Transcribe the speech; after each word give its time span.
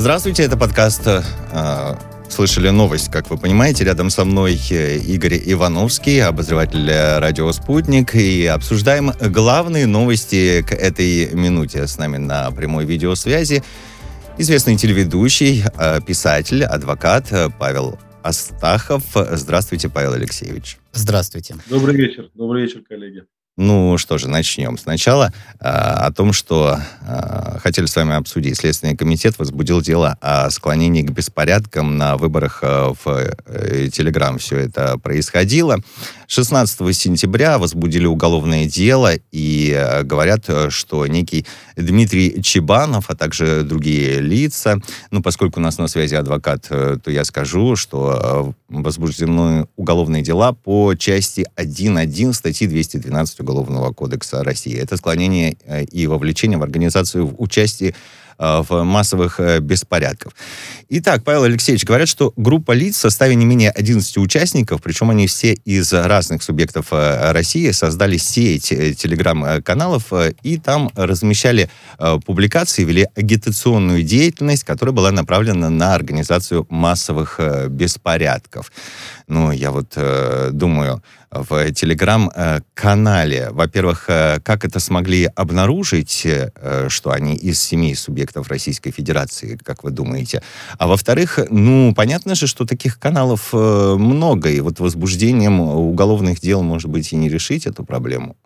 Здравствуйте, 0.00 0.44
это 0.44 0.56
подкаст 0.56 1.02
э, 1.06 1.20
слышали 2.30 2.70
новость, 2.70 3.12
как 3.12 3.28
вы 3.28 3.36
понимаете. 3.36 3.84
Рядом 3.84 4.08
со 4.08 4.24
мной 4.24 4.58
э, 4.70 4.96
Игорь 4.96 5.38
Ивановский, 5.44 6.22
обозреватель 6.22 6.90
радио 6.90 7.52
«Спутник». 7.52 8.14
И 8.14 8.46
обсуждаем 8.46 9.12
главные 9.20 9.84
новости 9.84 10.64
к 10.66 10.72
этой 10.72 11.34
минуте. 11.34 11.86
С 11.86 11.98
нами 11.98 12.16
на 12.16 12.50
прямой 12.50 12.86
видеосвязи 12.86 13.62
известный 14.38 14.78
телеведущий, 14.78 15.64
э, 15.76 16.00
писатель, 16.00 16.64
адвокат 16.64 17.30
Павел 17.58 17.98
Астахов. 18.22 19.04
Здравствуйте, 19.14 19.90
Павел 19.90 20.14
Алексеевич. 20.14 20.78
Здравствуйте. 20.94 21.56
Добрый 21.66 21.94
вечер. 21.94 22.30
Добрый 22.34 22.62
вечер, 22.62 22.80
коллеги. 22.88 23.24
Ну 23.56 23.98
что 23.98 24.16
же, 24.16 24.28
начнем. 24.28 24.78
Сначала 24.78 25.32
э, 25.58 25.64
о 25.64 26.10
том, 26.12 26.32
что 26.32 26.78
э, 27.02 27.58
хотели 27.58 27.86
с 27.86 27.96
вами 27.96 28.14
обсудить. 28.14 28.56
Следственный 28.56 28.96
комитет 28.96 29.38
возбудил 29.38 29.82
дело 29.82 30.16
о 30.20 30.48
склонении 30.50 31.02
к 31.02 31.10
беспорядкам 31.10 31.98
на 31.98 32.16
выборах 32.16 32.60
э, 32.62 32.94
в 33.04 33.34
э, 33.46 33.88
Телеграм. 33.92 34.38
Все 34.38 34.56
это 34.58 34.98
происходило. 34.98 35.78
16 36.28 36.96
сентября 36.96 37.58
возбудили 37.58 38.06
уголовное 38.06 38.66
дело 38.66 39.12
и 39.32 39.74
э, 39.76 40.04
говорят, 40.04 40.48
что 40.70 41.06
некий 41.06 41.44
Дмитрий 41.76 42.42
Чебанов, 42.42 43.10
а 43.10 43.16
также 43.16 43.62
другие 43.62 44.20
лица, 44.20 44.78
ну, 45.10 45.22
поскольку 45.22 45.60
у 45.60 45.62
нас 45.62 45.78
на 45.78 45.88
связи 45.88 46.14
адвокат, 46.14 46.66
э, 46.70 46.98
то 47.02 47.10
я 47.10 47.24
скажу, 47.24 47.76
что 47.76 48.54
э, 48.68 48.76
возбуждены 48.76 49.66
уголовные 49.76 50.22
дела 50.22 50.52
по 50.52 50.94
части 50.94 51.46
1.1 51.56 52.32
статьи 52.32 52.68
212 52.68 53.39
Уголовного 53.40 53.92
кодекса 53.92 54.44
России. 54.44 54.76
Это 54.76 54.96
склонение 54.96 55.56
э, 55.64 55.84
и 55.84 56.06
вовлечение 56.06 56.58
в 56.58 56.62
организацию 56.62 57.26
в 57.26 57.40
участии 57.40 57.94
Э, 58.42 58.62
в 58.66 58.84
массовых 58.84 59.38
э, 59.38 59.60
беспорядков. 59.60 60.32
Итак, 60.88 61.24
Павел 61.24 61.42
Алексеевич, 61.42 61.84
говорят, 61.84 62.08
что 62.08 62.32
группа 62.36 62.72
лиц 62.72 62.96
в 62.96 63.00
составе 63.00 63.34
не 63.34 63.44
менее 63.44 63.70
11 63.70 64.16
участников, 64.16 64.80
причем 64.80 65.10
они 65.10 65.26
все 65.26 65.52
из 65.52 65.92
разных 65.92 66.42
субъектов 66.42 66.86
России, 66.90 67.70
создали 67.72 68.16
сеть 68.16 68.70
телеграм-каналов 68.70 70.12
и 70.42 70.56
там 70.56 70.90
размещали 70.94 71.68
публикации, 72.24 72.84
вели 72.84 73.08
агитационную 73.14 74.02
деятельность, 74.02 74.64
которая 74.64 74.94
была 74.94 75.10
направлена 75.10 75.68
на 75.68 75.94
организацию 75.94 76.66
массовых 76.70 77.40
беспорядков. 77.68 78.72
Ну, 79.28 79.52
я 79.52 79.70
вот 79.70 79.96
думаю, 80.52 81.02
в 81.30 81.72
телеграм-канале. 81.72 83.50
Во-первых, 83.50 84.06
э, 84.08 84.40
как 84.40 84.64
это 84.64 84.80
смогли 84.80 85.28
обнаружить, 85.36 86.26
э, 86.26 86.88
что 86.88 87.10
они 87.10 87.36
из 87.36 87.60
семи 87.60 87.94
субъектов 87.94 88.48
Российской 88.48 88.90
Федерации, 88.90 89.58
как 89.62 89.84
вы 89.84 89.90
думаете? 89.90 90.42
А 90.78 90.88
во-вторых, 90.88 91.38
ну, 91.50 91.94
понятно 91.94 92.34
же, 92.34 92.46
что 92.46 92.66
таких 92.66 92.98
каналов 92.98 93.50
э, 93.52 93.94
много, 93.96 94.50
и 94.50 94.60
вот 94.60 94.80
возбуждением 94.80 95.60
уголовных 95.60 96.40
дел, 96.40 96.62
может 96.62 96.90
быть, 96.90 97.12
и 97.12 97.16
не 97.16 97.28
решить 97.28 97.66
эту 97.66 97.84
проблему. 97.84 98.36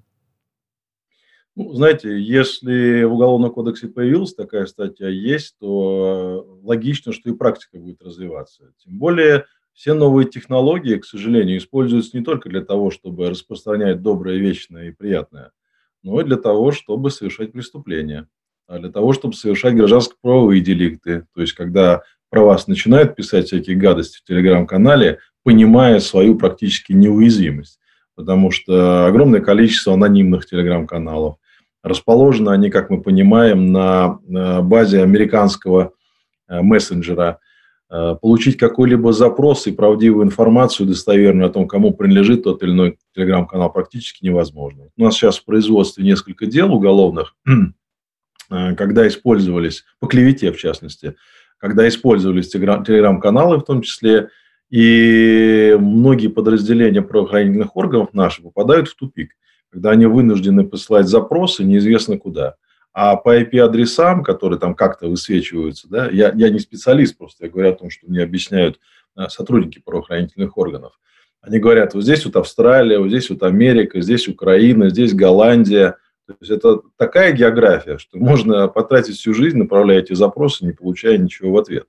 Ну, 1.56 1.72
знаете, 1.72 2.20
если 2.20 3.04
в 3.04 3.12
Уголовном 3.12 3.52
кодексе 3.52 3.86
появилась 3.86 4.34
такая 4.34 4.66
статья, 4.66 5.08
есть, 5.08 5.54
то 5.60 6.58
логично, 6.64 7.12
что 7.12 7.30
и 7.30 7.32
практика 7.32 7.78
будет 7.78 8.02
развиваться. 8.02 8.72
Тем 8.84 8.98
более 8.98 9.44
все 9.74 9.92
новые 9.92 10.28
технологии, 10.28 10.96
к 10.96 11.04
сожалению, 11.04 11.58
используются 11.58 12.16
не 12.16 12.24
только 12.24 12.48
для 12.48 12.62
того, 12.62 12.90
чтобы 12.90 13.28
распространять 13.28 14.02
доброе, 14.02 14.38
вечное 14.38 14.88
и 14.88 14.92
приятное, 14.92 15.50
но 16.02 16.20
и 16.20 16.24
для 16.24 16.36
того, 16.36 16.70
чтобы 16.70 17.10
совершать 17.10 17.52
преступления, 17.52 18.28
а 18.68 18.78
для 18.78 18.90
того, 18.90 19.12
чтобы 19.12 19.34
совершать 19.34 19.74
гражданско-правовые 19.74 20.60
деликты. 20.60 21.26
То 21.34 21.40
есть, 21.40 21.54
когда 21.54 22.02
про 22.30 22.44
вас 22.44 22.68
начинают 22.68 23.16
писать 23.16 23.48
всякие 23.48 23.76
гадости 23.76 24.18
в 24.18 24.24
телеграм-канале, 24.24 25.18
понимая 25.42 25.98
свою 25.98 26.36
практически 26.36 26.92
неуязвимость. 26.92 27.80
Потому 28.14 28.52
что 28.52 29.06
огромное 29.06 29.40
количество 29.40 29.94
анонимных 29.94 30.46
телеграм-каналов. 30.46 31.36
Расположены 31.82 32.50
они, 32.50 32.70
как 32.70 32.90
мы 32.90 33.02
понимаем, 33.02 33.72
на 33.72 34.20
базе 34.62 35.02
американского 35.02 35.92
э, 36.48 36.62
мессенджера– 36.62 37.40
Э, 37.43 37.43
получить 37.88 38.56
какой-либо 38.56 39.12
запрос 39.12 39.66
и 39.66 39.72
правдивую 39.72 40.26
информацию 40.26 40.86
достоверную 40.86 41.48
о 41.48 41.52
том, 41.52 41.68
кому 41.68 41.92
принадлежит 41.92 42.44
тот 42.44 42.62
или 42.62 42.70
иной 42.70 42.98
телеграм-канал, 43.14 43.72
практически 43.72 44.24
невозможно. 44.24 44.88
У 44.96 45.04
нас 45.04 45.14
сейчас 45.14 45.38
в 45.38 45.44
производстве 45.44 46.04
несколько 46.04 46.46
дел 46.46 46.72
уголовных, 46.74 47.36
э, 48.50 48.74
когда 48.74 49.06
использовались, 49.06 49.84
по 50.00 50.06
клевете 50.06 50.50
в 50.50 50.56
частности, 50.56 51.14
когда 51.58 51.86
использовались 51.86 52.48
телеграм-каналы 52.48 53.58
в 53.58 53.64
том 53.64 53.82
числе, 53.82 54.28
и 54.70 55.76
многие 55.78 56.28
подразделения 56.28 57.02
правоохранительных 57.02 57.76
органов 57.76 58.12
наших 58.12 58.44
попадают 58.44 58.88
в 58.88 58.96
тупик, 58.96 59.32
когда 59.70 59.90
они 59.90 60.06
вынуждены 60.06 60.64
посылать 60.64 61.06
запросы 61.06 61.64
неизвестно 61.64 62.18
куда. 62.18 62.56
А 62.94 63.16
по 63.16 63.36
IP-адресам, 63.36 64.22
которые 64.22 64.60
там 64.60 64.76
как-то 64.76 65.08
высвечиваются, 65.08 65.88
да, 65.90 66.08
я, 66.10 66.32
я 66.36 66.48
не 66.48 66.60
специалист, 66.60 67.18
просто 67.18 67.44
я 67.44 67.50
говорю 67.50 67.70
о 67.70 67.74
том, 67.74 67.90
что 67.90 68.06
мне 68.06 68.22
объясняют 68.22 68.78
э, 69.16 69.28
сотрудники 69.28 69.82
правоохранительных 69.84 70.56
органов. 70.56 70.92
Они 71.40 71.58
говорят, 71.58 71.92
вот 71.94 72.04
здесь 72.04 72.24
вот 72.24 72.36
Австралия, 72.36 73.00
вот 73.00 73.08
здесь 73.08 73.28
вот 73.30 73.42
Америка, 73.42 74.00
здесь 74.00 74.28
Украина, 74.28 74.90
здесь 74.90 75.12
Голландия. 75.12 75.96
То 76.26 76.36
есть 76.40 76.52
это 76.52 76.82
такая 76.96 77.32
география, 77.32 77.98
что 77.98 78.16
можно 78.18 78.68
потратить 78.68 79.16
всю 79.16 79.34
жизнь, 79.34 79.58
направляя 79.58 79.98
эти 79.98 80.14
запросы, 80.14 80.64
не 80.64 80.72
получая 80.72 81.18
ничего 81.18 81.52
в 81.52 81.58
ответ. 81.58 81.86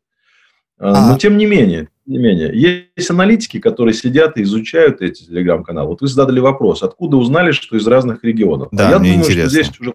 А... 0.77 1.11
Но 1.11 1.17
тем 1.19 1.37
не 1.37 1.45
менее, 1.45 1.89
тем 2.05 2.15
не 2.15 2.17
менее, 2.17 2.51
есть 2.97 3.11
аналитики, 3.11 3.59
которые 3.59 3.93
сидят 3.93 4.37
и 4.37 4.41
изучают 4.41 5.01
эти 5.01 5.23
телеграм-каналы. 5.23 5.89
Вот 5.89 6.01
вы 6.01 6.07
задали 6.07 6.39
вопрос, 6.39 6.83
откуда 6.83 7.15
узнали, 7.15 7.51
что 7.51 7.77
из 7.77 7.87
разных 7.87 8.23
регионов? 8.23 8.69
Да, 8.71 8.87
а 8.87 8.91
я 8.91 8.99
мне 8.99 9.13
думаю, 9.13 9.29
интересно. 9.29 9.49
что 9.49 9.63
здесь 9.63 9.79
уже 9.79 9.93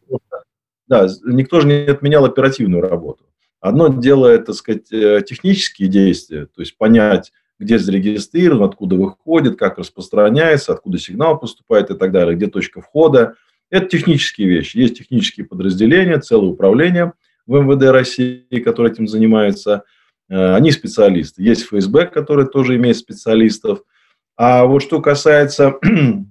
да, 0.90 1.06
никто 1.24 1.60
же 1.60 1.68
не 1.68 1.84
отменял 1.86 2.24
оперативную 2.24 2.82
работу. 2.82 3.24
Одно 3.60 3.88
дело, 3.88 4.26
это, 4.26 4.46
так 4.46 4.56
сказать, 4.56 4.92
э, 4.92 5.22
технические 5.24 5.88
действия, 5.88 6.46
то 6.46 6.60
есть 6.60 6.76
понять, 6.76 7.32
где 7.60 7.78
зарегистрирован, 7.78 8.64
откуда 8.64 8.96
выходит, 8.96 9.56
как 9.56 9.78
распространяется, 9.78 10.72
откуда 10.72 10.98
сигнал 10.98 11.38
поступает 11.38 11.90
и 11.90 11.94
так 11.94 12.10
далее, 12.10 12.34
где 12.34 12.48
точка 12.48 12.80
входа. 12.80 13.36
Это 13.70 13.86
технические 13.86 14.48
вещи. 14.48 14.78
Есть 14.78 14.98
технические 14.98 15.46
подразделения, 15.46 16.18
целое 16.18 16.50
управление 16.50 17.12
в 17.46 17.60
МВД 17.60 17.90
России, 17.90 18.44
которое 18.64 18.90
этим 18.90 19.06
занимается. 19.06 19.84
Э, 20.28 20.54
они 20.54 20.72
специалисты. 20.72 21.44
Есть 21.44 21.66
ФСБ, 21.66 22.06
который 22.06 22.46
тоже 22.46 22.74
имеет 22.74 22.96
специалистов. 22.96 23.82
А 24.36 24.64
вот 24.64 24.82
что 24.82 25.00
касается 25.00 25.74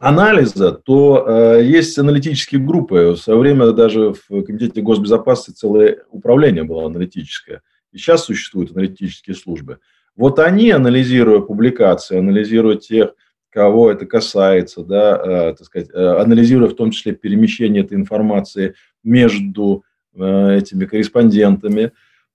анализа, 0.00 0.72
то 0.72 1.24
э, 1.28 1.62
есть 1.62 1.96
аналитические 1.98 2.60
группы. 2.60 3.12
В 3.12 3.16
свое 3.18 3.38
время 3.38 3.70
даже 3.72 4.14
в 4.14 4.42
Комитете 4.42 4.80
госбезопасности 4.80 5.60
целое 5.60 5.98
управление 6.10 6.64
было 6.64 6.86
аналитическое. 6.86 7.60
И 7.92 7.98
сейчас 7.98 8.24
существуют 8.24 8.72
аналитические 8.72 9.36
службы. 9.36 9.78
Вот 10.16 10.38
они, 10.38 10.70
анализируя 10.70 11.40
публикации, 11.40 12.18
анализируя 12.18 12.76
тех, 12.76 13.10
кого 13.50 13.90
это 13.90 14.06
касается, 14.06 14.82
да, 14.82 15.20
э, 15.22 15.54
так 15.54 15.66
сказать, 15.66 15.90
э, 15.92 16.02
анализируя 16.18 16.70
в 16.70 16.76
том 16.76 16.92
числе 16.92 17.12
перемещение 17.12 17.82
этой 17.82 17.98
информации 17.98 18.74
между 19.04 19.84
э, 20.14 20.56
этими 20.56 20.86
корреспондентами, 20.86 21.92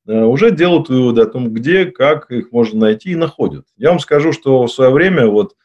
э, 0.08 0.24
уже 0.24 0.52
делают 0.52 0.90
выводы 0.90 1.22
о 1.22 1.26
том, 1.26 1.52
где, 1.52 1.86
как 1.86 2.30
их 2.32 2.52
можно 2.52 2.82
найти 2.82 3.12
и 3.12 3.16
находят. 3.16 3.66
Я 3.76 3.90
вам 3.90 4.00
скажу, 4.00 4.34
что 4.34 4.68
в 4.68 4.72
свое 4.72 4.92
время 4.92 5.26
вот 5.26 5.56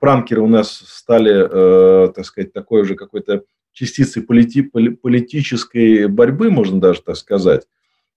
пранкеры 0.00 0.42
у 0.42 0.46
нас 0.46 0.70
стали, 0.70 2.06
э, 2.06 2.12
так 2.12 2.24
сказать, 2.24 2.52
такой 2.52 2.82
уже 2.82 2.94
какой-то 2.94 3.42
частицей 3.72 4.22
полити, 4.22 4.62
политической 4.62 6.06
борьбы, 6.06 6.50
можно 6.50 6.80
даже 6.80 7.02
так 7.02 7.16
сказать. 7.16 7.66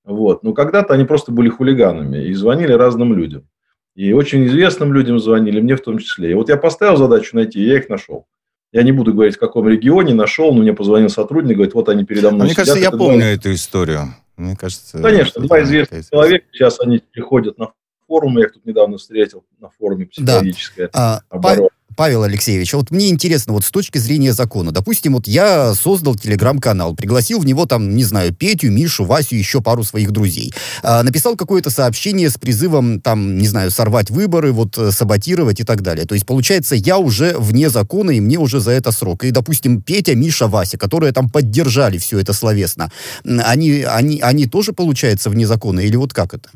Вот. 0.04 0.44
Но 0.44 0.54
когда-то 0.54 0.94
они 0.94 1.06
просто 1.06 1.32
были 1.32 1.50
хулиганами 1.50 2.26
и 2.26 2.34
звонили 2.34 2.74
разным 2.74 3.14
людям. 3.14 3.48
И 3.96 4.12
очень 4.12 4.46
известным 4.46 4.94
людям 4.94 5.20
звонили, 5.20 5.62
мне 5.62 5.76
в 5.76 5.82
том 5.82 5.98
числе. 5.98 6.32
И 6.32 6.34
вот 6.34 6.50
я 6.50 6.58
поставил 6.58 6.98
задачу 6.98 7.36
найти, 7.36 7.60
и 7.60 7.68
я 7.68 7.78
их 7.78 7.90
нашел. 7.90 8.28
Я 8.74 8.84
не 8.84 8.92
буду 8.92 9.14
говорить, 9.14 9.38
в 9.38 9.40
каком 9.40 9.70
регионе 9.70 10.14
нашел, 10.14 10.54
но 10.54 10.62
мне 10.62 10.74
позвонил 10.74 11.10
сотрудник, 11.10 11.56
говорит, 11.56 11.74
вот 11.74 11.88
они 11.88 12.04
передо 12.04 12.32
мной 12.32 12.48
Мне 12.48 12.54
сидят, 12.54 12.66
кажется, 12.66 12.84
я 12.84 12.92
помню 12.92 13.20
два... 13.20 13.30
эту 13.30 13.54
историю. 13.54 14.02
Мне 14.36 14.58
кажется, 14.58 15.02
Конечно, 15.02 15.42
два 15.42 15.64
известных 15.64 16.10
человека, 16.10 16.46
сейчас 16.52 16.82
они 16.82 17.02
приходят 17.14 17.58
на 17.58 17.72
форумы, 18.08 18.42
я 18.42 18.48
их 18.48 18.54
тут 18.54 18.66
недавно 18.66 18.98
встретил 18.98 19.44
на 19.60 19.70
форуме 19.70 20.06
психологическое 20.06 20.90
да. 20.94 21.22
а, 21.30 21.36
оборона. 21.36 21.70
Павел 21.96 22.24
Алексеевич, 22.24 22.74
вот 22.74 22.92
мне 22.92 23.10
интересно, 23.10 23.54
вот 23.54 23.64
с 23.64 23.72
точки 23.72 23.98
зрения 23.98 24.34
закона, 24.34 24.72
допустим, 24.72 25.14
вот 25.14 25.28
я 25.28 25.74
создал 25.76 26.16
телеграм-канал, 26.16 26.96
пригласил 26.96 27.40
в 27.40 27.46
него 27.46 27.66
там, 27.66 27.96
не 27.96 28.04
знаю, 28.04 28.34
Петю, 28.34 28.70
Мишу, 28.70 29.06
Васю, 29.06 29.36
еще 29.36 29.62
пару 29.62 29.84
своих 29.84 30.12
друзей, 30.12 30.54
а, 30.84 31.04
написал 31.04 31.38
какое-то 31.38 31.70
сообщение 31.70 32.30
с 32.30 32.38
призывом, 32.38 33.00
там, 33.00 33.38
не 33.38 33.48
знаю, 33.48 33.72
сорвать 33.72 34.10
выборы, 34.10 34.52
вот, 34.52 34.78
э, 34.78 34.92
саботировать 34.92 35.62
и 35.62 35.64
так 35.64 35.82
далее. 35.82 36.06
То 36.06 36.16
есть, 36.16 36.26
получается, 36.26 36.76
я 36.76 36.98
уже 36.98 37.36
вне 37.38 37.70
закона, 37.70 38.12
и 38.12 38.20
мне 38.20 38.38
уже 38.40 38.60
за 38.60 38.72
это 38.72 38.92
срок. 38.92 39.24
И, 39.24 39.32
допустим, 39.32 39.82
Петя, 39.82 40.16
Миша, 40.16 40.48
Вася, 40.48 40.78
которые 40.78 41.14
там 41.14 41.30
поддержали 41.30 41.98
все 41.98 42.20
это 42.20 42.34
словесно, 42.34 42.92
они, 43.24 43.84
они, 43.84 44.20
они 44.20 44.48
тоже, 44.48 44.74
получается, 44.74 45.30
вне 45.30 45.48
закона, 45.48 45.80
или 45.80 45.96
вот 45.96 46.14
как 46.14 46.34
это? 46.34 46.50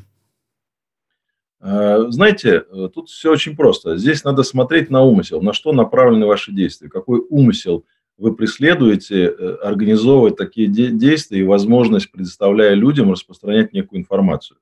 Э, 1.61 2.05
знаете, 2.09 2.63
э, 2.69 2.89
тут 2.93 3.09
все 3.09 3.31
очень 3.31 3.55
просто. 3.55 3.97
Здесь 3.97 4.23
надо 4.23 4.43
смотреть 4.43 4.89
на 4.89 5.01
умысел, 5.03 5.41
на 5.41 5.53
что 5.53 5.73
направлены 5.73 6.25
ваши 6.25 6.51
действия, 6.51 6.89
какой 6.89 7.21
умысел 7.29 7.85
вы 8.17 8.35
преследуете, 8.35 9.25
э, 9.25 9.55
организовывать 9.63 10.37
такие 10.37 10.67
действия 10.67 11.39
и 11.39 11.43
возможность, 11.43 12.11
предоставляя 12.11 12.73
людям 12.73 13.11
распространять 13.11 13.73
некую 13.73 13.99
информацию. 13.99 14.57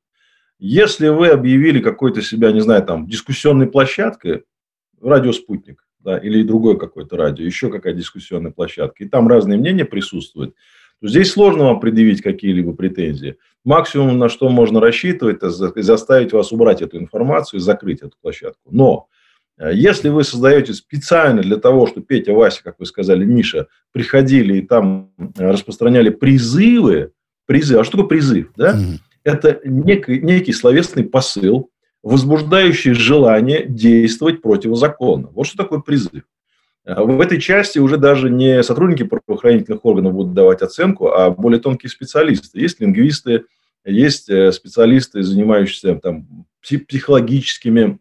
Если 0.59 1.09
вы 1.09 1.27
объявили 1.27 1.79
какой-то 1.79 2.21
себя, 2.23 2.51
не 2.51 2.61
знаю, 2.61 2.83
там, 2.83 3.07
дискуссионной 3.07 3.67
площадкой, 3.67 4.43
радио 4.99 5.31
«Спутник», 5.31 5.85
да, 5.99 6.17
или 6.17 6.41
другое 6.41 6.77
какое-то 6.77 7.15
радио, 7.15 7.45
еще 7.45 7.69
какая 7.69 7.93
дискуссионная 7.93 8.51
площадка, 8.51 9.03
и 9.03 9.07
там 9.07 9.27
разные 9.27 9.59
мнения 9.59 9.85
присутствуют– 9.85 10.55
то 10.99 11.07
здесь 11.07 11.31
сложно 11.31 11.65
вам 11.65 11.79
предъявить 11.79 12.21
какие-либо 12.21 12.73
претензии. 12.73 13.37
Максимум, 13.67 14.17
на 14.17 14.29
что 14.29 14.47
можно 14.47 14.79
рассчитывать, 14.79 15.37
это 15.43 15.49
заставить 15.49 16.31
вас 16.31 16.53
убрать 16.53 16.81
эту 16.81 16.97
информацию 16.97 17.59
и 17.59 17.61
закрыть 17.61 17.99
эту 17.99 18.13
площадку. 18.21 18.61
Но 18.71 19.09
э, 19.57 19.71
если 19.73 20.07
вы 20.07 20.23
создаете 20.23 20.73
специально 20.73 21.41
для 21.41 21.57
того, 21.57 21.85
чтобы 21.85 22.05
Петя, 22.05 22.31
Вася, 22.31 22.63
как 22.63 22.75
вы 22.79 22.85
сказали, 22.85 23.25
Миша, 23.25 23.67
приходили 23.91 24.59
и 24.59 24.61
там 24.61 25.11
э, 25.17 25.51
распространяли 25.51 26.11
призывы, 26.11 27.11
призыв, 27.45 27.79
а 27.79 27.83
что 27.83 27.97
такое 27.97 28.07
призыв? 28.07 28.53
Да? 28.55 28.77
Mm-hmm. 28.77 28.99
Это 29.25 29.59
некий, 29.65 30.21
некий 30.21 30.53
словесный 30.53 31.03
посыл, 31.03 31.69
возбуждающий 32.03 32.93
желание 32.93 33.65
действовать 33.67 34.41
противозаконно. 34.41 35.27
Вот 35.33 35.45
что 35.45 35.57
такое 35.57 35.79
призыв. 35.81 36.23
А 36.85 37.03
в 37.03 37.19
этой 37.19 37.41
части 37.41 37.79
уже 37.79 37.97
даже 37.97 38.29
не 38.29 38.63
сотрудники 38.63 39.03
правоохранительных 39.03 39.83
органов 39.83 40.13
будут 40.13 40.33
давать 40.33 40.61
оценку, 40.61 41.09
а 41.09 41.31
более 41.31 41.59
тонкие 41.59 41.89
специалисты. 41.89 42.61
Есть 42.61 42.79
лингвисты, 42.79 43.43
есть 43.91 44.29
э, 44.29 44.51
специалисты, 44.51 45.23
занимающиеся 45.23 45.95
там, 45.95 46.45
психологическими 46.61 47.99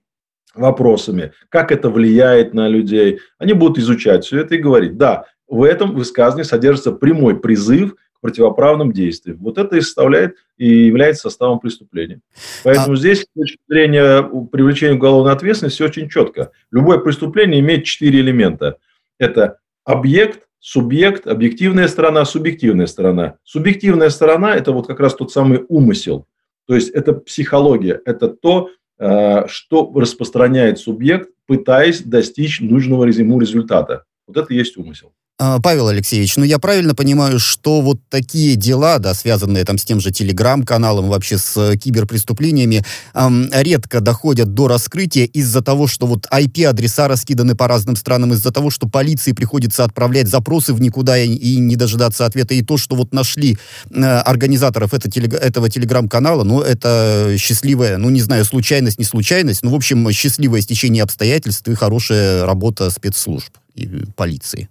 вопросами, 0.55 1.33
как 1.49 1.71
это 1.71 1.91
влияет 1.91 2.55
на 2.55 2.69
людей. 2.69 3.21
Они 3.39 3.53
будут 3.53 3.79
изучать 3.79 4.25
все 4.25 4.41
это 4.41 4.55
и 4.55 4.59
говорить, 4.59 4.97
да, 4.97 5.27
в 5.47 5.63
этом 5.63 5.95
высказывании 5.95 6.45
содержится 6.45 6.93
прямой 6.93 7.39
призыв 7.39 7.95
противоправным 8.21 8.93
действиям. 8.93 9.39
Вот 9.39 9.59
это 9.59 9.77
и 9.77 9.81
составляет 9.81 10.37
и 10.57 10.87
является 10.87 11.23
составом 11.23 11.61
преступления. 11.61 12.21
Поэтому 12.65 12.95
а... 12.95 12.97
здесь, 12.97 13.21
с 13.21 13.27
точки 13.39 13.59
зрения 13.69 14.23
привлечения 14.51 14.95
уголовной 14.95 15.33
ответственности, 15.33 15.83
очень 15.83 16.09
четко. 16.09 16.51
Любое 16.73 16.99
преступление 16.99 17.61
имеет 17.61 17.85
четыре 17.85 18.21
элемента. 18.21 18.79
Это 19.19 19.59
объект, 19.85 20.46
субъект, 20.59 21.27
объективная 21.27 21.89
сторона, 21.89 22.25
субъективная 22.25 22.87
сторона. 22.87 23.37
Субъективная 23.45 24.11
сторона– 24.11 24.55
это 24.57 24.73
вот 24.73 24.87
как 24.87 25.01
раз 25.01 25.15
тот 25.15 25.33
самый 25.33 25.65
умысел. 25.69 26.27
То 26.67 26.75
есть 26.75 26.91
это 26.91 27.13
психология, 27.13 28.01
это 28.05 28.29
то, 28.29 28.71
э, 28.99 29.47
что 29.47 29.93
распространяет 29.95 30.79
субъект, 30.79 31.31
пытаясь 31.47 32.03
достичь 32.03 32.61
нужного 32.61 33.05
ему 33.05 33.41
результата. 33.41 34.05
Вот 34.27 34.37
это 34.37 34.53
и 34.53 34.57
есть 34.57 34.77
умысел. 34.77 35.13
А, 35.39 35.61
Павел 35.61 35.89
Алексеевич, 35.89 36.37
ну 36.37 36.45
я 36.45 36.59
правильно 36.59 36.95
понимаю, 36.95 37.39
что 37.39 37.83
вот 37.83 38.01
такие 38.09 38.57
дела, 38.57 38.99
да, 38.99 39.13
связанные 39.13 39.65
там 39.65 39.77
с 39.77 39.85
тем 39.85 40.01
же 40.01 40.11
телеграм-каналом, 40.11 41.09
вообще 41.09 41.37
с 41.37 41.55
э, 41.59 41.77
киберпреступлениями, 41.77 42.87
эм, 43.13 43.51
редко 43.53 44.01
доходят 44.01 44.55
до 44.55 44.67
раскрытия 44.67 45.27
из-за 45.27 45.61
того, 45.61 45.89
что 45.89 46.07
вот 46.07 46.27
IP-адреса 46.33 47.07
раскиданы 47.07 47.55
по 47.55 47.69
разным 47.69 47.97
странам, 47.97 48.33
из-за 48.33 48.51
того, 48.51 48.71
что 48.71 48.89
полиции 48.89 49.33
приходится 49.33 49.85
отправлять 49.85 50.27
запросы 50.27 50.73
в 50.73 50.81
никуда 50.81 51.19
и, 51.19 51.29
и 51.29 51.59
не 51.59 51.77
дожидаться 51.77 52.25
ответа, 52.25 52.55
и 52.55 52.63
то, 52.63 52.79
что 52.79 52.97
вот 52.97 53.13
нашли 53.13 53.59
э, 53.91 54.03
организаторов 54.03 54.95
это, 54.95 55.11
телег, 55.11 55.35
этого 55.35 55.69
телеграм-канала, 55.69 56.45
ну 56.45 56.63
это 56.63 57.35
счастливая, 57.37 57.99
ну 57.99 58.09
не 58.09 58.23
знаю, 58.23 58.47
случайность, 58.47 58.99
не 58.99 59.05
случайность, 59.05 59.63
ну 59.63 59.71
в 59.71 59.75
общем 59.75 60.11
счастливое 60.13 60.63
стечение 60.63 61.03
обстоятельств 61.03 61.69
и 61.69 61.75
хорошая 61.75 62.47
работа 62.47 62.89
спецслужб 62.89 63.53
и 63.75 63.87
полиции. 64.17 64.71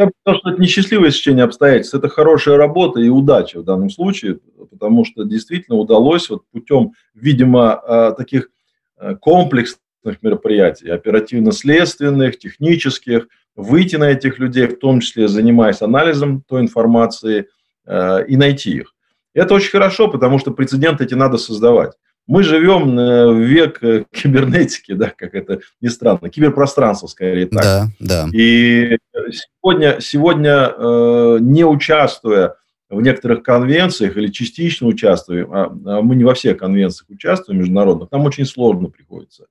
Я 0.00 0.06
бы 0.06 0.12
сказал, 0.22 0.40
что 0.40 0.50
это 0.52 0.62
несчастливое 0.62 1.10
сечение 1.10 1.44
обстоятельств, 1.44 1.94
это 1.94 2.08
хорошая 2.08 2.56
работа 2.56 3.00
и 3.00 3.10
удача 3.10 3.60
в 3.60 3.64
данном 3.64 3.90
случае, 3.90 4.38
потому 4.70 5.04
что 5.04 5.24
действительно 5.24 5.76
удалось 5.76 6.30
вот 6.30 6.44
путем, 6.50 6.92
видимо, 7.12 7.74
а, 7.74 8.12
таких 8.12 8.48
а, 8.96 9.14
комплексных 9.16 10.22
мероприятий, 10.22 10.88
оперативно-следственных, 10.88 12.38
технических, 12.38 13.28
выйти 13.54 13.96
на 13.96 14.04
этих 14.04 14.38
людей, 14.38 14.68
в 14.68 14.78
том 14.78 15.00
числе 15.00 15.28
занимаясь 15.28 15.82
анализом 15.82 16.44
той 16.48 16.62
информации, 16.62 17.48
а, 17.84 18.20
и 18.20 18.38
найти 18.38 18.70
их. 18.70 18.94
Это 19.34 19.52
очень 19.52 19.70
хорошо, 19.70 20.08
потому 20.08 20.38
что 20.38 20.50
прецеденты 20.50 21.04
эти 21.04 21.12
надо 21.12 21.36
создавать. 21.36 21.92
Мы 22.30 22.44
живем 22.44 22.96
э, 22.96 23.26
в 23.26 23.38
век 23.40 23.82
э, 23.82 24.04
кибернетики, 24.12 24.92
да, 24.92 25.12
как 25.16 25.34
это 25.34 25.62
ни 25.80 25.88
странно, 25.88 26.30
киберпространство 26.30 27.08
скорее 27.08 27.46
так. 27.46 27.60
Да, 27.60 27.88
да. 27.98 28.28
И 28.32 28.98
сегодня, 29.32 29.96
сегодня 30.00 30.72
э, 30.72 31.38
не 31.40 31.64
участвуя 31.64 32.54
в 32.88 33.02
некоторых 33.02 33.42
конвенциях 33.42 34.16
или 34.16 34.28
частично 34.28 34.86
участвуя, 34.86 35.44
а, 35.44 35.76
а 35.86 36.02
мы 36.02 36.14
не 36.14 36.22
во 36.22 36.34
всех 36.34 36.58
конвенциях 36.58 37.10
участвуем 37.10 37.58
международных, 37.58 38.12
нам 38.12 38.22
очень 38.22 38.46
сложно 38.46 38.90
приходится. 38.90 39.46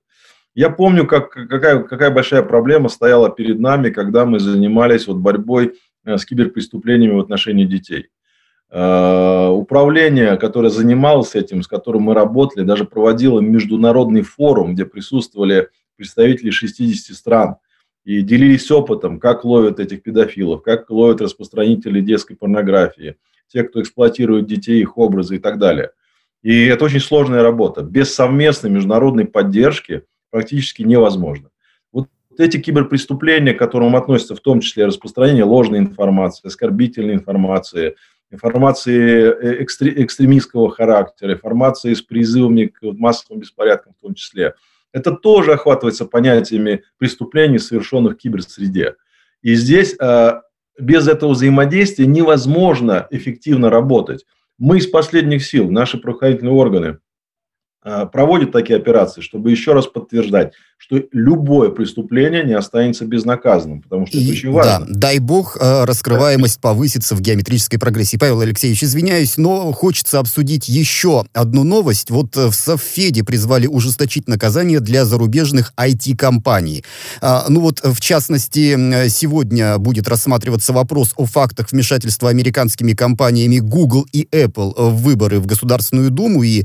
Я 0.54 0.70
помню, 0.70 1.06
как, 1.06 1.32
какая, 1.32 1.82
какая 1.82 2.10
большая 2.10 2.42
проблема 2.42 2.88
стояла 2.88 3.28
перед 3.28 3.60
нами, 3.60 3.90
когда 3.90 4.24
мы 4.24 4.38
занимались 4.38 5.06
вот 5.06 5.18
борьбой 5.18 5.74
с 6.06 6.24
киберпреступлениями 6.24 7.16
в 7.16 7.20
отношении 7.20 7.66
детей. 7.66 8.08
Э, 8.72 9.48
управление, 9.48 10.36
которое 10.36 10.70
занималось 10.70 11.34
этим, 11.34 11.62
с 11.62 11.66
которым 11.66 12.02
мы 12.02 12.14
работали, 12.14 12.64
даже 12.64 12.84
проводило 12.84 13.40
международный 13.40 14.22
форум, 14.22 14.74
где 14.74 14.84
присутствовали 14.84 15.68
представители 15.96 16.50
60 16.50 17.16
стран 17.16 17.56
и 18.04 18.22
делились 18.22 18.70
опытом, 18.70 19.18
как 19.18 19.44
ловят 19.44 19.80
этих 19.80 20.02
педофилов, 20.02 20.62
как 20.62 20.88
ловят 20.88 21.20
распространителей 21.20 22.00
детской 22.00 22.36
порнографии, 22.36 23.16
те, 23.48 23.64
кто 23.64 23.82
эксплуатирует 23.82 24.46
детей, 24.46 24.80
их 24.80 24.96
образы 24.96 25.36
и 25.36 25.38
так 25.40 25.58
далее. 25.58 25.90
И 26.42 26.66
это 26.66 26.84
очень 26.84 27.00
сложная 27.00 27.42
работа. 27.42 27.82
Без 27.82 28.14
совместной 28.14 28.70
международной 28.70 29.26
поддержки 29.26 30.04
практически 30.30 30.82
невозможно. 30.82 31.50
Вот 31.92 32.08
эти 32.38 32.58
киберпреступления, 32.58 33.52
к 33.52 33.58
которым 33.58 33.96
относятся 33.96 34.36
в 34.36 34.40
том 34.40 34.60
числе 34.60 34.86
распространение 34.86 35.44
ложной 35.44 35.80
информации, 35.80 36.46
оскорбительной 36.46 37.14
информации, 37.14 37.96
информации 38.30 39.30
э, 39.30 39.62
экстремистского 39.62 40.70
характера, 40.70 41.34
информации 41.34 41.94
с 41.94 42.02
призывами 42.02 42.66
к 42.66 42.78
массовым 42.82 43.40
беспорядкам 43.40 43.94
в 43.98 44.02
том 44.02 44.14
числе. 44.14 44.54
Это 44.92 45.12
тоже 45.12 45.52
охватывается 45.52 46.04
понятиями 46.04 46.82
преступлений, 46.98 47.58
совершенных 47.58 48.14
в 48.14 48.16
киберсреде. 48.16 48.96
И 49.42 49.54
здесь 49.54 49.96
э, 50.00 50.40
без 50.78 51.08
этого 51.08 51.32
взаимодействия 51.32 52.06
невозможно 52.06 53.06
эффективно 53.10 53.70
работать. 53.70 54.24
Мы 54.58 54.78
из 54.78 54.86
последних 54.86 55.44
сил, 55.44 55.70
наши 55.70 55.98
правоохранительные 55.98 56.54
органы, 56.54 56.98
Э, 57.82 58.06
проводит 58.06 58.52
такие 58.52 58.78
операции, 58.78 59.22
чтобы 59.22 59.50
еще 59.50 59.72
раз 59.72 59.86
подтверждать, 59.86 60.54
что 60.82 61.02
любое 61.12 61.70
преступление 61.70 62.42
не 62.44 62.54
останется 62.54 63.04
безнаказанным, 63.04 63.82
потому 63.82 64.06
что 64.06 64.18
и, 64.18 64.24
это 64.24 64.32
очень 64.32 64.50
важно. 64.50 64.86
Да, 64.86 64.86
дай 64.88 65.18
бог, 65.18 65.56
э, 65.60 65.84
раскрываемость 65.84 66.60
повысится 66.60 67.14
в 67.14 67.20
геометрической 67.20 67.78
прогрессии. 67.78 68.16
Павел 68.16 68.40
Алексеевич, 68.40 68.82
извиняюсь, 68.82 69.36
но 69.36 69.72
хочется 69.72 70.18
обсудить 70.18 70.68
еще 70.68 71.24
одну 71.32 71.64
новость. 71.64 72.10
Вот 72.10 72.36
э, 72.36 72.48
в 72.48 72.54
Совфеде 72.54 73.22
призвали 73.22 73.66
ужесточить 73.66 74.26
наказание 74.26 74.80
для 74.80 75.04
зарубежных 75.04 75.72
IT-компаний. 75.76 76.84
А, 77.20 77.46
ну 77.48 77.60
вот, 77.60 77.80
в 77.82 78.00
частности, 78.00 79.08
сегодня 79.08 79.78
будет 79.78 80.08
рассматриваться 80.08 80.72
вопрос 80.72 81.12
о 81.16 81.26
фактах 81.26 81.70
вмешательства 81.72 82.30
американскими 82.30 82.92
компаниями 82.92 83.58
Google 83.58 84.06
и 84.12 84.26
Apple 84.32 84.72
в 84.76 85.02
выборы 85.02 85.40
в 85.40 85.46
Государственную 85.46 86.10
Думу, 86.10 86.42
и 86.42 86.64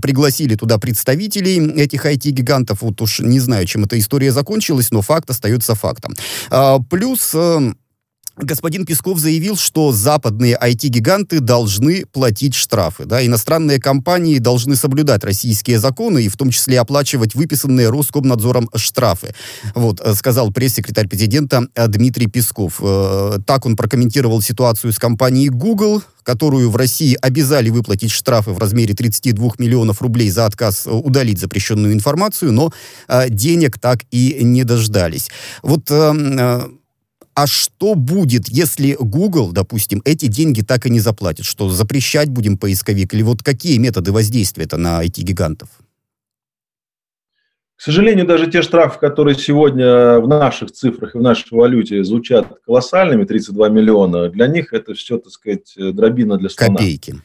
пригласили 0.00 0.32
пригласили 0.32 0.54
туда 0.54 0.78
представителей 0.78 1.82
этих 1.82 2.06
IT-гигантов. 2.06 2.82
Вот 2.82 3.00
уж 3.00 3.20
не 3.20 3.40
знаю, 3.40 3.51
чем 3.66 3.84
эта 3.84 3.98
история 3.98 4.32
закончилась, 4.32 4.90
но 4.90 5.02
факт 5.02 5.30
остается 5.30 5.74
фактом. 5.74 6.14
А, 6.50 6.78
плюс... 6.80 7.34
Господин 8.44 8.84
Песков 8.84 9.18
заявил, 9.18 9.56
что 9.56 9.92
западные 9.92 10.58
IT-гиганты 10.60 11.40
должны 11.40 12.04
платить 12.06 12.54
штрафы. 12.54 13.04
Да? 13.04 13.24
Иностранные 13.24 13.80
компании 13.80 14.38
должны 14.38 14.76
соблюдать 14.76 15.24
российские 15.24 15.78
законы 15.78 16.22
и 16.22 16.28
в 16.28 16.36
том 16.36 16.50
числе 16.50 16.80
оплачивать 16.80 17.34
выписанные 17.34 17.90
Роскомнадзором 17.90 18.68
штрафы. 18.74 19.34
Вот, 19.74 20.00
э, 20.00 20.14
сказал 20.14 20.52
пресс-секретарь 20.52 21.08
президента 21.08 21.66
э, 21.74 21.86
Дмитрий 21.88 22.26
Песков. 22.26 22.80
Э, 22.80 23.38
так 23.46 23.66
он 23.66 23.76
прокомментировал 23.76 24.42
ситуацию 24.42 24.92
с 24.92 24.98
компанией 24.98 25.48
Google, 25.48 26.02
которую 26.22 26.70
в 26.70 26.76
России 26.76 27.16
обязали 27.20 27.70
выплатить 27.70 28.10
штрафы 28.10 28.52
в 28.52 28.58
размере 28.58 28.94
32 28.94 29.52
миллионов 29.58 30.02
рублей 30.02 30.30
за 30.30 30.46
отказ 30.46 30.86
удалить 30.86 31.40
запрещенную 31.40 31.92
информацию, 31.92 32.52
но 32.52 32.70
денег 33.28 33.80
так 33.80 34.02
и 34.12 34.38
не 34.42 34.62
дождались. 34.62 35.30
Вот 35.62 35.90
а 37.34 37.46
что 37.46 37.94
будет, 37.94 38.48
если 38.48 38.96
Google, 38.98 39.52
допустим, 39.52 40.02
эти 40.04 40.26
деньги 40.26 40.62
так 40.62 40.86
и 40.86 40.90
не 40.90 41.00
заплатит? 41.00 41.44
Что 41.44 41.68
запрещать 41.68 42.28
будем 42.28 42.58
поисковик? 42.58 43.14
Или 43.14 43.22
вот 43.22 43.42
какие 43.42 43.78
методы 43.78 44.12
воздействия 44.12 44.64
это 44.64 44.76
на 44.76 45.04
IT-гигантов? 45.04 45.68
К 47.76 47.82
сожалению, 47.82 48.26
даже 48.26 48.48
те 48.48 48.62
штрафы, 48.62 49.00
которые 49.00 49.34
сегодня 49.34 50.20
в 50.20 50.28
наших 50.28 50.70
цифрах 50.70 51.14
и 51.14 51.18
в 51.18 51.22
нашей 51.22 51.48
валюте 51.50 52.04
звучат 52.04 52.46
колоссальными, 52.64 53.24
32 53.24 53.68
миллиона, 53.70 54.28
для 54.28 54.46
них 54.46 54.72
это 54.72 54.94
все, 54.94 55.18
так 55.18 55.32
сказать, 55.32 55.74
дробина 55.76 56.36
для 56.36 56.48
слона. 56.48 56.76
Копейки. 56.76 57.16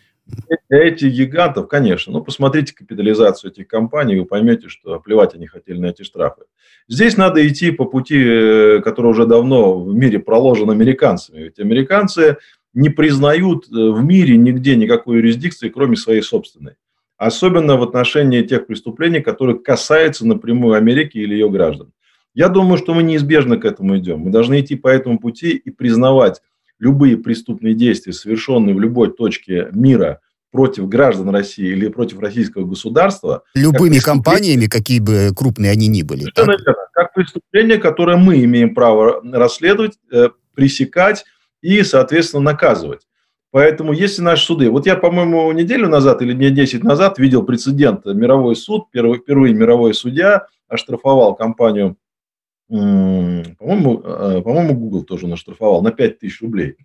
Этих 0.68 1.14
гигантов, 1.14 1.68
конечно. 1.68 2.12
Ну, 2.12 2.22
посмотрите 2.22 2.74
капитализацию 2.74 3.52
этих 3.52 3.68
компаний, 3.68 4.20
вы 4.20 4.26
поймете, 4.26 4.68
что 4.68 5.00
плевать 5.00 5.36
они 5.36 5.46
хотели 5.48 5.78
на 5.78 5.88
эти 5.88 6.02
штрафы. 6.02 6.42
Здесь 6.90 7.18
надо 7.18 7.46
идти 7.46 7.72
по 7.72 7.86
пути, 7.86 8.18
э, 8.18 8.82
который 8.82 9.12
уже 9.12 9.26
давно 9.26 9.80
в 9.84 9.94
мире 9.94 10.20
проложен 10.20 10.70
американцами. 10.70 11.44
Ведь 11.44 11.60
американцы 11.60 12.38
не 12.74 12.90
признают 12.90 13.66
э, 13.66 13.72
в 13.72 14.04
мире 14.04 14.38
нигде 14.38 14.76
никакой 14.76 15.18
юрисдикции, 15.18 15.70
кроме 15.70 15.98
своей 15.98 16.22
собственной. 16.22 16.76
Особенно 17.18 17.76
в 17.76 17.84
отношении 17.84 18.42
тех 18.44 18.68
преступлений, 18.68 19.20
которые 19.20 19.60
касаются 19.60 20.26
напрямую 20.26 20.76
Америки 20.76 21.18
или 21.18 21.34
ее 21.34 21.50
граждан. 21.50 21.92
Я 22.34 22.48
думаю, 22.48 22.78
что 22.78 22.94
мы 22.94 23.04
неизбежно 23.04 23.58
к 23.58 23.66
этому 23.66 23.98
идем. 23.98 24.20
Мы 24.20 24.30
должны 24.30 24.62
идти 24.62 24.76
по 24.76 24.88
этому 24.88 25.18
пути 25.18 25.52
и 25.52 25.72
признавать 25.72 26.42
любые 26.80 27.18
преступные 27.18 27.74
действия, 27.74 28.14
совершенные 28.14 28.76
в 28.76 28.80
любой 28.80 29.12
точке 29.12 29.70
мира 29.74 30.22
против 30.52 30.88
граждан 30.88 31.30
России 31.30 31.68
или 31.68 31.88
против 31.88 32.20
российского 32.20 32.66
государства. 32.66 33.44
Любыми 33.54 34.00
компаниями, 34.00 34.68
какие 34.68 35.00
бы 35.00 35.32
крупные 35.36 35.72
они 35.72 35.88
ни 35.88 36.04
были. 36.04 36.26
Как 36.94 37.14
преступление, 37.14 37.78
которое 37.78 38.18
мы 38.18 38.44
имеем 38.44 38.74
право 38.74 39.22
расследовать, 39.24 39.98
э, 40.12 40.30
пресекать 40.56 41.26
и, 41.62 41.84
соответственно, 41.84 42.44
наказывать. 42.44 43.02
Поэтому 43.52 43.94
если 43.94 44.22
наши 44.22 44.46
суды... 44.46 44.70
Вот 44.70 44.86
я, 44.86 44.96
по-моему, 44.96 45.52
неделю 45.52 45.88
назад 45.88 46.22
или 46.22 46.34
дней 46.34 46.52
10 46.52 46.84
назад 46.84 47.18
видел 47.18 47.44
прецедент. 47.44 48.06
Мировой 48.06 48.56
суд, 48.56 48.92
первый, 48.92 49.20
впервые 49.20 49.54
мировой 49.54 49.94
судья 49.94 50.48
оштрафовал 50.68 51.36
компанию 51.36 51.98
по-моему, 52.70 54.02
э, 54.04 54.42
по-моему, 54.42 54.74
Google 54.74 55.04
тоже 55.04 55.28
наштрафовал 55.28 55.82
на 55.82 55.92
5 55.92 56.20
тысяч 56.20 56.42
рублей. 56.42 56.76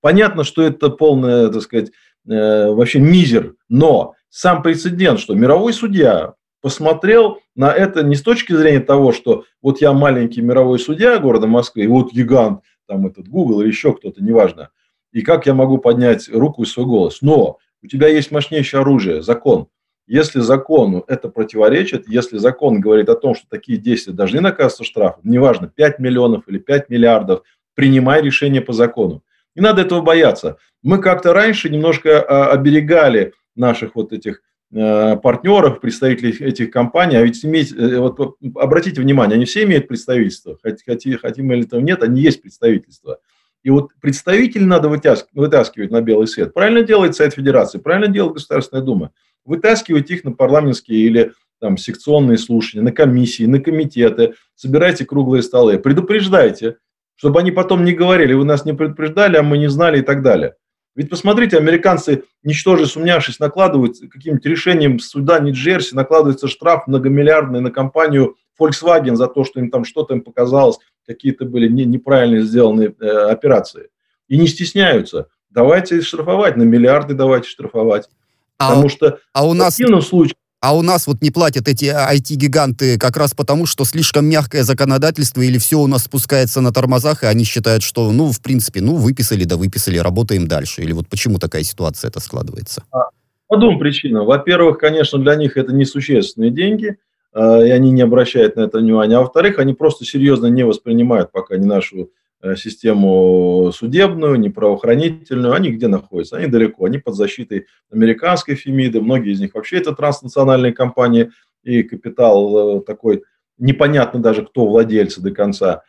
Понятно, 0.00 0.44
что 0.44 0.62
это 0.62 0.88
полное, 0.88 1.48
так 1.48 1.62
сказать, 1.62 1.92
э, 2.28 2.70
вообще 2.70 3.00
мизер, 3.00 3.54
но 3.68 4.14
сам 4.28 4.62
прецедент, 4.62 5.20
что 5.20 5.34
мировой 5.34 5.72
судья 5.72 6.34
посмотрел 6.60 7.38
на 7.54 7.72
это 7.72 8.02
не 8.02 8.16
с 8.16 8.22
точки 8.22 8.52
зрения 8.52 8.80
того, 8.80 9.12
что 9.12 9.44
вот 9.62 9.80
я 9.80 9.92
маленький 9.92 10.42
мировой 10.42 10.78
судья 10.78 11.18
города 11.18 11.46
Москвы, 11.46 11.84
и 11.84 11.88
вот 11.88 12.12
гигант, 12.12 12.62
там 12.86 13.06
этот 13.06 13.28
Google 13.28 13.62
или 13.62 13.68
еще 13.68 13.94
кто-то, 13.94 14.22
неважно, 14.22 14.70
и 15.12 15.22
как 15.22 15.46
я 15.46 15.54
могу 15.54 15.78
поднять 15.78 16.28
руку 16.28 16.62
и 16.62 16.66
свой 16.66 16.86
голос. 16.86 17.22
Но 17.22 17.58
у 17.82 17.86
тебя 17.86 18.08
есть 18.08 18.30
мощнейшее 18.30 18.80
оружие, 18.80 19.22
закон– 19.22 19.68
если 20.12 20.40
закону 20.40 21.04
это 21.06 21.28
противоречит, 21.28 22.08
если 22.08 22.36
закон 22.38 22.80
говорит 22.80 23.08
о 23.08 23.14
том, 23.14 23.36
что 23.36 23.46
такие 23.48 23.78
действия 23.78 24.12
должны 24.12 24.40
наказываться 24.40 24.82
штрафом, 24.82 25.22
неважно, 25.22 25.68
5 25.68 26.00
миллионов 26.00 26.48
или 26.48 26.58
5 26.58 26.88
миллиардов, 26.88 27.44
принимай 27.76 28.20
решение 28.20 28.60
по 28.60 28.72
закону. 28.72 29.22
Не 29.54 29.62
надо 29.62 29.82
этого 29.82 30.00
бояться. 30.00 30.56
Мы 30.82 30.98
как-то 30.98 31.32
раньше 31.32 31.68
немножко 31.68 32.20
а, 32.20 32.52
оберегали 32.52 33.32
наших 33.56 33.94
вот 33.96 34.12
этих 34.12 34.42
э, 34.72 35.16
партнеров, 35.16 35.80
представителей 35.80 36.32
этих 36.38 36.70
компаний, 36.70 37.16
а 37.16 37.22
ведь 37.22 37.44
иметь, 37.44 37.72
э, 37.72 37.98
вот, 37.98 38.36
обратите 38.54 39.00
внимание, 39.00 39.34
они 39.34 39.44
все 39.44 39.64
имеют 39.64 39.88
представительство, 39.88 40.56
хотим, 40.62 41.18
хотим 41.18 41.46
мы 41.46 41.54
или 41.56 41.66
этого 41.66 41.80
нет, 41.80 42.02
они 42.02 42.20
есть 42.22 42.40
представительство. 42.40 43.18
И 43.62 43.70
вот 43.70 43.90
представителей 44.00 44.64
надо 44.64 44.88
вытаскивать 44.88 45.90
на 45.90 46.00
белый 46.00 46.28
свет. 46.28 46.54
Правильно 46.54 46.82
делает 46.82 47.16
Совет 47.16 47.34
Федерации, 47.34 47.78
правильно 47.78 48.08
делает 48.08 48.34
Государственная 48.34 48.82
Дума 48.82 49.10
вытаскивайте 49.44 50.14
их 50.14 50.24
на 50.24 50.32
парламентские 50.32 51.00
или 51.00 51.32
там, 51.60 51.76
секционные 51.76 52.38
слушания, 52.38 52.82
на 52.82 52.92
комиссии, 52.92 53.44
на 53.44 53.60
комитеты, 53.60 54.34
собирайте 54.54 55.04
круглые 55.04 55.42
столы, 55.42 55.78
предупреждайте, 55.78 56.76
чтобы 57.20 57.40
они 57.40 57.50
потом 57.50 57.84
не 57.84 57.92
говорили, 57.92 58.32
вы 58.32 58.46
нас 58.46 58.64
не 58.64 58.72
предупреждали, 58.72 59.36
а 59.36 59.42
мы 59.42 59.58
не 59.58 59.68
знали 59.68 59.98
и 59.98 60.02
так 60.02 60.22
далее. 60.22 60.54
Ведь 60.96 61.10
посмотрите, 61.10 61.58
американцы, 61.58 62.24
ничтоже 62.42 62.86
сумнявшись, 62.86 63.38
накладывают 63.38 63.96
каким-то 64.10 64.48
решением 64.48 64.98
суда 64.98 65.38
Нью-Джерси, 65.38 65.94
накладывается 65.94 66.48
штраф 66.48 66.86
многомиллиардный 66.86 67.60
на 67.60 67.70
компанию 67.70 68.36
Volkswagen 68.58 69.16
за 69.16 69.26
то, 69.26 69.44
что 69.44 69.60
им 69.60 69.70
там 69.70 69.84
что-то 69.84 70.14
им 70.14 70.22
показалось, 70.22 70.78
какие-то 71.06 71.44
были 71.44 71.68
не, 71.68 71.84
неправильно 71.84 72.40
сделанные 72.40 72.94
э, 72.98 73.06
операции. 73.06 73.90
И 74.28 74.38
не 74.38 74.46
стесняются. 74.46 75.28
Давайте 75.50 76.00
штрафовать, 76.00 76.56
на 76.56 76.62
миллиарды 76.62 77.12
давайте 77.12 77.50
штрафовать. 77.50 78.08
А, 78.56 78.70
потому 78.70 78.88
что 78.88 79.18
а 79.34 79.46
у 79.46 79.52
нас... 79.52 79.78
в 79.78 80.00
случае 80.00 80.36
а 80.60 80.76
у 80.76 80.82
нас 80.82 81.06
вот 81.06 81.22
не 81.22 81.30
платят 81.30 81.68
эти 81.68 81.86
IT-гиганты 81.86 82.98
как 82.98 83.16
раз 83.16 83.32
потому, 83.32 83.64
что 83.64 83.84
слишком 83.84 84.26
мягкое 84.26 84.62
законодательство 84.62 85.40
или 85.40 85.56
все 85.56 85.78
у 85.80 85.86
нас 85.86 86.04
спускается 86.04 86.60
на 86.60 86.70
тормозах, 86.70 87.22
и 87.22 87.26
они 87.26 87.44
считают, 87.44 87.82
что, 87.82 88.12
ну, 88.12 88.30
в 88.30 88.42
принципе, 88.42 88.82
ну, 88.82 88.96
выписали, 88.96 89.44
да 89.44 89.56
выписали, 89.56 89.96
работаем 89.96 90.46
дальше. 90.46 90.82
Или 90.82 90.92
вот 90.92 91.08
почему 91.08 91.38
такая 91.38 91.62
ситуация 91.62 92.08
это 92.08 92.20
складывается? 92.20 92.82
А, 92.92 93.04
по 93.48 93.56
двум 93.56 93.78
причинам. 93.78 94.26
Во-первых, 94.26 94.78
конечно, 94.78 95.18
для 95.18 95.34
них 95.34 95.56
это 95.56 95.72
несущественные 95.72 96.50
деньги, 96.50 96.98
а, 97.32 97.60
и 97.62 97.70
они 97.70 97.90
не 97.90 98.02
обращают 98.02 98.56
на 98.56 98.62
это 98.62 98.78
внимания. 98.78 99.16
А 99.16 99.20
во-вторых, 99.20 99.58
они 99.58 99.72
просто 99.72 100.04
серьезно 100.04 100.46
не 100.46 100.64
воспринимают 100.64 101.32
пока 101.32 101.56
не 101.56 101.66
нашу 101.66 102.10
систему 102.56 103.70
судебную, 103.72 104.38
не 104.38 104.48
правоохранительную, 104.48 105.54
они 105.54 105.70
где 105.70 105.88
находятся? 105.88 106.36
Они 106.36 106.46
далеко, 106.46 106.86
они 106.86 106.98
под 106.98 107.14
защитой 107.14 107.66
американской 107.90 108.54
Фемиды, 108.54 109.00
многие 109.00 109.32
из 109.32 109.40
них 109.40 109.54
вообще 109.54 109.78
это 109.78 109.94
транснациональные 109.94 110.72
компании, 110.72 111.30
и 111.62 111.82
капитал 111.82 112.78
э, 112.78 112.82
такой, 112.82 113.22
непонятно 113.58 114.20
даже, 114.20 114.44
кто 114.44 114.66
владельцы 114.66 115.20
до 115.20 115.30
конца. 115.30 115.82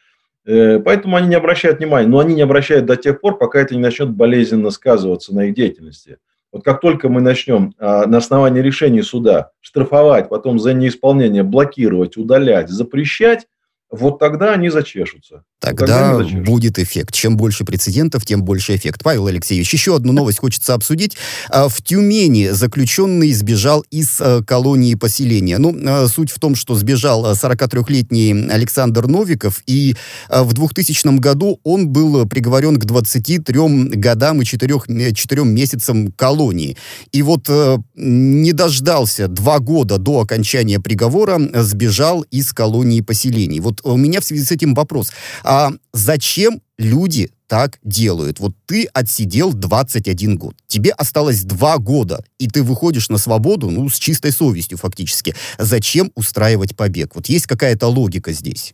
Э, 0.45 0.79
поэтому 0.79 1.15
они 1.15 1.29
не 1.29 1.35
обращают 1.35 1.79
внимания, 1.79 2.07
но 2.07 2.19
они 2.19 2.35
не 2.35 2.41
обращают 2.41 2.85
до 2.85 2.95
тех 2.95 3.21
пор, 3.21 3.37
пока 3.37 3.59
это 3.59 3.75
не 3.75 3.81
начнет 3.81 4.09
болезненно 4.09 4.69
сказываться 4.69 5.33
на 5.33 5.45
их 5.45 5.53
деятельности. 5.53 6.17
Вот 6.51 6.63
как 6.65 6.81
только 6.81 7.07
мы 7.07 7.21
начнем 7.21 7.73
а, 7.79 8.05
на 8.07 8.17
основании 8.17 8.59
решения 8.59 9.03
суда 9.03 9.51
штрафовать, 9.61 10.27
потом 10.27 10.59
за 10.59 10.73
неисполнение 10.73 11.43
блокировать, 11.43 12.17
удалять, 12.17 12.69
запрещать, 12.69 13.47
вот 13.91 14.19
тогда 14.19 14.53
они 14.53 14.69
зачешутся. 14.69 15.43
Тогда, 15.59 15.85
тогда 15.85 16.09
они 16.11 16.23
зачешутся. 16.23 16.51
будет 16.51 16.79
эффект. 16.79 17.13
Чем 17.13 17.35
больше 17.35 17.65
прецедентов, 17.65 18.25
тем 18.25 18.41
больше 18.41 18.73
эффект. 18.75 19.01
Павел 19.03 19.27
Алексеевич, 19.27 19.71
еще 19.73 19.97
одну 19.97 20.13
новость 20.13 20.39
хочется 20.39 20.73
обсудить. 20.73 21.17
А, 21.49 21.67
в 21.67 21.81
Тюмени 21.81 22.47
заключенный 22.51 23.33
сбежал 23.33 23.83
из 23.91 24.19
а, 24.21 24.41
колонии 24.43 24.95
поселения. 24.95 25.57
Ну, 25.57 25.75
а, 25.85 26.07
суть 26.07 26.31
в 26.31 26.39
том, 26.39 26.55
что 26.55 26.75
сбежал 26.75 27.33
43-летний 27.33 28.49
Александр 28.49 29.07
Новиков, 29.07 29.61
и 29.67 29.95
в 30.29 30.53
2000 30.53 31.19
году 31.19 31.59
он 31.63 31.89
был 31.89 32.25
приговорен 32.27 32.79
к 32.79 32.85
23 32.85 33.97
годам 33.97 34.41
и 34.41 34.45
4, 34.45 35.13
4 35.13 35.43
месяцам 35.43 36.13
колонии. 36.13 36.77
И 37.11 37.21
вот 37.21 37.49
не 37.95 38.53
дождался 38.53 39.27
два 39.27 39.59
года 39.59 39.97
до 39.97 40.21
окончания 40.21 40.79
приговора, 40.79 41.41
сбежал 41.61 42.21
из 42.31 42.53
колонии 42.53 43.01
поселений. 43.01 43.59
Вот 43.59 43.80
у 43.83 43.97
меня 43.97 44.21
в 44.21 44.25
связи 44.25 44.43
с 44.43 44.51
этим 44.51 44.73
вопрос. 44.73 45.11
А 45.43 45.71
зачем 45.93 46.61
люди 46.77 47.31
так 47.47 47.79
делают? 47.83 48.39
Вот 48.39 48.53
ты 48.65 48.87
отсидел 48.93 49.53
21 49.53 50.37
год, 50.37 50.55
тебе 50.67 50.91
осталось 50.91 51.43
2 51.43 51.77
года, 51.77 52.23
и 52.39 52.47
ты 52.47 52.63
выходишь 52.63 53.09
на 53.09 53.17
свободу, 53.17 53.69
ну, 53.69 53.89
с 53.89 53.97
чистой 53.97 54.31
совестью 54.31 54.77
фактически. 54.77 55.35
Зачем 55.57 56.11
устраивать 56.15 56.75
побег? 56.75 57.15
Вот 57.15 57.27
есть 57.27 57.47
какая-то 57.47 57.87
логика 57.87 58.31
здесь? 58.31 58.73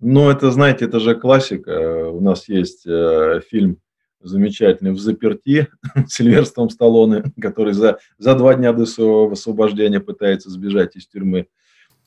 Ну, 0.00 0.30
это, 0.30 0.52
знаете, 0.52 0.84
это 0.84 1.00
же 1.00 1.16
классика. 1.16 2.08
У 2.08 2.20
нас 2.20 2.48
есть 2.48 2.86
э, 2.86 3.40
фильм 3.50 3.78
замечательный 4.20 4.92
«В 4.92 5.00
заперти» 5.00 5.68
с 6.08 6.14
Сильверстом 6.14 6.70
Сталлоне, 6.70 7.24
который 7.40 7.72
за, 7.72 7.98
за 8.18 8.34
два 8.34 8.54
дня 8.54 8.72
до 8.72 8.86
своего 8.86 9.30
освобождения 9.32 10.00
пытается 10.00 10.50
сбежать 10.50 10.96
из 10.96 11.06
тюрьмы. 11.08 11.48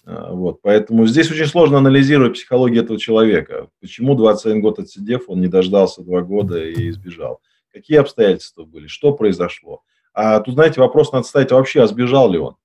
А, 0.05 0.33
вот, 0.33 0.61
поэтому 0.61 1.05
здесь 1.05 1.31
очень 1.31 1.45
сложно 1.45 1.77
анализировать 1.77 2.33
психологию 2.33 2.83
этого 2.83 2.99
человека. 2.99 3.67
Почему 3.79 4.15
21 4.15 4.61
год 4.61 4.79
отсидев, 4.79 5.23
он 5.27 5.41
не 5.41 5.47
дождался 5.47 6.01
два 6.01 6.21
года 6.21 6.63
и 6.63 6.91
сбежал? 6.91 7.41
Какие 7.71 7.99
обстоятельства 7.99 8.65
были? 8.65 8.87
Что 8.87 9.13
произошло? 9.13 9.81
А 10.13 10.39
тут, 10.41 10.55
знаете, 10.55 10.81
вопрос 10.81 11.11
надо 11.11 11.25
ставить 11.25 11.51
вообще, 11.51 11.83
а 11.83 11.87
сбежал 11.87 12.31
ли 12.31 12.37
он? 12.37 12.55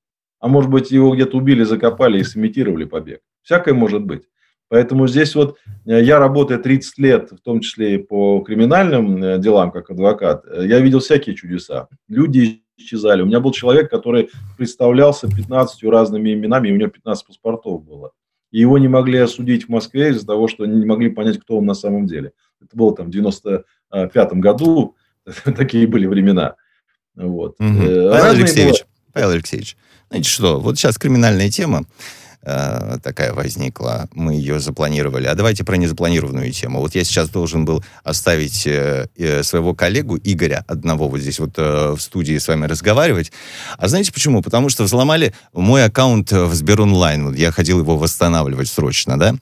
А 0.40 0.48
может 0.48 0.70
быть, 0.70 0.90
его 0.90 1.14
где-то 1.14 1.36
убили, 1.36 1.62
закопали 1.62 2.18
и 2.18 2.24
сымитировали 2.24 2.84
побег. 2.84 3.20
Всякое 3.42 3.74
может 3.74 4.02
быть. 4.02 4.24
Поэтому 4.68 5.06
здесь 5.06 5.34
вот 5.34 5.58
э, 5.86 6.02
я 6.02 6.18
работаю 6.18 6.60
30 6.60 6.98
лет, 6.98 7.30
в 7.30 7.40
том 7.40 7.60
числе 7.60 7.94
и 7.94 7.98
по 7.98 8.40
криминальным 8.40 9.22
э, 9.22 9.38
делам, 9.38 9.70
как 9.70 9.90
адвокат, 9.90 10.44
э, 10.46 10.66
я 10.66 10.80
видел 10.80 10.98
всякие 10.98 11.36
чудеса. 11.36 11.88
Люди 12.08 12.64
исчезали. 12.76 13.22
У 13.22 13.26
меня 13.26 13.40
был 13.40 13.52
человек, 13.52 13.90
который 13.90 14.30
представлялся 14.56 15.28
15 15.28 15.82
разными 15.84 16.32
именами, 16.32 16.68
и 16.68 16.72
у 16.72 16.76
него 16.76 16.90
15 16.90 17.26
паспортов 17.26 17.84
было. 17.84 18.12
И 18.50 18.60
его 18.60 18.78
не 18.78 18.88
могли 18.88 19.18
осудить 19.18 19.64
в 19.64 19.68
Москве 19.68 20.10
из-за 20.10 20.26
того, 20.26 20.48
что 20.48 20.64
они 20.64 20.78
не 20.78 20.86
могли 20.86 21.10
понять, 21.10 21.38
кто 21.38 21.58
он 21.58 21.66
на 21.66 21.74
самом 21.74 22.06
деле. 22.06 22.32
Это 22.60 22.76
было 22.76 22.94
там 22.94 23.06
в 23.06 23.10
95 23.10 24.32
году, 24.34 24.96
такие 25.44 25.86
были 25.86 26.06
времена. 26.06 26.56
Вот. 27.14 27.56
Угу. 27.58 27.78
Павел 27.78 28.30
Алексеевич, 28.30 28.84
Павел 29.12 29.30
Алексеевич, 29.30 29.76
знаете 30.10 30.28
что, 30.28 30.60
вот 30.60 30.76
сейчас 30.76 30.98
криминальная 30.98 31.50
тема. 31.50 31.84
Э, 32.48 32.98
такая 33.02 33.32
возникла. 33.32 34.08
Мы 34.14 34.34
ее 34.34 34.60
запланировали. 34.60 35.26
А 35.26 35.34
давайте 35.34 35.64
про 35.64 35.76
незапланированную 35.76 36.52
тему. 36.52 36.78
Вот 36.78 36.94
я 36.94 37.02
сейчас 37.02 37.28
должен 37.28 37.64
был 37.64 37.84
оставить 38.04 38.68
э, 38.68 39.08
э, 39.16 39.42
своего 39.42 39.74
коллегу 39.74 40.16
Игоря, 40.16 40.64
одного 40.68 41.08
вот 41.08 41.18
здесь 41.18 41.40
вот 41.40 41.58
в 41.58 41.98
студии 41.98 42.38
с 42.38 42.46
вами 42.46 42.66
разговаривать. 42.66 43.32
А 43.78 43.88
знаете 43.88 44.12
почему? 44.12 44.42
Потому 44.42 44.68
что 44.68 44.84
взломали 44.84 45.34
мой 45.52 45.84
аккаунт 45.84 46.30
в 46.30 46.54
Сберонлайн. 46.54 47.26
Вот 47.26 47.36
я 47.36 47.50
ходил 47.50 47.80
его 47.80 47.98
восстанавливать 47.98 48.68
срочно, 48.68 49.18
да? 49.18 49.34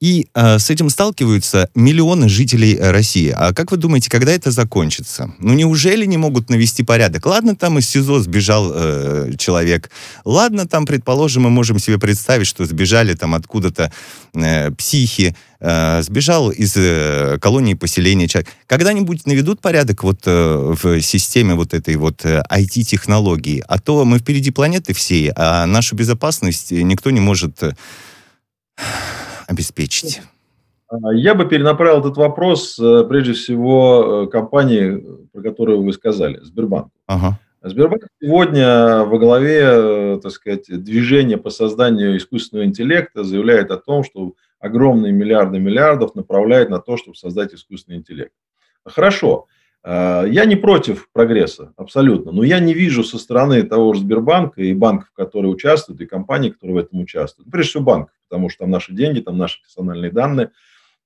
И 0.00 0.26
э, 0.34 0.58
с 0.58 0.68
этим 0.68 0.90
сталкиваются 0.90 1.70
миллионы 1.76 2.28
жителей 2.28 2.76
России. 2.76 3.32
А 3.36 3.54
как 3.54 3.70
вы 3.70 3.76
думаете, 3.76 4.10
когда 4.10 4.32
это 4.32 4.50
закончится? 4.50 5.32
Ну, 5.38 5.54
неужели 5.54 6.06
не 6.06 6.16
могут 6.16 6.50
навести 6.50 6.82
порядок? 6.82 7.24
Ладно, 7.26 7.54
там 7.54 7.78
из 7.78 7.88
СИЗО 7.88 8.18
сбежал 8.18 8.72
э, 8.74 9.32
человек. 9.38 9.90
Ладно, 10.24 10.66
там, 10.66 10.86
предположим, 10.86 11.44
мы 11.44 11.50
можем 11.50 11.78
себе 11.78 11.98
представить, 11.98 12.47
что 12.48 12.64
сбежали 12.64 13.14
там 13.14 13.34
откуда-то 13.34 13.92
э, 14.34 14.70
психи, 14.72 15.36
э, 15.60 16.02
сбежал 16.02 16.50
из 16.50 16.76
э, 16.76 17.38
колонии 17.40 17.74
поселения 17.74 18.26
человек. 18.26 18.48
Когда-нибудь 18.66 19.26
наведут 19.26 19.60
порядок 19.60 20.02
вот 20.02 20.20
э, 20.26 20.74
в 20.82 21.00
системе 21.00 21.54
вот 21.54 21.74
этой 21.74 21.94
вот 21.96 22.24
э, 22.24 22.42
IT-технологии, 22.50 23.62
а 23.68 23.78
то 23.78 24.04
мы 24.04 24.18
впереди 24.18 24.50
планеты 24.50 24.92
всей, 24.92 25.30
а 25.36 25.66
нашу 25.66 25.94
безопасность 25.94 26.72
никто 26.72 27.10
не 27.10 27.20
может 27.20 27.62
э, 27.62 27.74
обеспечить. 29.46 30.20
А, 30.88 31.12
я 31.12 31.34
бы 31.34 31.46
перенаправил 31.46 32.00
этот 32.00 32.16
вопрос 32.16 32.78
э, 32.78 33.04
прежде 33.08 33.34
всего 33.34 34.24
э, 34.24 34.30
компании, 34.30 35.02
про 35.32 35.42
которую 35.42 35.82
вы 35.82 35.92
сказали, 35.92 36.40
Сбербанку. 36.42 36.90
Ага. 37.06 37.38
Сбербанк 37.68 38.08
сегодня 38.20 39.04
во 39.04 39.18
главе, 39.18 39.60
э, 39.62 40.20
так 40.22 40.32
сказать, 40.32 40.66
движения 40.68 41.36
по 41.36 41.50
созданию 41.50 42.16
искусственного 42.16 42.66
интеллекта 42.66 43.24
заявляет 43.24 43.70
о 43.70 43.76
том, 43.76 44.04
что 44.04 44.34
огромные 44.58 45.12
миллиарды 45.12 45.58
миллиардов 45.58 46.14
направляет 46.14 46.70
на 46.70 46.78
то, 46.78 46.96
чтобы 46.96 47.16
создать 47.16 47.54
искусственный 47.54 47.98
интеллект. 47.98 48.32
Хорошо, 48.84 49.46
э, 49.84 50.24
я 50.28 50.44
не 50.44 50.56
против 50.56 51.10
прогресса, 51.12 51.72
абсолютно, 51.76 52.32
но 52.32 52.42
я 52.42 52.58
не 52.60 52.74
вижу 52.74 53.04
со 53.04 53.18
стороны 53.18 53.62
того 53.62 53.92
же 53.94 54.00
Сбербанка 54.00 54.62
и 54.62 54.72
банков, 54.74 55.12
которые 55.12 55.52
участвуют, 55.52 56.00
и 56.00 56.06
компаний, 56.06 56.50
которые 56.50 56.74
в 56.74 56.78
этом 56.78 57.00
участвуют, 57.00 57.50
прежде 57.50 57.70
всего 57.70 57.84
банков, 57.84 58.14
потому 58.28 58.48
что 58.48 58.60
там 58.60 58.70
наши 58.70 58.92
деньги, 58.92 59.20
там 59.20 59.38
наши 59.38 59.60
персональные 59.62 60.10
данные, 60.10 60.50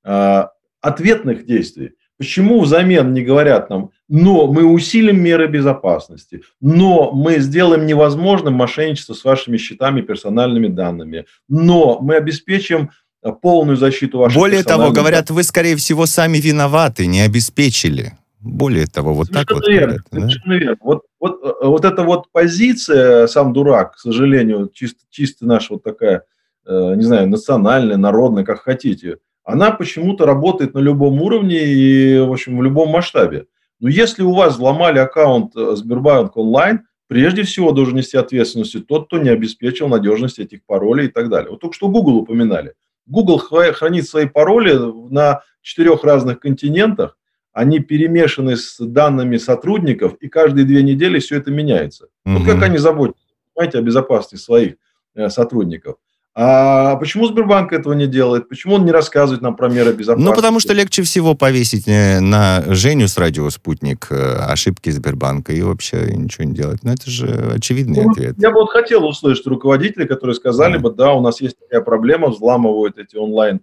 э, 0.04 0.44
ответных 0.80 1.46
действий. 1.46 1.94
Почему 2.22 2.60
взамен 2.60 3.12
не 3.12 3.22
говорят 3.22 3.68
нам, 3.68 3.90
но 4.08 4.46
мы 4.46 4.64
усилим 4.64 5.20
меры 5.20 5.48
безопасности, 5.48 6.42
но 6.60 7.10
мы 7.10 7.40
сделаем 7.40 7.84
невозможным 7.84 8.54
мошенничество 8.54 9.14
с 9.14 9.24
вашими 9.24 9.56
счетами, 9.56 10.02
персональными 10.02 10.68
данными, 10.68 11.26
но 11.48 11.98
мы 12.00 12.14
обеспечим 12.14 12.92
э, 13.24 13.32
полную 13.32 13.76
защиту 13.76 14.18
ваших 14.18 14.38
Более 14.38 14.62
того, 14.62 14.92
говорят, 14.92 15.30
вы, 15.30 15.42
скорее 15.42 15.74
всего, 15.74 16.06
сами 16.06 16.38
виноваты, 16.38 17.06
не 17.06 17.22
обеспечили. 17.22 18.12
Более 18.38 18.86
того, 18.86 19.14
вот 19.14 19.26
совершенно 19.26 19.44
так 19.44 19.56
вот. 19.56 19.66
Верно, 19.66 19.86
говорят, 19.86 20.06
совершенно 20.12 20.54
да? 20.54 20.60
верно. 20.60 20.76
Вот, 20.80 21.02
вот, 21.18 21.40
э, 21.42 21.66
вот 21.66 21.84
эта 21.84 22.04
вот 22.04 22.30
позиция, 22.30 23.26
сам 23.26 23.52
дурак, 23.52 23.96
к 23.96 23.98
сожалению, 23.98 24.70
чисто, 24.72 25.00
чисто 25.10 25.44
наша 25.44 25.72
вот 25.74 25.82
такая, 25.82 26.22
э, 26.66 26.94
не 26.94 27.02
знаю, 27.02 27.28
национальная, 27.28 27.96
народная, 27.96 28.44
как 28.44 28.60
хотите– 28.60 29.16
она 29.44 29.70
почему-то 29.70 30.26
работает 30.26 30.74
на 30.74 30.78
любом 30.78 31.20
уровне 31.20 31.64
и, 31.64 32.18
в 32.18 32.32
общем, 32.32 32.58
в 32.58 32.62
любом 32.62 32.90
масштабе. 32.90 33.46
Но 33.80 33.88
если 33.88 34.22
у 34.22 34.32
вас 34.32 34.54
взломали 34.54 34.98
аккаунт 34.98 35.56
э, 35.56 35.74
Сбербанк 35.74 36.36
онлайн, 36.36 36.86
прежде 37.08 37.42
всего 37.42 37.72
должен 37.72 37.96
нести 37.96 38.16
ответственность 38.16 38.86
тот, 38.86 39.06
кто 39.06 39.18
не 39.18 39.28
обеспечил 39.28 39.88
надежность 39.88 40.38
этих 40.38 40.64
паролей 40.64 41.06
и 41.06 41.10
так 41.10 41.28
далее. 41.28 41.50
Вот 41.50 41.60
только 41.60 41.74
что 41.74 41.88
Google 41.88 42.16
упоминали. 42.16 42.74
Google 43.06 43.38
хранит 43.38 44.08
свои 44.08 44.26
пароли 44.26 44.74
на 45.10 45.42
четырех 45.60 46.04
разных 46.04 46.40
континентах, 46.40 47.18
они 47.52 47.80
перемешаны 47.80 48.56
с 48.56 48.78
данными 48.78 49.36
сотрудников, 49.36 50.14
и 50.20 50.28
каждые 50.28 50.64
две 50.64 50.82
недели 50.82 51.18
все 51.18 51.36
это 51.36 51.50
меняется. 51.50 52.06
Угу. 52.24 52.38
Вот 52.38 52.46
как 52.46 52.62
они 52.62 52.78
заботятся, 52.78 53.24
понимаете, 53.54 53.78
о 53.78 53.82
безопасности 53.82 54.36
своих 54.42 54.76
э, 55.14 55.28
сотрудников. 55.28 55.96
А 56.34 56.96
почему 56.96 57.26
Сбербанк 57.26 57.74
этого 57.74 57.92
не 57.92 58.06
делает? 58.06 58.48
Почему 58.48 58.76
он 58.76 58.86
не 58.86 58.90
рассказывает 58.90 59.42
нам 59.42 59.54
про 59.54 59.68
меры 59.68 59.92
безопасности? 59.92 60.30
Ну, 60.30 60.34
потому 60.34 60.60
что 60.60 60.72
легче 60.72 61.02
всего 61.02 61.34
повесить 61.34 61.86
э, 61.86 62.20
на 62.20 62.64
Женю 62.68 63.08
с 63.08 63.18
радио 63.18 63.50
«Спутник» 63.50 64.06
э, 64.10 64.36
ошибки 64.48 64.88
Сбербанка 64.88 65.52
и 65.52 65.60
вообще 65.60 66.10
ничего 66.16 66.44
не 66.44 66.54
делать. 66.54 66.80
Ну, 66.84 66.92
это 66.92 67.10
же 67.10 67.52
очевидный 67.54 68.04
ну, 68.04 68.10
ответ. 68.12 68.36
Я 68.38 68.50
бы 68.50 68.60
вот 68.60 68.70
хотел 68.70 69.04
услышать 69.04 69.46
руководителей, 69.46 70.06
которые 70.06 70.34
сказали 70.34 70.78
mm. 70.78 70.82
бы, 70.82 70.90
да, 70.92 71.12
у 71.12 71.20
нас 71.20 71.42
есть 71.42 71.58
такая 71.58 71.82
проблема, 71.82 72.28
взламывают 72.28 72.96
эти 72.96 73.16
онлайн 73.16 73.60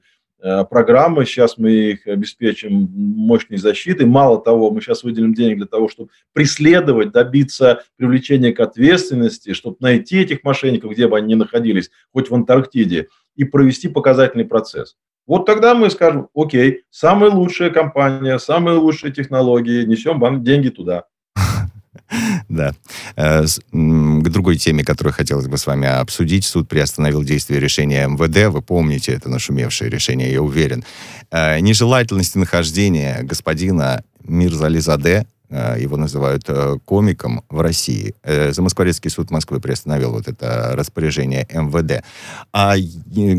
программы. 0.70 1.26
Сейчас 1.26 1.58
мы 1.58 1.72
их 1.72 2.08
обеспечим 2.08 2.90
мощной 2.94 3.58
защитой. 3.58 4.06
Мало 4.06 4.42
того, 4.42 4.72
мы 4.72 4.82
сейчас 4.82 5.04
выделим 5.04 5.34
денег 5.34 5.58
для 5.58 5.66
того, 5.68 5.90
чтобы 5.90 6.10
преследовать, 6.34 7.12
добиться 7.12 7.84
привлечения 7.98 8.54
к 8.54 8.60
ответственности, 8.60 9.54
чтобы 9.54 9.78
найти 9.80 10.20
этих 10.20 10.44
мошенников, 10.44 10.92
где 10.92 11.08
бы 11.08 11.18
они 11.18 11.34
ни 11.34 11.36
находились, 11.36 11.92
хоть 12.14 12.30
в 12.30 12.36
Антарктиде, 12.36 13.08
и 13.36 13.44
провести 13.44 13.88
показательный 13.88 14.46
процесс. 14.46 14.96
Вот 15.28 15.46
тогда 15.46 15.76
мы 15.76 15.92
скажем, 15.92 16.28
окей, 16.34 16.82
самая 16.90 17.30
лучшая 17.30 17.70
компания, 17.70 18.40
самые 18.40 18.78
лучшие 18.78 19.14
технологии, 19.14 19.86
несем 19.86 20.44
деньги 20.44 20.70
туда. 20.70 21.06
Да. 22.50 22.74
Э, 23.16 23.46
к 23.72 24.30
другой 24.30 24.58
теме, 24.58 24.84
которую 24.84 25.14
хотелось 25.14 25.48
бы 25.48 25.58
с 25.58 25.68
вами 25.68 25.88
обсудить. 25.88 26.46
Суд 26.46 26.68
приостановил 26.68 27.24
действие 27.24 27.60
решения 27.60 28.08
МВД. 28.08 28.52
Вы 28.52 28.62
помните 28.62 29.14
это 29.14 29.30
нашумевшее 29.30 29.90
решение, 29.90 30.32
я 30.32 30.42
уверен. 30.42 30.84
Э, 31.32 31.60
нежелательность 31.60 32.36
нахождения 32.36 33.20
господина 33.24 34.04
Мирзализаде 34.24 35.26
э, 35.50 35.78
его 35.80 35.98
называют 35.98 36.48
комиком 36.86 37.44
в 37.50 37.62
России. 37.62 38.14
Замоскворецкий 38.24 39.10
суд 39.10 39.32
Москвы 39.32 39.60
приостановил 39.60 40.12
вот 40.12 40.28
это 40.28 40.72
распоряжение 40.74 41.48
МВД. 41.52 42.04
А 42.54 42.76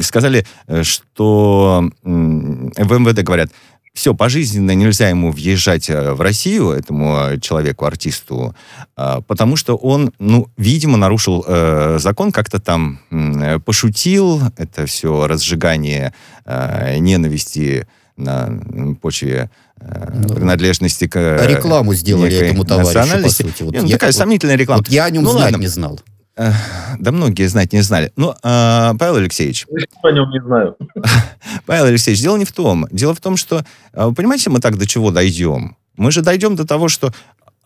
сказали, 0.02 0.46
что 0.82 1.90
в 2.02 2.08
МВД 2.08 3.22
говорят, 3.22 3.50
все, 3.92 4.14
пожизненно 4.14 4.74
нельзя 4.74 5.08
ему 5.08 5.32
въезжать 5.32 5.90
э, 5.90 6.12
в 6.12 6.20
Россию, 6.20 6.70
этому 6.70 7.16
э, 7.16 7.40
человеку, 7.40 7.86
артисту, 7.86 8.54
а, 8.96 9.20
потому 9.20 9.56
что 9.56 9.76
он, 9.76 10.12
ну, 10.18 10.48
видимо, 10.56 10.96
нарушил 10.96 11.44
э, 11.46 11.98
закон, 11.98 12.30
как-то 12.30 12.60
там 12.60 13.00
э, 13.10 13.58
пошутил, 13.58 14.40
это 14.56 14.86
все 14.86 15.26
разжигание 15.26 16.14
э, 16.44 16.98
ненависти 16.98 17.86
на 18.16 18.60
почве 19.00 19.50
э, 19.80 20.10
ну, 20.14 20.34
принадлежности 20.34 21.08
к... 21.08 21.46
Рекламу 21.46 21.94
сделали 21.94 22.36
этому 22.36 22.64
товарищу, 22.64 23.22
по 23.22 23.28
сути. 23.28 23.62
Вот 23.62 23.74
ну, 23.74 23.86
я, 23.86 23.94
такая 23.94 24.12
сомнительная 24.12 24.56
реклама. 24.56 24.82
Вот 24.82 24.92
я 24.92 25.06
о 25.06 25.10
нем 25.10 25.24
ну, 25.24 25.32
знать 25.32 25.52
ладно. 25.52 25.56
не 25.62 25.68
знал. 25.68 26.00
Да 26.36 27.12
многие 27.12 27.46
знать 27.46 27.72
не 27.72 27.82
знали. 27.82 28.12
Ну, 28.16 28.34
а, 28.42 28.94
Павел 28.98 29.16
Алексеевич... 29.16 29.66
Я 29.70 30.08
о 30.08 30.12
нем 30.12 30.30
не 30.30 30.40
знаю. 30.40 30.76
Павел 31.66 31.84
Алексеевич, 31.84 32.22
дело 32.22 32.36
не 32.36 32.44
в 32.44 32.52
том. 32.52 32.86
Дело 32.90 33.14
в 33.14 33.20
том, 33.20 33.36
что, 33.36 33.64
а, 33.92 34.08
вы 34.08 34.14
понимаете, 34.14 34.48
мы 34.50 34.60
так 34.60 34.78
до 34.78 34.86
чего 34.86 35.10
дойдем? 35.10 35.76
Мы 35.96 36.12
же 36.12 36.22
дойдем 36.22 36.56
до 36.56 36.66
того, 36.66 36.88
что... 36.88 37.12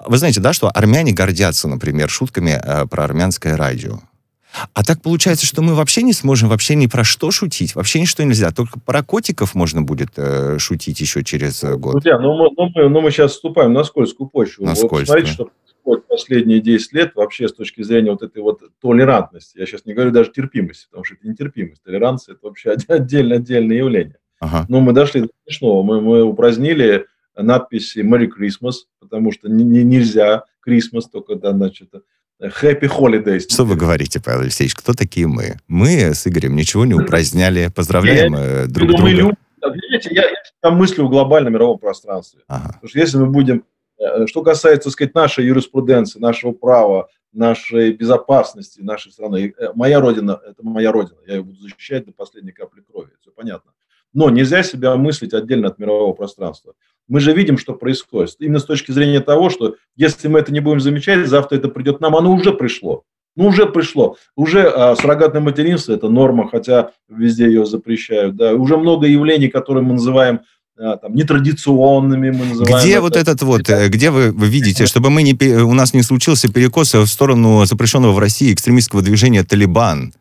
Вы 0.04 0.18
знаете, 0.18 0.40
да, 0.40 0.52
что 0.52 0.68
армяне 0.68 1.12
гордятся, 1.12 1.68
например, 1.68 2.10
шутками 2.10 2.60
э, 2.62 2.86
про 2.86 3.04
армянское 3.04 3.56
радио. 3.56 4.00
А 4.72 4.84
так 4.84 5.02
получается, 5.02 5.46
что 5.46 5.62
мы 5.62 5.74
вообще 5.74 6.02
не 6.02 6.12
сможем 6.12 6.48
вообще 6.48 6.74
ни 6.74 6.86
про 6.86 7.04
что 7.04 7.30
шутить, 7.30 7.74
вообще 7.74 8.00
ничто 8.00 8.22
нельзя. 8.22 8.50
Только 8.52 8.78
про 8.80 9.02
котиков 9.02 9.54
можно 9.54 9.82
будет 9.82 10.10
э, 10.16 10.58
шутить 10.58 11.00
еще 11.00 11.24
через 11.24 11.62
э, 11.64 11.76
год. 11.76 11.92
Друзья, 11.92 12.18
ну 12.18 12.36
мы, 12.36 12.50
ну, 12.56 12.70
мы, 12.74 12.88
ну 12.88 13.00
мы 13.00 13.10
сейчас 13.10 13.32
вступаем 13.32 13.72
на 13.72 13.84
скользкую 13.84 14.28
почву. 14.28 14.64
На 14.64 14.74
скользкую. 14.74 15.06
Смотрите, 15.06 15.32
что 15.32 15.50
последние 16.08 16.60
10 16.60 16.92
лет 16.92 17.14
вообще 17.14 17.48
с 17.48 17.52
точки 17.52 17.82
зрения 17.82 18.10
вот 18.10 18.22
этой 18.22 18.42
вот 18.42 18.62
толерантности, 18.80 19.58
я 19.58 19.66
сейчас 19.66 19.84
не 19.84 19.94
говорю 19.94 20.12
даже 20.12 20.30
терпимости, 20.30 20.86
потому 20.88 21.04
что 21.04 21.16
это 21.16 21.28
нетерпимость, 21.28 21.82
толеранция– 21.82 22.34
это 22.34 22.46
вообще 22.46 22.70
отдельное, 22.70 23.38
отдельное 23.38 23.76
явление. 23.76 24.16
Ага. 24.40 24.66
Но 24.68 24.80
мы 24.80 24.92
дошли 24.92 25.22
до 25.22 25.28
смешного, 25.44 25.82
мы, 25.82 26.00
мы 26.00 26.22
упразднили 26.22 27.06
надписи 27.36 27.98
Merry 27.98 28.28
Christmas, 28.28 28.74
потому 29.00 29.32
что 29.32 29.48
не, 29.48 29.64
не, 29.64 29.82
нельзя 29.82 30.44
Christmas, 30.66 31.02
только, 31.10 31.34
да, 31.34 31.52
значит, 31.52 31.90
Happy 32.44 32.88
Holidays. 32.88 33.46
Что 33.48 33.64
вы 33.64 33.76
говорите, 33.76 34.20
Павел 34.20 34.40
Алексеевич, 34.40 34.74
кто 34.74 34.92
такие 34.92 35.26
мы? 35.26 35.56
Мы 35.68 36.14
с 36.14 36.26
Игорем 36.26 36.56
ничего 36.56 36.84
не 36.84 36.94
упраздняли, 36.94 37.70
поздравляем 37.74 38.34
я, 38.34 38.40
э, 38.40 38.66
друг 38.66 38.90
друга. 38.90 39.08
Любим, 39.08 39.36
видите, 39.72 40.10
я, 40.14 40.24
я 40.62 40.70
мыслю 40.70 41.06
в 41.06 41.10
глобальном 41.10 41.52
мировом 41.52 41.78
пространстве. 41.78 42.40
Ага. 42.48 42.74
Потому 42.74 42.88
что 42.88 42.98
если 42.98 43.18
мы 43.18 43.26
будем, 43.26 43.64
э, 43.98 44.26
что 44.26 44.42
касается, 44.42 44.84
так 44.84 44.92
сказать, 44.92 45.14
нашей 45.14 45.46
юриспруденции, 45.46 46.18
нашего 46.18 46.52
права, 46.52 47.08
нашей 47.32 47.92
безопасности, 47.92 48.80
нашей 48.80 49.12
страны, 49.12 49.54
э, 49.58 49.68
моя 49.74 50.00
родина– 50.00 50.40
это 50.46 50.62
моя 50.62 50.92
родина, 50.92 51.18
я 51.26 51.36
ее 51.36 51.42
буду 51.42 51.60
защищать 51.60 52.06
до 52.06 52.12
последней 52.12 52.52
капли 52.52 52.80
крови, 52.80 53.10
все 53.20 53.30
понятно. 53.30 53.72
Но 54.12 54.30
нельзя 54.30 54.62
себя 54.62 54.94
мыслить 54.96 55.34
отдельно 55.34 55.68
от 55.68 55.78
мирового 55.78 56.12
пространства. 56.12 56.74
Мы 57.08 57.20
же 57.20 57.32
видим, 57.32 57.58
что 57.58 57.74
происходит. 57.74 58.36
Именно 58.38 58.58
с 58.58 58.64
точки 58.64 58.90
зрения 58.92 59.20
того, 59.20 59.50
что 59.50 59.76
если 59.96 60.28
мы 60.28 60.38
это 60.38 60.52
не 60.52 60.60
будем 60.60 60.80
замечать, 60.80 61.26
завтра 61.26 61.56
это 61.56 61.68
придет 61.68 62.00
нам, 62.00 62.16
оно 62.16 62.32
уже 62.32 62.52
пришло. 62.52 63.04
Ну, 63.36 63.46
уже 63.46 63.66
пришло. 63.66 64.16
Уже 64.36 64.68
а, 64.68 64.94
суррогатное 64.94 65.40
материнство– 65.40 65.92
это 65.94 66.08
норма, 66.08 66.48
хотя 66.48 66.92
везде 67.08 67.46
ее 67.46 67.66
запрещают. 67.66 68.36
Да. 68.36 68.52
Уже 68.52 68.76
много 68.76 69.06
явлений, 69.06 69.48
которые 69.48 69.82
мы 69.82 69.94
называем 69.94 70.40
а, 70.78 70.96
там, 70.96 71.14
нетрадиционными, 71.14 72.30
мы 72.30 72.44
называем 72.46 72.84
Где 72.84 72.92
это. 72.94 73.02
вот 73.02 73.16
этот 73.16 73.42
вот, 73.42 73.68
э, 73.68 73.88
где 73.88 74.10
вы, 74.10 74.30
вы 74.30 74.46
видите, 74.46 74.86
чтобы 74.86 75.10
мы 75.10 75.22
не, 75.22 75.34
у 75.62 75.74
нас 75.74 75.94
не 75.94 76.02
случился 76.02 76.50
перекос 76.50 76.94
в 76.94 77.06
сторону 77.06 77.64
запрещенного 77.64 78.12
в 78.12 78.18
России 78.18 78.52
экстремистского 78.52 79.02
движения 79.02 79.42
«Талибан»? 79.42 80.12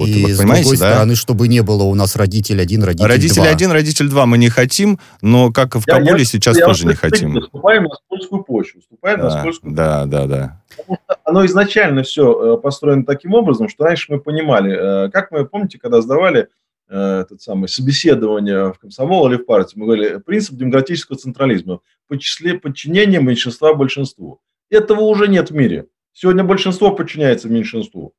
Вот, 0.00 0.08
и 0.08 0.22
вот, 0.22 0.30
с 0.30 0.38
другой 0.38 0.76
да? 0.78 0.92
стороны, 0.92 1.14
чтобы 1.14 1.46
не 1.48 1.60
было 1.60 1.82
у 1.82 1.94
нас 1.94 2.16
родитель 2.16 2.60
один, 2.60 2.82
родитель, 2.82 3.06
родитель 3.06 3.34
два. 3.34 3.44
Родитель 3.44 3.56
один, 3.56 3.72
родитель 3.72 4.08
два 4.08 4.26
мы 4.26 4.38
не 4.38 4.48
хотим, 4.48 4.98
но 5.20 5.52
как 5.52 5.74
в 5.74 5.84
Кабуле 5.84 6.20
я, 6.20 6.24
сейчас 6.24 6.56
я, 6.56 6.64
тоже 6.64 6.84
я 6.84 6.90
не 6.90 6.94
хотим. 6.94 7.38
Вступаем 7.40 7.84
на 7.84 7.94
скользкую 7.94 8.42
почву. 8.44 8.80
Вступаем 8.80 9.18
да, 9.18 9.24
на 9.24 9.30
скользкую 9.30 9.74
да, 9.74 10.00
почву. 10.00 10.10
Да, 10.10 10.26
да, 10.26 10.26
да. 10.26 10.62
Потому 10.76 10.98
что 11.04 11.18
оно 11.24 11.46
изначально 11.46 12.02
все 12.02 12.54
э, 12.54 12.60
построено 12.60 13.04
таким 13.04 13.34
образом, 13.34 13.68
что 13.68 13.84
раньше 13.84 14.06
мы 14.12 14.20
понимали, 14.20 15.06
э, 15.06 15.10
как 15.10 15.30
мы, 15.30 15.44
помните, 15.44 15.78
когда 15.78 16.00
сдавали 16.00 16.48
э, 16.88 17.20
этот 17.20 17.42
самый 17.42 17.68
собеседование 17.68 18.72
в 18.72 18.78
комсомол 18.78 19.28
или 19.28 19.36
в 19.36 19.44
партии, 19.44 19.74
мы 19.76 19.84
говорили, 19.84 20.18
принцип 20.18 20.54
демократического 20.54 21.18
централизма, 21.18 21.80
по 22.08 22.18
числе 22.18 22.54
подчинения 22.54 23.20
меньшинства 23.20 23.74
большинству. 23.74 24.40
Этого 24.70 25.00
уже 25.02 25.28
нет 25.28 25.50
в 25.50 25.54
мире. 25.54 25.86
Сегодня 26.12 26.44
большинство 26.44 26.90
подчиняется 26.90 27.48
меньшинству. 27.48 28.14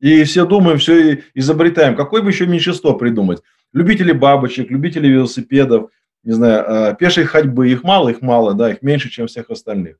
И 0.00 0.24
все 0.24 0.46
думаем, 0.46 0.78
все 0.78 1.24
изобретаем. 1.34 1.94
Какое 1.94 2.22
бы 2.22 2.30
еще 2.30 2.46
меньшинство 2.46 2.94
придумать? 2.94 3.42
Любители 3.72 4.12
бабочек, 4.12 4.70
любители 4.70 5.08
велосипедов, 5.08 5.90
не 6.24 6.32
знаю, 6.32 6.64
а, 6.66 6.94
пешей 6.94 7.24
ходьбы. 7.24 7.70
Их 7.70 7.84
мало, 7.84 8.08
их 8.08 8.22
мало, 8.22 8.54
да, 8.54 8.72
их 8.72 8.82
меньше, 8.82 9.10
чем 9.10 9.26
всех 9.26 9.50
остальных. 9.50 9.96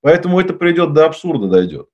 Поэтому 0.00 0.40
это 0.40 0.52
придет 0.52 0.92
до 0.92 1.06
абсурда, 1.06 1.46
дойдет. 1.46 1.88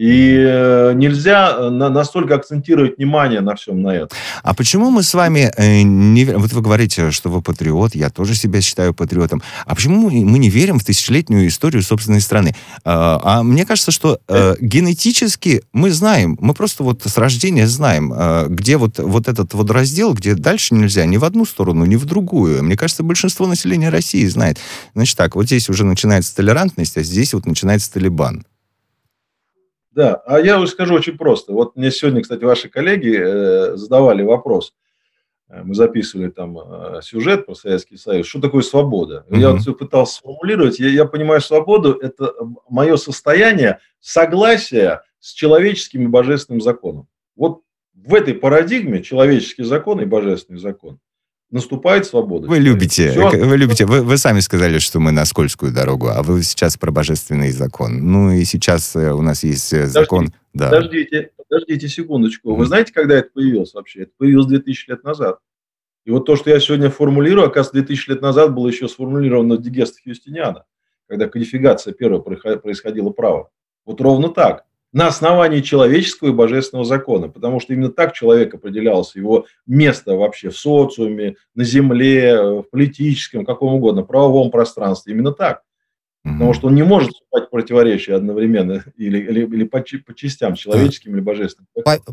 И 0.00 0.34
э, 0.34 0.94
нельзя 0.94 1.54
э, 1.58 1.68
настолько 1.68 2.36
акцентировать 2.36 2.96
внимание 2.96 3.42
на 3.42 3.54
всем 3.54 3.82
на 3.82 3.90
этом. 3.90 4.08
А 4.42 4.54
почему 4.54 4.90
мы 4.90 5.02
с 5.02 5.12
вами 5.12 5.52
э, 5.54 5.82
не? 5.82 6.24
Вот 6.24 6.54
вы 6.54 6.62
говорите, 6.62 7.10
что 7.10 7.28
вы 7.28 7.42
патриот, 7.42 7.94
я 7.94 8.08
тоже 8.08 8.34
себя 8.34 8.62
считаю 8.62 8.94
патриотом. 8.94 9.42
А 9.66 9.74
почему 9.74 10.08
мы 10.08 10.38
не 10.38 10.48
верим 10.48 10.78
в 10.78 10.84
тысячелетнюю 10.86 11.48
историю 11.48 11.82
собственной 11.82 12.22
страны? 12.22 12.56
А 12.82 13.42
мне 13.42 13.66
кажется, 13.66 13.90
что 13.90 14.20
генетически 14.58 15.64
мы 15.74 15.90
знаем, 15.90 16.38
мы 16.40 16.54
просто 16.54 16.82
вот 16.82 17.02
с 17.04 17.18
рождения 17.18 17.66
знаем, 17.66 18.14
где 18.48 18.78
вот, 18.78 18.98
вот 18.98 19.28
этот 19.28 19.52
вот 19.52 19.70
раздел, 19.70 20.14
где 20.14 20.34
дальше 20.34 20.74
нельзя 20.74 21.04
ни 21.04 21.18
в 21.18 21.24
одну 21.24 21.44
сторону, 21.44 21.84
ни 21.84 21.96
в 21.96 22.06
другую. 22.06 22.64
Мне 22.64 22.76
кажется, 22.76 23.02
большинство 23.02 23.46
населения 23.46 23.90
России 23.90 24.24
знает. 24.24 24.58
Значит 24.94 25.18
так, 25.18 25.36
вот 25.36 25.44
здесь 25.44 25.68
уже 25.68 25.84
начинается 25.84 26.34
толерантность, 26.34 26.96
а 26.96 27.02
здесь 27.02 27.34
вот 27.34 27.44
начинается 27.44 27.92
Талибан. 27.92 28.44
Да, 29.90 30.22
а 30.26 30.38
я 30.40 30.58
уже 30.58 30.70
скажу 30.70 30.94
очень 30.94 31.18
просто. 31.18 31.52
Вот 31.52 31.76
мне 31.76 31.90
сегодня, 31.90 32.22
кстати, 32.22 32.44
ваши 32.44 32.68
коллеги 32.68 33.16
э, 33.16 33.76
задавали 33.76 34.22
вопрос. 34.22 34.72
Э, 35.48 35.62
мы 35.64 35.74
записывали 35.74 36.30
там 36.30 36.58
э, 36.58 37.00
сюжет 37.02 37.46
про 37.46 37.54
Советский 37.54 37.96
Союз. 37.96 38.26
Что 38.26 38.40
такое 38.40 38.62
свобода? 38.62 39.26
Mm-hmm. 39.28 39.38
Я 39.38 39.50
вот 39.50 39.60
все 39.62 39.74
пытался 39.74 40.16
сформулировать. 40.16 40.78
Я, 40.78 40.88
я 40.88 41.04
понимаю, 41.06 41.40
свободу– 41.40 41.92
это 42.02 42.32
мое 42.68 42.96
состояние 42.96 43.80
согласия 43.98 45.02
с 45.18 45.32
человеческим 45.32 46.04
и 46.04 46.08
божественным 46.08 46.60
законом. 46.60 47.08
Вот 47.34 47.62
в 47.94 48.14
этой 48.14 48.34
парадигме 48.34 49.02
человеческий 49.02 49.64
закон 49.64 50.00
и 50.00 50.04
божественный 50.04 50.60
закон 50.60 51.00
наступает 51.50 52.06
свобода. 52.06 52.46
Вы 52.48 52.58
любите, 52.58 53.10
Все. 53.10 53.28
вы 53.28 53.56
любите, 53.56 53.86
вы, 53.86 54.02
вы 54.02 54.16
сами 54.18 54.40
сказали, 54.40 54.78
что 54.78 55.00
мы 55.00 55.10
на 55.10 55.24
скользкую 55.24 55.72
дорогу, 55.72 56.08
а 56.08 56.22
вы 56.22 56.42
сейчас 56.42 56.76
про 56.76 56.90
божественный 56.90 57.50
закон. 57.50 57.98
Ну 57.98 58.30
и 58.30 58.44
сейчас 58.44 58.94
э, 58.94 59.12
у 59.12 59.22
нас 59.22 59.42
есть 59.42 59.72
э, 59.72 59.86
закон. 59.86 60.32
Подождите, 60.52 60.54
да. 60.54 60.70
подождите, 60.70 61.30
подождите 61.36 61.88
секундочку. 61.88 62.54
Вы 62.54 62.66
знаете, 62.66 62.92
когда 62.92 63.16
это 63.16 63.30
появилось 63.34 63.74
вообще? 63.74 64.02
Это 64.02 64.12
появилось 64.16 64.46
2000 64.46 64.90
лет 64.90 65.04
назад. 65.04 65.38
И 66.04 66.10
вот 66.10 66.24
то, 66.24 66.36
что 66.36 66.50
я 66.50 66.60
сегодня 66.60 66.90
формулирую, 66.90 67.46
оказывается, 67.46 67.84
2000 67.86 68.10
лет 68.10 68.22
назад 68.22 68.54
было 68.54 68.68
еще 68.68 68.88
сформулировано 68.88 69.58
Дигеста 69.58 69.98
Хьюстиниана, 70.02 70.64
когда 71.08 71.28
кодификация 71.28 71.92
первая 71.92 72.20
происходила 72.20 73.10
право. 73.10 73.50
Вот 73.84 74.00
ровно 74.00 74.28
так 74.28 74.64
на 74.92 75.06
основании 75.06 75.60
человеческого 75.60 76.28
и 76.28 76.32
божественного 76.32 76.84
закона, 76.84 77.28
потому 77.28 77.60
что 77.60 77.72
именно 77.72 77.90
так 77.90 78.12
человек 78.12 78.54
определялся, 78.54 79.18
его 79.18 79.46
место 79.66 80.16
вообще 80.16 80.50
в 80.50 80.58
социуме, 80.58 81.36
на 81.54 81.64
земле, 81.64 82.60
в 82.60 82.64
политическом, 82.70 83.44
каком 83.44 83.74
угодно, 83.74 84.02
правовом 84.02 84.50
пространстве, 84.50 85.14
именно 85.14 85.32
так. 85.32 85.62
Потому 86.22 86.52
что 86.52 86.66
он 86.66 86.74
не 86.74 86.84
может 86.84 87.12
вступать 87.12 87.48
в 87.48 87.50
противоречие 87.50 88.14
одновременно 88.14 88.84
или, 88.98 89.18
или, 89.18 89.46
или 89.46 89.64
по, 89.64 89.80
по 89.80 90.14
частям, 90.14 90.54
человеческим 90.54 91.14
или 91.14 91.20
божественным. 91.20 91.68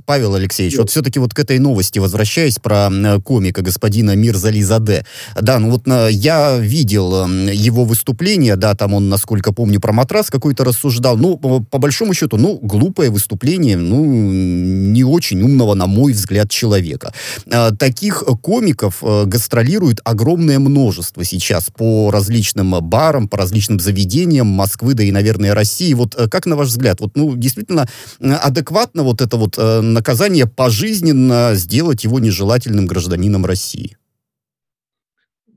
Павел 0.05 0.35
Алексеевич, 0.35 0.75
Нет. 0.75 0.83
вот 0.83 0.89
все-таки 0.89 1.19
вот 1.19 1.33
к 1.33 1.39
этой 1.39 1.59
новости 1.59 1.99
возвращаясь 1.99 2.57
про 2.57 2.89
комика 3.25 3.61
господина 3.61 4.15
Мирзали 4.15 4.61
Заде. 4.61 5.05
Да, 5.39 5.59
ну 5.59 5.71
вот 5.71 5.87
я 6.09 6.57
видел 6.57 7.27
его 7.27 7.83
выступление, 7.83 8.55
да, 8.55 8.75
там 8.75 8.93
он, 8.93 9.09
насколько 9.09 9.51
помню, 9.51 9.81
про 9.81 9.91
матрас 9.91 10.29
какой-то 10.29 10.63
рассуждал. 10.63 11.17
Ну, 11.17 11.37
по, 11.37 11.77
большому 11.77 12.13
счету, 12.13 12.37
ну, 12.37 12.57
глупое 12.61 13.09
выступление, 13.09 13.75
ну, 13.75 14.05
не 14.05 15.03
очень 15.03 15.41
умного, 15.41 15.73
на 15.73 15.87
мой 15.87 16.13
взгляд, 16.13 16.49
человека. 16.49 17.13
А, 17.51 17.71
таких 17.71 18.23
комиков 18.41 19.03
э, 19.03 19.25
гастролирует 19.25 19.99
огромное 20.05 20.59
множество 20.59 21.25
сейчас 21.25 21.69
по 21.75 22.09
различным 22.09 22.71
барам, 22.81 23.27
по 23.27 23.37
различным 23.37 23.79
заведениям 23.81 23.96
поведением 23.97 24.45
Москвы, 24.45 24.93
да 24.93 25.03
и, 25.03 25.11
наверное, 25.11 25.55
России. 25.55 25.93
Вот 25.93 26.15
э, 26.15 26.27
как 26.29 26.45
на 26.45 26.55
ваш 26.55 26.67
взгляд, 26.67 26.99
вот, 26.99 27.15
ну, 27.15 27.35
действительно 27.35 27.87
адекватно 28.19 29.03
вот 29.03 29.21
это 29.21 29.37
вот 29.37 29.57
э, 29.57 29.81
наказание 29.81 30.45
пожизненно 30.45 31.51
сделать 31.53 32.03
его 32.03 32.19
нежелательным 32.19 32.85
гражданином 32.85 33.45
России? 33.45 33.97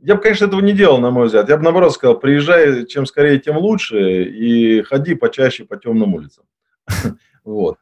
Я 0.02 0.14
бы, 0.14 0.22
конечно, 0.22 0.46
этого 0.46 0.60
не 0.60 0.72
делал, 0.72 0.98
на 0.98 1.10
мой 1.10 1.26
взгляд. 1.26 1.50
Я 1.50 1.58
бы, 1.58 1.64
наоборот, 1.64 1.92
сказал, 1.92 2.18
приезжай, 2.18 2.86
чем 2.86 3.04
скорее, 3.04 3.38
тем 3.38 3.58
лучше, 3.58 4.24
и 4.24 4.82
ходи 4.82 5.14
почаще 5.14 5.64
по 5.64 5.76
темным 5.76 6.14
улицам. 6.14 6.44
Вот. 7.44 7.76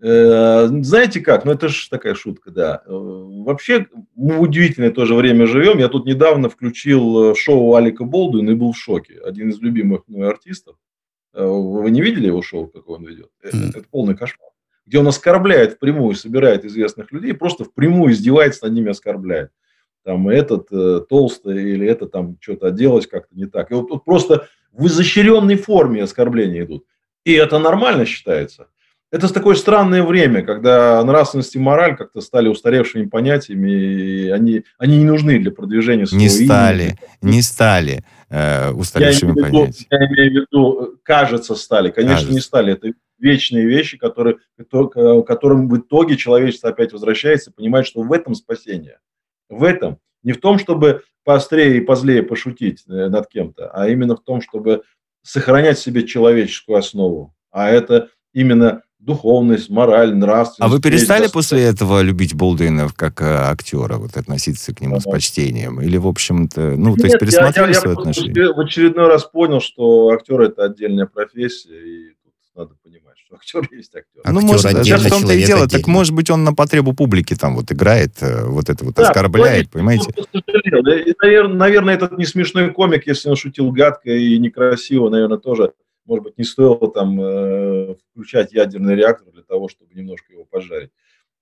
Э, 0.00 0.66
знаете 0.82 1.20
как? 1.20 1.44
Ну, 1.44 1.52
это 1.52 1.68
же 1.68 1.88
такая 1.88 2.14
шутка, 2.14 2.50
да. 2.50 2.82
Э, 2.86 2.90
вообще, 2.90 3.86
мы 4.14 4.36
в 4.36 4.42
удивительное 4.42 4.90
тоже 4.90 5.14
время 5.14 5.46
живем. 5.46 5.78
Я 5.78 5.88
тут 5.88 6.06
недавно 6.06 6.48
включил 6.48 7.32
э, 7.32 7.34
шоу 7.34 7.74
Алика 7.74 8.04
Болдуина 8.04 8.50
и 8.50 8.54
был 8.54 8.72
в 8.72 8.78
шоке. 8.78 9.20
Один 9.24 9.50
из 9.50 9.58
любимых 9.60 10.02
мой 10.06 10.28
артистов. 10.28 10.76
Вы 11.32 11.90
не 11.90 12.00
видели 12.00 12.28
его 12.28 12.40
шоу, 12.40 12.66
как 12.66 12.88
он 12.88 13.04
ведет? 13.04 13.30
Это, 13.42 13.58
это 13.58 13.84
полный 13.90 14.16
кошмар. 14.16 14.48
Где 14.86 14.98
он 15.00 15.06
оскорбляет 15.06 15.74
впрямую, 15.74 16.14
собирает 16.14 16.64
известных 16.64 17.12
людей, 17.12 17.34
просто 17.34 17.64
впрямую 17.64 18.14
издевается 18.14 18.64
над 18.64 18.72
ними, 18.72 18.90
оскорбляет. 18.90 19.50
Там 20.02 20.28
этот 20.28 20.68
э, 20.70 21.00
толстый 21.08 21.72
или 21.72 21.86
это 21.86 22.06
там 22.06 22.38
что-то 22.40 22.70
делать 22.70 23.06
как-то 23.06 23.34
не 23.36 23.46
так. 23.46 23.70
И 23.70 23.74
вот 23.74 23.88
тут 23.88 24.04
просто 24.04 24.48
в 24.72 24.86
изощренной 24.86 25.56
форме 25.56 26.02
оскорбления 26.04 26.64
идут. 26.64 26.86
И 27.24 27.32
это 27.32 27.58
нормально 27.58 28.04
считается. 28.06 28.68
Это 29.12 29.32
такое 29.32 29.54
странное 29.54 30.02
время, 30.02 30.42
когда 30.42 31.02
нравственность 31.04 31.54
и 31.54 31.60
мораль 31.60 31.96
как-то 31.96 32.20
стали 32.20 32.48
устаревшими 32.48 33.06
понятиями, 33.06 33.70
и 33.70 34.30
они, 34.30 34.64
они 34.78 34.98
не 34.98 35.04
нужны 35.04 35.38
для 35.38 35.52
продвижения 35.52 36.06
своего 36.06 36.24
Не 36.24 36.28
стали, 36.28 36.82
имени. 36.82 37.34
не 37.36 37.42
стали 37.42 38.04
э, 38.30 38.72
устаревшими 38.72 39.40
я 39.40 39.46
виду, 39.46 39.68
Я 39.90 39.98
имею 40.08 40.30
в 40.30 40.34
виду, 40.34 40.98
кажется, 41.04 41.54
стали. 41.54 41.90
Конечно, 41.90 42.16
кажется. 42.16 42.34
не 42.34 42.40
стали. 42.40 42.72
Это 42.72 42.92
вечные 43.18 43.66
вещи, 43.66 43.96
которые, 43.96 44.38
которым 44.68 45.68
в 45.68 45.78
итоге 45.78 46.16
человечество 46.16 46.70
опять 46.70 46.92
возвращается, 46.92 47.52
понимает, 47.52 47.86
что 47.86 48.02
в 48.02 48.12
этом 48.12 48.34
спасение. 48.34 48.98
В 49.48 49.62
этом. 49.62 49.98
Не 50.24 50.32
в 50.32 50.40
том, 50.40 50.58
чтобы 50.58 51.04
поострее 51.22 51.76
и 51.76 51.80
позлее 51.80 52.24
пошутить 52.24 52.82
э, 52.88 53.08
над 53.08 53.28
кем-то, 53.28 53.70
а 53.72 53.88
именно 53.88 54.16
в 54.16 54.22
том, 54.22 54.40
чтобы 54.40 54.82
сохранять 55.22 55.78
себе 55.78 56.04
человеческую 56.06 56.78
основу, 56.78 57.34
а 57.52 57.68
это 57.68 58.10
именно 58.32 58.82
духовность, 59.06 59.70
мораль, 59.70 60.14
нравственность. 60.14 60.60
А 60.60 60.68
вы 60.68 60.82
перестали 60.82 61.28
после 61.28 61.62
этого 61.62 62.02
любить 62.02 62.34
Болдуина 62.34 62.90
как 62.94 63.22
э, 63.22 63.24
актера, 63.24 63.96
вот 63.96 64.16
относиться 64.16 64.74
к 64.74 64.80
нему 64.80 65.00
с 65.00 65.04
почтением? 65.04 65.80
Или, 65.80 65.96
в 65.96 66.08
общем-то, 66.08 66.74
ну, 66.76 66.90
Нет, 66.90 66.98
то 66.98 67.06
есть 67.06 67.18
пересмотрели 67.20 67.68
я, 67.68 67.74
я, 67.74 67.80
свои 67.80 67.94
я 67.94 68.00
отношения? 68.00 68.52
в 68.52 68.60
очередной 68.60 69.06
раз 69.06 69.24
понял, 69.24 69.60
что 69.60 70.10
актер– 70.10 70.40
это 70.42 70.64
отдельная 70.64 71.06
профессия, 71.06 71.78
и 71.78 72.08
тут 72.24 72.32
надо 72.56 72.74
понимать, 72.82 73.16
что 73.24 73.36
актер 73.36 73.68
есть 73.70 73.94
актер. 73.94 74.22
А 74.24 74.32
ну, 74.32 74.40
актер 74.40 74.52
может, 74.52 74.72
даже 74.72 74.96
в 74.98 75.08
том-то 75.08 75.32
и 75.32 75.44
дело, 75.44 75.62
отдельно. 75.62 75.82
так 75.82 75.86
может 75.86 76.12
быть 76.12 76.28
он 76.28 76.42
на 76.42 76.52
потребу 76.52 76.92
публики 76.92 77.34
там 77.34 77.54
вот 77.54 77.70
играет, 77.70 78.14
э, 78.20 78.44
вот 78.44 78.68
это 78.68 78.84
вот 78.84 78.94
да, 78.96 79.08
оскорбляет, 79.08 79.70
понимаете? 79.70 80.12
наверное, 81.22 81.54
наверное, 81.54 81.94
этот 81.94 82.18
не 82.18 82.26
смешной 82.26 82.72
комик, 82.72 83.06
если 83.06 83.28
он 83.28 83.36
шутил 83.36 83.70
гадко 83.70 84.10
и 84.10 84.36
некрасиво, 84.38 85.08
наверное, 85.10 85.38
тоже 85.38 85.72
может 86.06 86.24
быть, 86.24 86.38
не 86.38 86.44
стоило 86.44 86.90
там 86.90 87.20
э, 87.20 87.96
включать 88.10 88.52
ядерный 88.52 88.94
реактор 88.94 89.32
для 89.32 89.42
того, 89.42 89.68
чтобы 89.68 89.94
немножко 89.94 90.32
его 90.32 90.44
пожарить. 90.44 90.90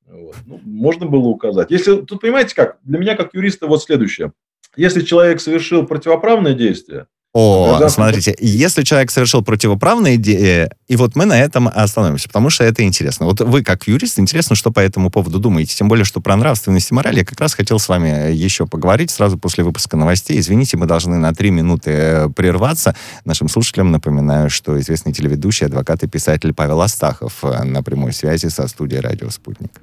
Вот. 0.06 0.36
Ну, 0.46 0.60
можно 0.64 1.06
было 1.06 1.28
указать. 1.28 1.70
Если, 1.70 2.02
тут 2.02 2.20
понимаете 2.20 2.54
как, 2.54 2.78
для 2.82 2.98
меня 2.98 3.16
как 3.16 3.34
юриста 3.34 3.66
вот 3.66 3.82
следующее. 3.82 4.32
Если 4.76 5.02
человек 5.02 5.40
совершил 5.40 5.86
противоправное 5.86 6.54
действие, 6.54 7.06
о, 7.36 7.78
да, 7.80 7.88
смотрите, 7.88 8.36
если 8.38 8.84
человек 8.84 9.10
совершил 9.10 9.42
противоправные 9.42 10.14
идеи, 10.14 10.70
и 10.86 10.94
вот 10.94 11.16
мы 11.16 11.24
на 11.24 11.40
этом 11.40 11.66
остановимся, 11.66 12.28
потому 12.28 12.48
что 12.48 12.62
это 12.62 12.84
интересно. 12.84 13.26
Вот 13.26 13.40
вы, 13.40 13.64
как 13.64 13.88
юрист, 13.88 14.20
интересно, 14.20 14.54
что 14.54 14.70
по 14.70 14.78
этому 14.78 15.10
поводу 15.10 15.40
думаете. 15.40 15.74
Тем 15.74 15.88
более, 15.88 16.04
что 16.04 16.20
про 16.20 16.36
нравственность 16.36 16.92
и 16.92 16.94
мораль 16.94 17.18
я 17.18 17.24
как 17.24 17.40
раз 17.40 17.54
хотел 17.54 17.80
с 17.80 17.88
вами 17.88 18.32
еще 18.32 18.66
поговорить 18.66 19.10
сразу 19.10 19.36
после 19.36 19.64
выпуска 19.64 19.96
новостей. 19.96 20.38
Извините, 20.38 20.76
мы 20.76 20.86
должны 20.86 21.16
на 21.16 21.34
три 21.34 21.50
минуты 21.50 21.90
э, 21.90 22.28
прерваться. 22.28 22.94
Нашим 23.24 23.48
слушателям 23.48 23.90
напоминаю, 23.90 24.48
что 24.48 24.78
известный 24.78 25.12
телеведущий, 25.12 25.66
адвокат 25.66 26.04
и 26.04 26.06
писатель 26.06 26.54
Павел 26.54 26.82
Астахов 26.82 27.42
э, 27.42 27.64
на 27.64 27.82
прямой 27.82 28.12
связи 28.12 28.46
со 28.46 28.68
студией 28.68 29.00
«Радио 29.00 29.30
Спутник». 29.30 29.80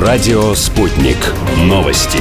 Радио 0.00 0.54
«Спутник». 0.54 1.18
Новости. 1.58 2.20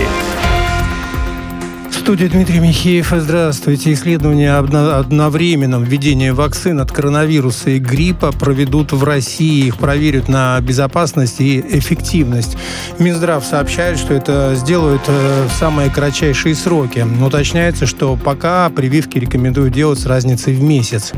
В 1.90 1.94
студии 1.94 2.26
Дмитрий 2.26 2.60
Михеев. 2.60 3.14
Здравствуйте. 3.16 3.94
Исследования 3.94 4.56
об 4.56 4.76
одновременном 4.76 5.86
введении 5.86 6.32
вакцин 6.32 6.82
от 6.82 6.92
коронавируса 6.92 7.70
и 7.70 7.80
гриппа 7.80 8.34
проведут 8.34 8.92
в 8.92 9.02
России. 9.06 9.68
Их 9.68 9.78
проверят 9.78 10.28
на 10.28 10.60
безопасность 10.60 11.40
и 11.40 11.62
эффективность. 11.62 12.58
Минздрав 13.00 13.46
сообщает, 13.46 13.98
что 13.98 14.14
это 14.14 14.56
сделают 14.56 15.04
э, 15.08 15.48
в 15.48 15.58
самые 15.58 15.90
кратчайшие 15.90 16.56
сроки. 16.56 17.08
Уточняется, 17.26 17.86
что 17.86 18.18
пока 18.18 18.70
прививки 18.70 19.18
рекомендуют 19.18 19.74
делать 19.74 20.00
с 20.00 20.06
разницей 20.06 20.54
в 20.54 20.62
месяц. 20.62 21.14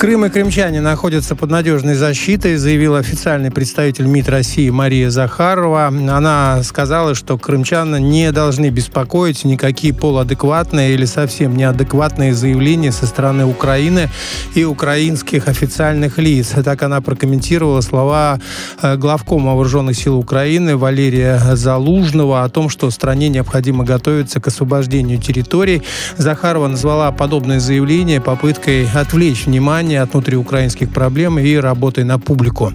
Крым 0.00 0.24
и 0.24 0.30
крымчане 0.30 0.80
находятся 0.80 1.36
под 1.36 1.50
надежной 1.50 1.94
защитой, 1.94 2.56
заявил 2.56 2.94
официальный 2.94 3.50
представитель 3.50 4.06
МИД 4.06 4.30
России 4.30 4.70
Мария 4.70 5.10
Захарова. 5.10 5.88
Она 5.88 6.62
сказала, 6.62 7.14
что 7.14 7.36
крымчан 7.36 7.94
не 8.08 8.32
должны 8.32 8.70
беспокоить 8.70 9.44
никакие 9.44 9.92
полуадекватные 9.92 10.94
или 10.94 11.04
совсем 11.04 11.54
неадекватные 11.54 12.32
заявления 12.32 12.92
со 12.92 13.04
стороны 13.04 13.44
Украины 13.44 14.08
и 14.54 14.64
украинских 14.64 15.48
официальных 15.48 16.16
лиц. 16.16 16.54
Так 16.64 16.82
она 16.82 17.02
прокомментировала 17.02 17.82
слова 17.82 18.40
э, 18.80 18.96
главкома 18.96 19.52
вооруженных 19.52 19.98
сил 19.98 20.16
Украины 20.16 20.78
Валерия 20.78 21.38
Залужного 21.56 22.42
о 22.42 22.48
том, 22.48 22.70
что 22.70 22.90
стране 22.90 23.28
необходимо 23.28 23.84
готовиться 23.84 24.40
к 24.40 24.46
освобождению 24.46 25.18
территорий. 25.18 25.82
Захарова 26.16 26.68
назвала 26.68 27.12
подобное 27.12 27.60
заявление 27.60 28.22
попыткой 28.22 28.88
отвлечь 28.94 29.44
внимание 29.44 29.89
внимание 29.90 30.02
от 30.02 30.12
внутриукраинских 30.12 30.90
проблем 30.90 31.38
и 31.38 31.56
работы 31.56 32.04
на 32.04 32.18
публику. 32.18 32.72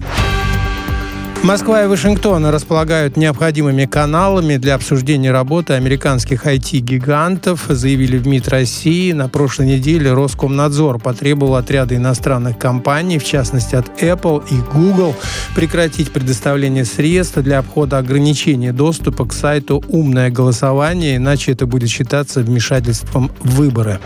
Москва 1.42 1.84
и 1.84 1.86
Вашингтон 1.86 2.46
располагают 2.46 3.16
необходимыми 3.16 3.84
каналами 3.84 4.56
для 4.56 4.74
обсуждения 4.74 5.30
работы 5.30 5.74
американских 5.74 6.46
IT-гигантов, 6.46 7.66
заявили 7.68 8.18
в 8.18 8.26
МИД 8.26 8.48
России. 8.48 9.12
На 9.12 9.28
прошлой 9.28 9.66
неделе 9.66 10.12
Роскомнадзор 10.12 10.98
потребовал 10.98 11.54
от 11.54 11.70
ряда 11.70 11.94
иностранных 11.94 12.58
компаний, 12.58 13.18
в 13.18 13.24
частности 13.24 13.76
от 13.76 14.02
Apple 14.02 14.42
и 14.50 14.56
Google, 14.74 15.14
прекратить 15.54 16.10
предоставление 16.10 16.84
средств 16.84 17.38
для 17.38 17.58
обхода 17.58 17.98
ограничений 17.98 18.72
доступа 18.72 19.24
к 19.24 19.32
сайту 19.32 19.84
«Умное 19.88 20.30
голосование», 20.30 21.16
иначе 21.16 21.52
это 21.52 21.66
будет 21.66 21.90
считаться 21.90 22.40
вмешательством 22.40 23.30
в 23.40 23.56
выборы. 23.56 24.00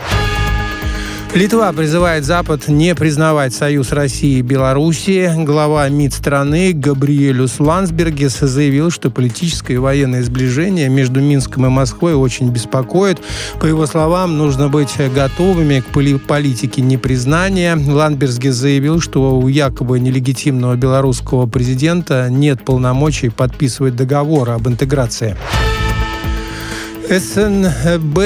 Литва 1.33 1.73
призывает 1.73 2.25
Запад 2.25 2.67
не 2.67 2.93
признавать 2.97 3.55
союз 3.55 3.93
России 3.93 4.39
и 4.39 4.43
Белоруссии. 4.43 5.31
Глава 5.45 5.89
МИД 5.89 6.13
страны 6.13 6.73
Габриэлюс 6.73 7.61
Ландсбергес 7.61 8.41
заявил, 8.41 8.91
что 8.91 9.13
политическое 9.13 9.75
и 9.75 9.77
военное 9.77 10.25
сближение 10.25 10.89
между 10.89 11.21
Минском 11.21 11.67
и 11.67 11.69
Москвой 11.69 12.15
очень 12.15 12.51
беспокоит. 12.51 13.21
По 13.61 13.67
его 13.67 13.87
словам, 13.87 14.39
нужно 14.39 14.69
быть 14.69 14.97
готовыми 15.15 15.79
к 15.79 16.21
политике 16.27 16.83
непризнания. 16.83 17.77
Ландбергес 17.77 18.55
заявил, 18.55 19.01
что 19.01 19.39
у 19.39 19.47
якобы 19.47 20.01
нелегитимного 20.01 20.75
белорусского 20.75 21.47
президента 21.47 22.27
нет 22.29 22.65
полномочий 22.65 23.29
подписывать 23.29 23.95
договор 23.95 24.51
об 24.51 24.67
интеграции. 24.67 25.37
СНБ 27.11 28.19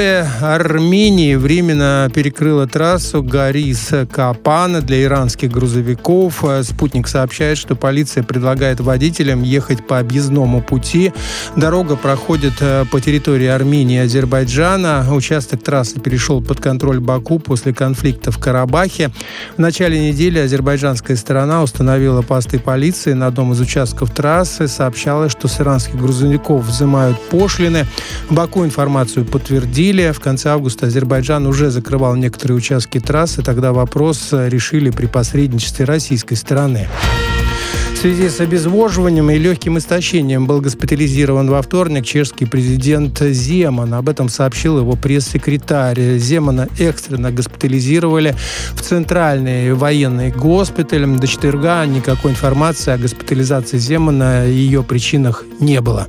Армении 0.42 1.36
временно 1.36 2.10
перекрыла 2.14 2.66
трассу 2.66 3.22
Гарис-Капана 3.22 4.82
для 4.82 5.04
иранских 5.04 5.50
грузовиков. 5.50 6.44
Спутник 6.64 7.08
сообщает, 7.08 7.56
что 7.56 7.76
полиция 7.76 8.22
предлагает 8.22 8.80
водителям 8.80 9.42
ехать 9.42 9.86
по 9.86 9.98
объездному 9.98 10.60
пути. 10.60 11.14
Дорога 11.56 11.96
проходит 11.96 12.52
э, 12.60 12.84
по 12.90 13.00
территории 13.00 13.46
Армении 13.46 13.96
и 13.96 14.00
Азербайджана. 14.00 15.06
Участок 15.14 15.62
трассы 15.62 15.98
перешел 15.98 16.42
под 16.42 16.60
контроль 16.60 17.00
Баку 17.00 17.38
после 17.38 17.72
конфликта 17.72 18.32
в 18.32 18.38
Карабахе. 18.38 19.10
В 19.56 19.60
начале 19.60 20.10
недели 20.10 20.38
азербайджанская 20.38 21.16
сторона 21.16 21.62
установила 21.62 22.20
посты 22.20 22.58
полиции 22.58 23.14
на 23.14 23.28
одном 23.28 23.52
из 23.52 23.60
участков 23.60 24.10
трассы. 24.10 24.68
Сообщалось, 24.68 25.32
что 25.32 25.48
с 25.48 25.58
иранских 25.58 25.96
грузовиков 25.96 26.66
взимают 26.66 27.18
пошлины. 27.30 27.86
Баку 28.28 28.62
информацию 28.74 29.24
подтвердили. 29.24 30.10
В 30.10 30.18
конце 30.18 30.48
августа 30.50 30.86
Азербайджан 30.86 31.46
уже 31.46 31.70
закрывал 31.70 32.16
некоторые 32.16 32.56
участки 32.56 32.98
трассы. 32.98 33.40
Тогда 33.40 33.72
вопрос 33.72 34.30
решили 34.32 34.90
при 34.90 35.06
посредничестве 35.06 35.84
российской 35.84 36.34
стороны. 36.34 36.88
В 37.92 37.96
связи 37.98 38.28
с 38.28 38.40
обезвоживанием 38.40 39.30
и 39.30 39.38
легким 39.38 39.78
истощением 39.78 40.48
был 40.48 40.60
госпитализирован 40.60 41.48
во 41.48 41.62
вторник 41.62 42.04
чешский 42.04 42.46
президент 42.46 43.20
Земан. 43.20 43.94
Об 43.94 44.08
этом 44.08 44.28
сообщил 44.28 44.80
его 44.80 44.96
пресс-секретарь. 44.96 46.18
Земана 46.18 46.68
экстренно 46.80 47.30
госпитализировали 47.30 48.34
в 48.74 48.80
центральный 48.80 49.72
военный 49.72 50.32
госпиталь. 50.32 51.06
До 51.06 51.28
четверга 51.28 51.86
никакой 51.86 52.32
информации 52.32 52.92
о 52.92 52.98
госпитализации 52.98 53.78
Земана 53.78 54.48
и 54.48 54.52
ее 54.52 54.82
причинах 54.82 55.44
не 55.60 55.80
было. 55.80 56.08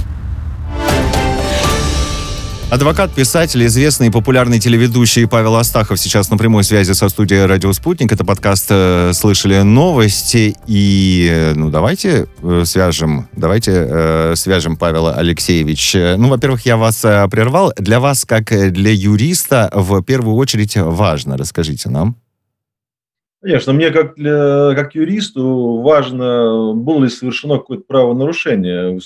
Адвокат, 2.71 3.13
писатель, 3.13 3.65
известный 3.65 4.07
и 4.07 4.11
популярный 4.11 4.57
телеведущий 4.57 5.27
Павел 5.27 5.57
Астахов 5.57 5.99
сейчас 5.99 6.31
на 6.31 6.37
прямой 6.37 6.63
связи 6.63 6.93
со 6.93 7.09
студией 7.09 7.45
«Радио 7.45 7.73
Спутник». 7.73 8.13
Это 8.13 8.23
подкаст 8.23 8.67
э, 8.69 9.11
«Слышали 9.13 9.59
новости». 9.59 10.55
И, 10.67 11.27
э, 11.29 11.53
ну, 11.53 11.69
давайте 11.69 12.27
э, 12.41 12.63
свяжем, 12.63 13.27
давайте 13.33 14.37
свяжем 14.37 14.77
Павела 14.77 15.15
Алексеевич. 15.15 15.93
Ну, 15.95 16.29
во-первых, 16.29 16.65
я 16.65 16.77
вас 16.77 17.01
прервал. 17.01 17.73
Для 17.77 17.99
вас, 17.99 18.23
как 18.23 18.45
для 18.71 18.93
юриста, 18.93 19.69
в 19.73 20.01
первую 20.01 20.37
очередь 20.37 20.77
важно. 20.77 21.35
Расскажите 21.35 21.89
нам. 21.89 22.15
Конечно, 23.41 23.73
мне 23.73 23.91
как, 23.91 24.15
для, 24.15 24.75
как 24.75 24.95
юристу 24.95 25.81
важно, 25.81 26.71
было 26.73 27.03
ли 27.03 27.09
совершено 27.09 27.57
какое-то 27.57 27.83
правонарушение 27.85 28.97
в 28.97 29.01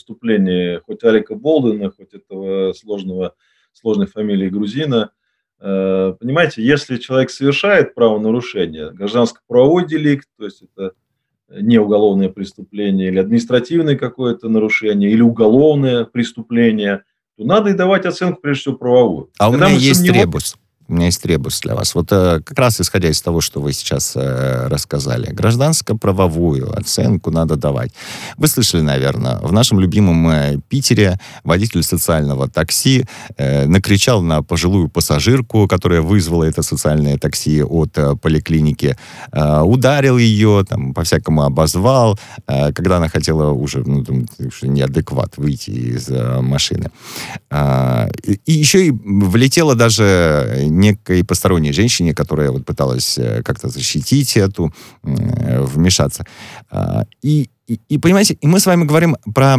хоть 0.85 1.03
Алика 1.03 1.33
Болдена, 1.33 1.89
хоть 1.89 2.13
этого 2.13 2.73
сложного 2.73 3.33
сложной 3.75 4.07
фамилии 4.07 4.49
грузина. 4.49 5.11
Э, 5.59 6.13
понимаете, 6.19 6.63
если 6.63 6.97
человек 6.97 7.29
совершает 7.29 7.95
правонарушение, 7.95 8.91
гражданско-правовой 8.91 9.87
деликт, 9.87 10.27
то 10.37 10.45
есть 10.45 10.63
это 10.63 10.93
не 11.49 11.77
уголовное 11.77 12.29
преступление, 12.29 13.07
или 13.09 13.19
административное 13.19 13.95
какое-то 13.95 14.49
нарушение, 14.49 15.11
или 15.11 15.21
уголовное 15.21 16.05
преступление, 16.05 17.03
то 17.37 17.45
надо 17.45 17.69
и 17.69 17.73
давать 17.73 18.05
оценку, 18.05 18.41
прежде 18.41 18.61
всего, 18.61 18.75
правовую. 18.75 19.29
А 19.39 19.51
Когда 19.51 19.67
у 19.67 19.69
меня 19.69 19.77
есть 19.77 20.05
сомнев... 20.05 20.15
ребус 20.15 20.55
у 20.87 20.93
меня 20.93 21.05
есть 21.07 21.25
ребус 21.25 21.59
для 21.61 21.75
вас. 21.75 21.95
Вот 21.95 22.11
э, 22.11 22.41
как 22.45 22.57
раз 22.59 22.79
исходя 22.79 23.09
из 23.09 23.21
того, 23.21 23.41
что 23.41 23.61
вы 23.61 23.73
сейчас 23.73 24.13
э, 24.15 24.67
рассказали, 24.67 25.31
гражданско-правовую 25.31 26.77
оценку 26.77 27.31
надо 27.31 27.55
давать. 27.55 27.91
Вы 28.37 28.47
слышали, 28.47 28.81
наверное, 28.81 29.39
в 29.39 29.51
нашем 29.51 29.79
любимом 29.79 30.29
э, 30.29 30.57
Питере 30.69 31.19
водитель 31.43 31.83
социального 31.83 32.49
такси 32.49 33.05
накричал 33.37 34.21
на 34.21 34.43
пожилую 34.43 34.89
пассажирку, 34.89 35.67
которая 35.67 36.01
вызвала 36.01 36.43
это 36.43 36.63
социальное 36.63 37.17
такси 37.17 37.63
от 37.63 37.97
поликлиники, 38.21 38.97
ударил 39.31 40.17
ее, 40.17 40.65
там, 40.67 40.93
по-всякому 40.93 41.43
обозвал, 41.43 42.19
когда 42.45 42.97
она 42.97 43.09
хотела 43.09 43.51
уже, 43.51 43.83
ну, 43.85 44.03
там, 44.03 44.25
неадекват 44.61 45.37
выйти 45.37 45.71
из 45.71 46.09
машины. 46.09 46.91
Э, 47.49 48.09
и 48.45 48.51
еще 48.51 48.87
и 48.87 48.91
влетела 48.91 49.75
даже 49.75 50.65
некой 50.75 51.23
посторонней 51.23 51.73
женщине, 51.73 52.13
которая 52.13 52.51
вот 52.51 52.65
пыталась 52.65 53.17
э, 53.17 53.41
как-то 53.43 53.69
защитить 53.69 54.37
эту, 54.37 54.73
вмешаться. 55.03 56.25
А, 56.69 57.05
и, 57.21 57.49
и, 57.67 57.79
и, 57.89 57.97
понимаете, 57.97 58.37
и 58.41 58.47
мы 58.47 58.59
с 58.59 58.65
вами 58.65 58.83
говорим 58.83 59.17
про 59.33 59.57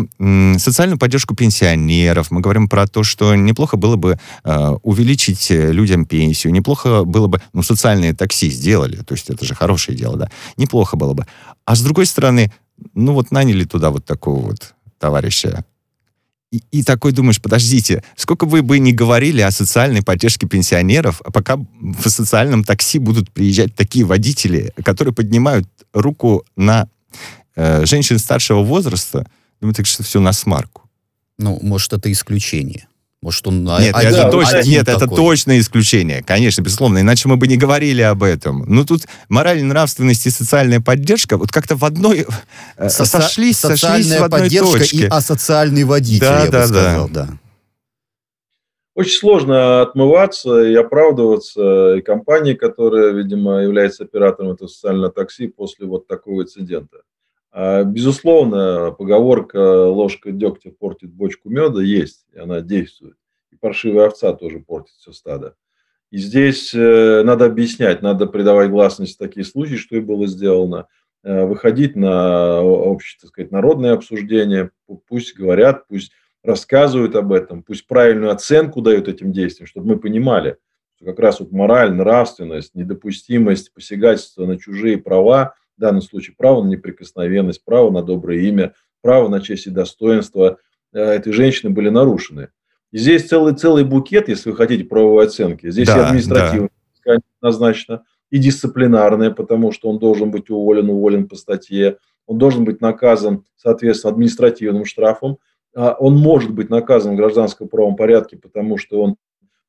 социальную 0.58 0.98
поддержку 0.98 1.34
пенсионеров, 1.34 2.30
мы 2.30 2.40
говорим 2.40 2.68
про 2.68 2.86
то, 2.86 3.02
что 3.02 3.34
неплохо 3.34 3.76
было 3.76 3.96
бы 3.96 4.18
э, 4.44 4.68
увеличить 4.82 5.50
людям 5.50 6.04
пенсию, 6.04 6.52
неплохо 6.52 7.04
было 7.04 7.26
бы, 7.26 7.40
ну, 7.52 7.62
социальные 7.62 8.14
такси 8.14 8.50
сделали, 8.50 8.96
то 8.96 9.14
есть 9.14 9.30
это 9.30 9.44
же 9.44 9.54
хорошее 9.54 9.96
дело, 9.96 10.16
да, 10.16 10.30
неплохо 10.56 10.96
было 10.96 11.14
бы. 11.14 11.26
А 11.64 11.74
с 11.74 11.82
другой 11.82 12.06
стороны, 12.06 12.52
ну 12.94 13.12
вот 13.12 13.30
наняли 13.30 13.64
туда 13.64 13.90
вот 13.90 14.04
такого 14.04 14.46
вот 14.46 14.74
товарища 14.98 15.64
и, 16.52 16.62
и 16.70 16.82
такой 16.82 17.12
думаешь, 17.12 17.40
подождите, 17.40 18.02
сколько 18.14 18.46
вы 18.46 18.62
бы 18.62 18.78
не 18.78 18.92
говорили 18.92 19.40
о 19.40 19.50
социальной 19.50 20.02
поддержке 20.02 20.46
пенсионеров, 20.46 21.20
а 21.24 21.30
пока 21.30 21.56
в 21.56 22.08
социальном 22.08 22.64
такси 22.64 22.98
будут 22.98 23.30
приезжать 23.32 23.74
такие 23.74 24.04
водители, 24.04 24.72
которые 24.84 25.12
поднимают 25.12 25.68
руку 25.92 26.44
на 26.56 26.88
э, 27.56 27.84
женщин 27.84 28.18
старшего 28.18 28.62
возраста, 28.62 29.26
думаю, 29.60 29.74
так 29.74 29.86
что 29.86 30.02
все 30.02 30.20
на 30.20 30.32
смарку. 30.32 30.82
Ну, 31.38 31.58
может, 31.62 31.92
это 31.92 32.10
исключение. 32.10 32.86
Может, 33.22 33.46
он 33.46 33.64
нет, 33.64 33.94
один, 33.94 34.14
это 34.14 34.30
точно, 34.30 34.58
один 34.58 34.72
нет, 34.72 34.86
такой. 34.86 35.06
это 35.06 35.14
точно 35.14 35.58
исключение, 35.58 36.22
конечно, 36.22 36.62
безусловно, 36.62 37.00
иначе 37.00 37.28
мы 37.28 37.36
бы 37.36 37.46
не 37.48 37.56
говорили 37.56 38.02
об 38.02 38.22
этом. 38.22 38.64
Но 38.66 38.84
тут 38.84 39.02
мораль, 39.28 39.62
нравственность 39.64 40.26
и 40.26 40.30
социальная 40.30 40.80
поддержка 40.80 41.38
вот 41.38 41.50
как-то 41.50 41.76
в 41.76 41.84
одной 41.84 42.26
э, 42.76 42.88
Со- 42.88 43.06
сошлись, 43.06 43.58
социальная 43.58 44.02
сошлись 44.02 44.20
в 44.20 44.24
одной 44.24 44.40
поддержка 44.42 44.78
точке. 44.78 44.96
и 44.98 45.04
асоциальный 45.06 45.84
водитель, 45.84 46.20
да, 46.20 46.44
я 46.44 46.50
да, 46.50 46.60
бы 46.60 46.66
сказал, 46.66 47.08
да. 47.08 47.26
да. 47.26 47.38
Очень 48.94 49.18
сложно 49.18 49.82
отмываться 49.82 50.62
и 50.62 50.74
оправдываться 50.74 51.96
и 51.96 52.02
компании, 52.02 52.54
которая, 52.54 53.12
видимо, 53.12 53.62
является 53.62 54.04
оператором 54.04 54.52
этого 54.52 54.68
социального 54.68 55.12
такси 55.12 55.48
после 55.48 55.86
вот 55.86 56.06
такого 56.06 56.42
инцидента. 56.42 56.98
А, 57.58 57.84
безусловно, 57.84 58.90
поговорка 58.90 59.86
«ложка 59.86 60.30
дегтя 60.30 60.70
портит 60.78 61.10
бочку 61.10 61.48
меда» 61.48 61.80
есть, 61.80 62.26
и 62.34 62.38
она 62.38 62.60
действует. 62.60 63.16
И 63.50 63.56
паршивая 63.56 64.08
овца 64.08 64.34
тоже 64.34 64.60
портит 64.60 64.92
все 64.98 65.12
стадо. 65.12 65.56
И 66.10 66.18
здесь 66.18 66.74
э, 66.74 67.22
надо 67.24 67.46
объяснять, 67.46 68.02
надо 68.02 68.26
придавать 68.26 68.68
гласность 68.68 69.14
в 69.14 69.18
такие 69.18 69.42
случаи, 69.46 69.76
что 69.76 69.96
и 69.96 70.00
было 70.00 70.26
сделано, 70.26 70.86
э, 71.24 71.46
выходить 71.46 71.96
на 71.96 72.60
общее, 72.60 73.18
так 73.22 73.30
сказать, 73.30 73.50
народное 73.50 73.94
обсуждение, 73.94 74.70
пусть 75.08 75.34
говорят, 75.34 75.88
пусть 75.88 76.12
рассказывают 76.44 77.16
об 77.16 77.32
этом, 77.32 77.62
пусть 77.62 77.86
правильную 77.86 78.32
оценку 78.32 78.82
дают 78.82 79.08
этим 79.08 79.32
действиям, 79.32 79.66
чтобы 79.66 79.88
мы 79.88 79.98
понимали, 79.98 80.58
что 80.96 81.06
как 81.06 81.18
раз 81.20 81.40
вот 81.40 81.52
мораль, 81.52 81.94
нравственность, 81.94 82.74
недопустимость 82.74 83.72
посягательства 83.72 84.44
на 84.44 84.58
чужие 84.58 84.98
права– 84.98 85.54
в 85.76 85.80
данном 85.80 86.02
случае 86.02 86.34
право 86.36 86.62
на 86.62 86.68
неприкосновенность, 86.68 87.64
право 87.64 87.90
на 87.90 88.02
доброе 88.02 88.40
имя, 88.48 88.74
право 89.02 89.28
на 89.28 89.40
честь 89.40 89.66
и 89.66 89.70
достоинство 89.70 90.58
э, 90.92 90.98
этой 90.98 91.32
женщины 91.32 91.70
были 91.70 91.88
нарушены. 91.88 92.48
И 92.92 92.98
здесь 92.98 93.26
целый, 93.28 93.54
целый 93.54 93.84
букет, 93.84 94.28
если 94.28 94.50
вы 94.50 94.56
хотите 94.56 94.84
правовой 94.84 95.26
оценки. 95.26 95.70
Здесь 95.70 95.88
да, 95.88 95.98
и 95.98 96.00
административная 96.06 96.70
да. 97.04 97.18
однозначно, 97.40 98.04
и 98.30 98.38
дисциплинарная, 98.38 99.30
потому 99.30 99.72
что 99.72 99.88
он 99.88 99.98
должен 99.98 100.30
быть 100.30 100.50
уволен, 100.50 100.88
уволен 100.88 101.28
по 101.28 101.36
статье, 101.36 101.98
он 102.26 102.38
должен 102.38 102.64
быть 102.64 102.80
наказан, 102.80 103.44
соответственно, 103.56 104.12
административным 104.12 104.84
штрафом, 104.84 105.38
а 105.74 105.92
он 105.98 106.16
может 106.16 106.52
быть 106.52 106.70
наказан 106.70 107.14
в 107.14 107.16
гражданском 107.16 107.68
правом 107.68 107.96
порядке, 107.96 108.36
потому 108.36 108.78
что 108.78 109.02
он 109.02 109.16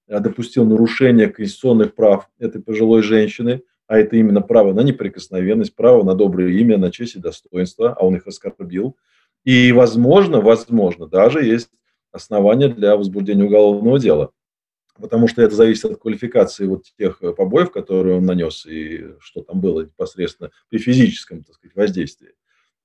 э, 0.07 0.19
допустил 0.19 0.65
нарушение 0.65 1.27
конституционных 1.27 1.95
прав 1.95 2.29
этой 2.39 2.61
пожилой 2.61 3.03
женщины– 3.03 3.61
а 3.87 3.97
это 3.97 4.15
именно 4.17 4.41
право 4.41 4.73
на 4.73 4.81
неприкосновенность, 4.81 5.75
право 5.75 6.03
на 6.03 6.13
доброе 6.13 6.51
имя, 6.53 6.77
на 6.77 6.91
честь 6.91 7.15
и 7.15 7.19
достоинство, 7.19 7.93
а 7.93 8.05
он 8.05 8.15
их 8.15 8.27
оскорбил. 8.27 8.97
И, 9.43 9.71
возможно, 9.71 10.41
возможно, 10.41 11.07
даже 11.07 11.43
есть 11.43 11.69
основания 12.11 12.67
для 12.67 12.95
возбуждения 12.97 13.45
уголовного 13.45 13.97
дела. 13.99 14.31
Потому 14.99 15.27
что 15.27 15.41
это 15.41 15.55
зависит 15.55 15.85
от 15.85 16.01
квалификации 16.01 16.65
вот 16.65 16.83
тех 16.97 17.19
побоев, 17.19 17.71
которые 17.71 18.17
он 18.17 18.25
нанес, 18.25 18.65
и 18.65 19.13
что 19.19 19.41
там 19.41 19.61
было 19.61 19.81
непосредственно 19.81 20.51
при 20.69 20.79
физическом 20.79 21.43
так 21.43 21.55
сказать, 21.55 21.75
воздействии. 21.75 22.31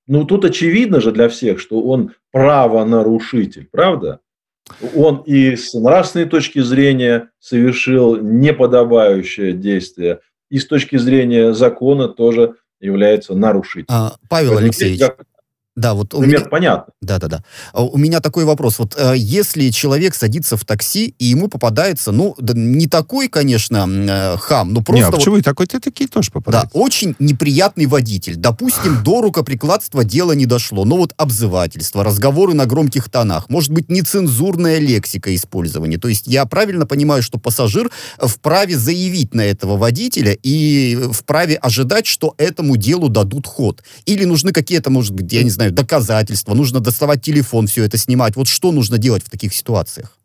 Ну, 0.05 0.25
тут 0.25 0.45
очевидно 0.45 1.01
же 1.01 1.11
для 1.11 1.27
всех, 1.27 1.59
что 1.59 1.81
он 1.81 2.13
правонарушитель, 2.31 3.67
правда? 3.71 4.19
Он 4.95 5.23
и 5.25 5.55
с 5.55 5.73
нравственной 5.73 6.25
точки 6.25 6.59
зрения 6.59 7.31
совершил 7.39 8.17
неподобающее 8.17 9.53
действие, 9.53 10.19
и 10.53 10.59
с 10.59 10.67
точки 10.67 10.97
зрения 10.97 11.51
закона 11.55 12.07
тоже 12.07 12.57
является 12.79 13.33
нарушителем. 13.33 13.87
А, 13.89 14.17
Павел 14.29 14.59
Алексеевич, 14.59 15.01
да, 15.75 15.95
вот 15.95 16.09
Пример 16.09 16.41
меня... 16.41 16.49
понятно. 16.49 16.93
Да, 17.01 17.17
да, 17.17 17.27
да. 17.27 17.43
У 17.73 17.97
меня 17.97 18.19
такой 18.19 18.45
вопрос. 18.45 18.77
Вот 18.77 18.95
э, 18.95 19.13
если 19.17 19.69
человек 19.69 20.13
садится 20.13 20.55
в 20.55 20.65
такси, 20.65 21.15
и 21.17 21.25
ему 21.25 21.47
попадается, 21.47 22.11
ну, 22.11 22.35
да, 22.37 22.53
не 22.55 22.87
такой, 22.87 23.27
конечно, 23.27 23.87
э, 23.89 24.37
хам, 24.37 24.71
но 24.71 24.81
просто... 24.81 24.93
Не, 24.93 25.01
а 25.01 25.11
вот, 25.11 25.17
почему 25.17 25.37
и 25.37 25.41
такой-то 25.41 25.79
такие 25.79 26.07
тоже 26.07 26.29
попадают? 26.31 26.69
Да, 26.71 26.79
очень 26.79 27.15
неприятный 27.17 27.87
водитель. 27.87 28.35
Допустим, 28.35 29.03
до 29.03 29.21
рукоприкладства 29.21 30.03
дело 30.03 30.33
не 30.33 30.45
дошло, 30.45 30.85
но 30.85 30.97
вот 30.97 31.13
обзывательство, 31.17 32.03
разговоры 32.03 32.53
на 32.53 32.67
громких 32.67 33.09
тонах, 33.09 33.49
может 33.49 33.71
быть, 33.71 33.89
нецензурная 33.89 34.77
лексика 34.77 35.33
использования. 35.33 35.97
То 35.97 36.07
есть 36.07 36.27
я 36.27 36.45
правильно 36.45 36.85
понимаю, 36.85 37.23
что 37.23 37.39
пассажир 37.39 37.89
вправе 38.19 38.77
заявить 38.77 39.33
на 39.33 39.41
этого 39.41 39.77
водителя 39.77 40.37
и 40.43 41.09
вправе 41.11 41.55
ожидать, 41.55 42.05
что 42.05 42.35
этому 42.37 42.77
делу 42.77 43.09
дадут 43.09 43.47
ход. 43.47 43.83
Или 44.05 44.25
нужны 44.25 44.51
какие-то, 44.51 44.91
может 44.91 45.13
быть, 45.13 45.31
я 45.33 45.41
не 45.41 45.49
знаю, 45.49 45.62
знаю, 45.63 45.73
доказательства, 45.73 46.53
нужно 46.53 46.79
доставать 46.79 47.21
телефон, 47.21 47.67
все 47.67 47.83
это 47.85 47.97
снимать. 47.97 48.35
Вот 48.35 48.47
что 48.47 48.71
нужно 48.71 48.97
делать 48.97 49.23
в 49.23 49.29
таких 49.29 49.53
ситуациях? 49.53 50.17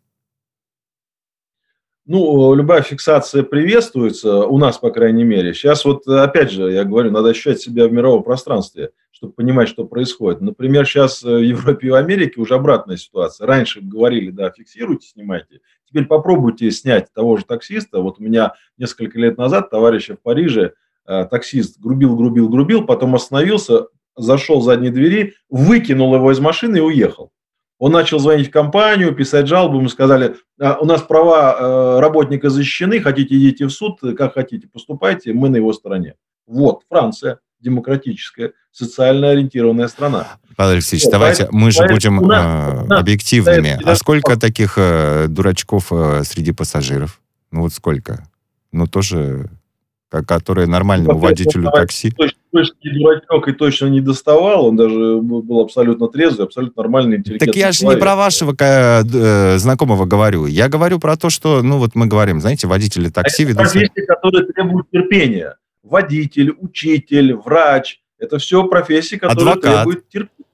Ну, 2.07 2.55
любая 2.55 2.81
фиксация 2.81 3.43
приветствуется, 3.43 4.47
у 4.47 4.57
нас, 4.57 4.79
по 4.79 4.91
крайней 4.91 5.25
мере. 5.25 5.53
Сейчас 5.53 5.85
вот, 5.85 6.09
опять 6.09 6.51
же, 6.51 6.73
я 6.73 6.85
говорю, 6.85 7.11
надо 7.11 7.29
ощущать 7.29 7.61
себя 7.61 7.87
в 7.87 7.93
мировом 7.93 8.23
пространстве, 8.23 8.93
чтобы 9.11 9.35
понимать, 9.35 9.69
что 9.69 9.85
происходит. 9.85 10.41
Например, 10.41 10.87
сейчас 10.87 11.23
в 11.23 11.37
Европе 11.37 11.89
и 11.89 11.91
в 11.91 11.95
Америке 11.95 12.41
уже 12.41 12.55
обратная 12.55 12.97
ситуация. 12.97 13.47
Раньше 13.47 13.81
говорили, 13.83 14.31
да, 14.31 14.51
фиксируйте, 14.51 15.07
снимайте. 15.07 15.61
Теперь 15.87 16.07
попробуйте 16.07 16.71
снять 16.71 17.13
того 17.13 17.37
же 17.37 17.45
таксиста. 17.45 18.01
Вот 18.01 18.19
у 18.19 18.23
меня 18.23 18.55
несколько 18.79 19.19
лет 19.19 19.37
назад 19.37 19.69
товарища 19.69 20.17
в 20.17 20.23
Париже 20.23 20.73
э, 21.07 21.27
таксист 21.27 21.79
грубил, 21.79 22.17
грубил, 22.17 22.49
грубил, 22.49 22.87
потом 22.87 23.17
остановился, 23.17 23.89
зашел 24.19 24.61
в 24.61 24.65
задней 24.65 24.91
двери, 24.91 25.35
выкинул 25.49 26.15
его 26.15 26.31
из 26.33 26.41
машины 26.41 26.79
и 26.79 26.81
уехал. 26.81 27.31
Он 27.79 27.93
начал 27.93 28.19
звонить 28.19 28.49
в 28.49 28.51
компанию, 28.51 29.15
писать 29.15 29.47
жалобу, 29.47 29.79
ему 29.79 29.89
сказали, 29.89 30.35
«А, 30.61 30.79
у 30.81 30.85
нас 30.85 31.01
права 31.01 31.57
э, 31.59 32.01
работника 32.01 32.51
защищены, 32.51 33.01
хотите 33.01 33.37
идите 33.37 33.67
в 33.67 33.71
суд, 33.71 34.01
как 34.17 34.35
хотите 34.35 34.67
поступайте, 34.67 35.33
мы 35.33 35.49
на 35.49 35.57
его 35.57 35.73
стороне. 35.73 36.15
Вот, 36.49 36.83
Франция, 36.89 37.39
демократическая, 37.61 38.53
социально 38.73 39.31
ориентированная 39.31 39.87
страна. 39.87 40.39
Павел 40.57 40.73
Алексеевич, 40.73 41.05
вот, 41.05 41.13
давайте, 41.13 41.45
поэтому, 41.45 41.65
мы 41.65 41.71
же 41.71 41.87
будем 41.87 42.17
нас, 42.17 42.91
э, 42.91 42.95
объективными. 42.95 43.79
А 43.85 43.95
сколько 43.95 44.39
таких 44.39 44.75
э, 44.77 45.27
дурачков 45.29 45.93
э, 45.93 46.23
среди 46.25 46.51
пассажиров? 46.51 47.21
Ну 47.53 47.63
вот 47.63 47.73
сколько? 47.73 48.27
Ну 48.73 48.89
тоже 48.89 49.49
который 50.09 50.67
нормальному 50.67 51.19
ну, 51.19 51.19
водителю 51.19 51.71
такси. 51.71 52.11
Точно, 52.11 52.38
точно 52.51 52.75
не 52.85 52.99
дурачок 52.99 53.49
и 53.49 53.53
точно 53.53 53.87
не 53.87 54.01
доставал, 54.01 54.67
он 54.67 54.77
даже 54.77 55.19
был 55.21 55.61
абсолютно 55.61 56.09
трезвый, 56.09 56.47
абсолютно 56.47 56.83
нормальный, 56.83 57.17
интеллигентный 57.17 57.53
Так 57.53 57.57
я 57.57 57.73
же 57.73 57.87
не 57.87 57.97
про 57.97 58.17
вашего 58.17 58.55
э, 58.59 59.59
знакомого 59.59 60.05
говорю. 60.07 60.47
Я 60.47 60.69
говорю 60.69 60.99
про 60.99 61.17
то, 61.17 61.31
что, 61.31 61.63
ну 61.63 61.79
вот 61.79 61.95
мы 61.95 62.07
говорим, 62.07 62.41
знаете, 62.41 62.67
водители 62.67 63.09
такси 63.09 63.45
ведут... 63.45 63.63
Это 63.63 63.73
профессии, 63.73 64.07
которые 64.07 64.47
требуют 64.47 64.91
терпения. 64.91 65.57
Водитель, 65.83 66.55
учитель, 66.59 67.35
врач. 67.35 68.01
Это 68.19 68.39
все 68.39 68.65
профессии, 68.65 69.17
которые 69.17 69.53
Адвокат. 69.53 69.75
требуют 69.75 70.09
терпения. 70.09 70.45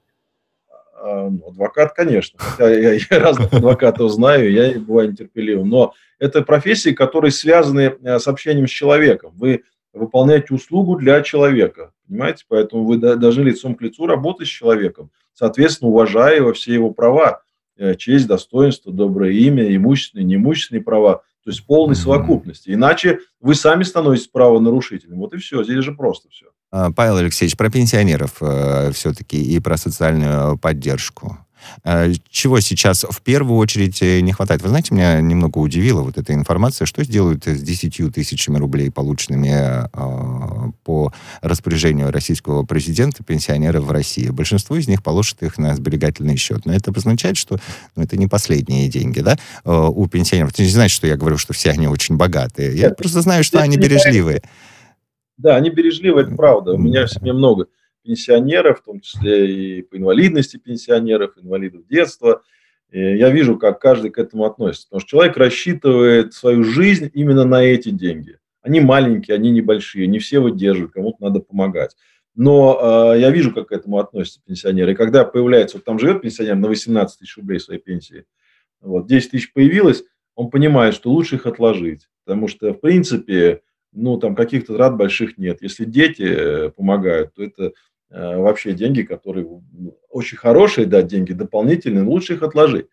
А, 1.05 1.29
ну, 1.29 1.49
адвокат, 1.49 1.93
конечно. 1.93 2.39
Хотя 2.39 2.69
я, 2.69 2.93
я 2.93 3.19
разных 3.19 3.53
адвокатов 3.53 4.11
знаю, 4.11 4.51
я 4.51 4.79
бываю 4.79 5.11
нетерпеливым. 5.11 5.69
Но 5.69 5.93
это 6.19 6.41
профессии, 6.41 6.91
которые 6.91 7.31
связаны 7.31 7.95
э, 8.01 8.19
с 8.19 8.27
общением 8.27 8.67
с 8.67 8.71
человеком. 8.71 9.31
Вы 9.35 9.63
выполняете 9.95 10.53
услугу 10.53 10.95
для 10.97 11.21
человека, 11.21 11.91
понимаете? 12.07 12.45
Поэтому 12.47 12.85
вы 12.85 12.97
должны 12.97 13.41
лицом 13.41 13.75
к 13.75 13.81
лицу 13.81 14.05
работать 14.05 14.47
с 14.47 14.51
человеком, 14.51 15.09
соответственно, 15.33 15.89
уважая 15.89 16.37
его 16.37 16.53
все 16.53 16.73
его 16.73 16.91
права, 16.91 17.41
э, 17.77 17.95
честь, 17.95 18.27
достоинство, 18.27 18.91
доброе 18.91 19.31
имя, 19.31 19.75
имущественные, 19.75 20.25
неимущественные 20.25 20.83
права, 20.83 21.23
то 21.43 21.51
есть 21.51 21.65
полной 21.65 21.95
совокупности. 21.95 22.71
Иначе 22.71 23.19
вы 23.39 23.55
сами 23.55 23.83
становитесь 23.83 24.27
правонарушителем. 24.27 25.17
Вот 25.17 25.33
и 25.33 25.37
все, 25.37 25.63
здесь 25.63 25.83
же 25.83 25.93
просто 25.93 26.29
все. 26.29 26.47
А, 26.71 26.91
Павел 26.91 27.17
Алексеевич, 27.17 27.55
про 27.55 27.69
пенсионеров 27.69 28.37
э, 28.41 28.91
все-таки 28.93 29.41
и 29.41 29.59
про 29.59 29.77
социальную 29.77 30.57
поддержку. 30.57 31.37
Э, 31.83 32.11
чего 32.29 32.59
сейчас 32.59 33.05
в 33.09 33.21
первую 33.21 33.57
очередь 33.57 34.01
э, 34.01 34.21
не 34.21 34.31
хватает? 34.31 34.61
Вы 34.61 34.69
знаете, 34.69 34.93
меня 34.93 35.21
немного 35.21 35.59
удивила 35.59 36.01
вот 36.01 36.17
эта 36.17 36.33
информация, 36.33 36.85
что 36.85 37.03
сделают 37.03 37.45
с 37.45 37.61
10 37.61 38.13
тысячами 38.13 38.57
рублей, 38.57 38.91
полученными 38.91 39.87
э, 39.91 40.71
по 40.83 41.11
распоряжению 41.41 42.11
российского 42.11 42.63
президента 42.63 43.23
пенсионеры 43.23 43.81
в 43.81 43.91
России. 43.91 44.29
Большинство 44.29 44.75
из 44.75 44.87
них 44.87 45.03
положат 45.03 45.43
их 45.43 45.57
на 45.57 45.75
сберегательный 45.75 46.37
счет. 46.37 46.65
Но 46.65 46.73
это 46.73 46.91
обозначает, 46.91 47.37
что 47.37 47.59
ну, 47.95 48.03
это 48.03 48.17
не 48.17 48.27
последние 48.27 48.87
деньги, 48.87 49.21
да, 49.21 49.37
э, 49.63 49.71
у 49.71 50.07
пенсионеров. 50.07 50.51
Это 50.51 50.63
не 50.63 50.69
значит, 50.69 50.95
что 50.95 51.07
я 51.07 51.17
говорю, 51.17 51.37
что 51.37 51.53
все 51.53 51.71
они 51.71 51.87
очень 51.87 52.17
богатые. 52.17 52.75
Я 52.75 52.89
просто 52.91 53.21
знаю, 53.21 53.43
что 53.43 53.59
они 53.59 53.77
бережливые. 53.77 54.41
Да, 55.37 55.55
они 55.57 55.69
бережливые, 55.69 56.25
это 56.25 56.35
правда. 56.35 56.73
У 56.73 56.77
меня 56.77 57.05
в 57.05 57.11
семье 57.11 57.33
много 57.33 57.67
пенсионеров, 58.05 58.79
в 58.79 58.83
том 58.83 58.99
числе 58.99 59.79
и 59.79 59.81
по 59.81 59.97
инвалидности 59.97 60.57
пенсионеров, 60.57 61.37
инвалидов 61.41 61.87
детства. 61.87 62.43
И 62.91 62.99
я 62.99 63.29
вижу, 63.29 63.57
как 63.57 63.81
каждый 63.81 64.11
к 64.11 64.17
этому 64.17 64.45
относится. 64.45 64.87
Потому 64.87 65.01
что 65.01 65.09
человек 65.09 65.37
рассчитывает 65.37 66.33
свою 66.33 66.63
жизнь 66.63 67.09
именно 67.13 67.43
на 67.43 67.63
эти 67.63 67.89
деньги. 67.89 68.37
Они 68.61 68.79
маленькие, 68.79 69.35
они 69.35 69.51
небольшие, 69.51 70.07
не 70.07 70.19
все 70.19 70.39
выдерживают, 70.39 70.93
кому-то 70.93 71.17
надо 71.19 71.39
помогать. 71.39 71.95
Но 72.35 73.13
э, 73.13 73.19
я 73.19 73.31
вижу, 73.31 73.53
как 73.53 73.69
к 73.69 73.71
этому 73.71 73.99
относятся 73.99 74.41
пенсионеры. 74.45 74.91
И 74.91 74.95
когда 74.95 75.23
появляется, 75.23 75.77
вот 75.77 75.85
там 75.85 75.99
живет 75.99 76.21
пенсионер 76.21 76.55
на 76.55 76.67
18 76.67 77.19
тысяч 77.19 77.37
рублей 77.37 77.59
своей 77.59 77.79
пенсии, 77.79 78.25
вот 78.81 79.07
10 79.07 79.31
тысяч 79.31 79.53
появилось, 79.53 80.03
он 80.35 80.49
понимает, 80.49 80.93
что 80.93 81.11
лучше 81.11 81.35
их 81.35 81.45
отложить. 81.45 82.09
Потому 82.25 82.47
что, 82.47 82.73
в 82.73 82.81
принципе, 82.81 83.61
ну, 83.95 84.17
там 84.17 84.35
каких-то 84.35 84.75
трат 84.75 84.97
больших 84.97 85.37
нет. 85.37 85.61
Если 85.61 85.85
дети 85.85 86.23
э, 86.23 86.69
помогают, 86.69 87.33
то 87.33 87.43
это 87.43 87.71
вообще 88.15 88.73
деньги, 88.73 89.01
которые 89.01 89.45
очень 90.09 90.37
хорошие, 90.37 90.87
да, 90.87 91.01
деньги 91.01 91.33
дополнительные, 91.33 92.03
лучше 92.03 92.35
их 92.35 92.43
отложить. 92.43 92.87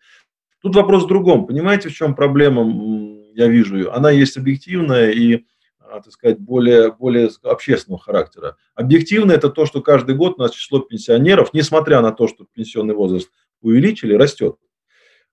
Тут 0.61 0.75
вопрос 0.75 1.03
в 1.03 1.07
другом. 1.07 1.45
Понимаете, 1.45 1.89
в 1.89 1.93
чем 1.93 2.15
проблема, 2.15 2.63
я 3.33 3.47
вижу 3.47 3.77
ее? 3.77 3.91
Она 3.91 4.11
есть 4.11 4.37
объективная 4.37 5.11
и, 5.11 5.45
а, 5.79 6.01
так 6.01 6.11
сказать, 6.11 6.39
более, 6.39 6.91
более 6.91 7.29
общественного 7.43 8.01
характера. 8.01 8.55
Объективно 8.75 9.33
это 9.33 9.49
то, 9.49 9.65
что 9.65 9.81
каждый 9.81 10.15
год 10.15 10.35
у 10.37 10.41
нас 10.41 10.51
число 10.51 10.79
пенсионеров, 10.79 11.53
несмотря 11.53 12.01
на 12.01 12.11
то, 12.11 12.27
что 12.27 12.45
пенсионный 12.53 12.95
возраст 12.95 13.29
увеличили, 13.61 14.13
растет. 14.13 14.55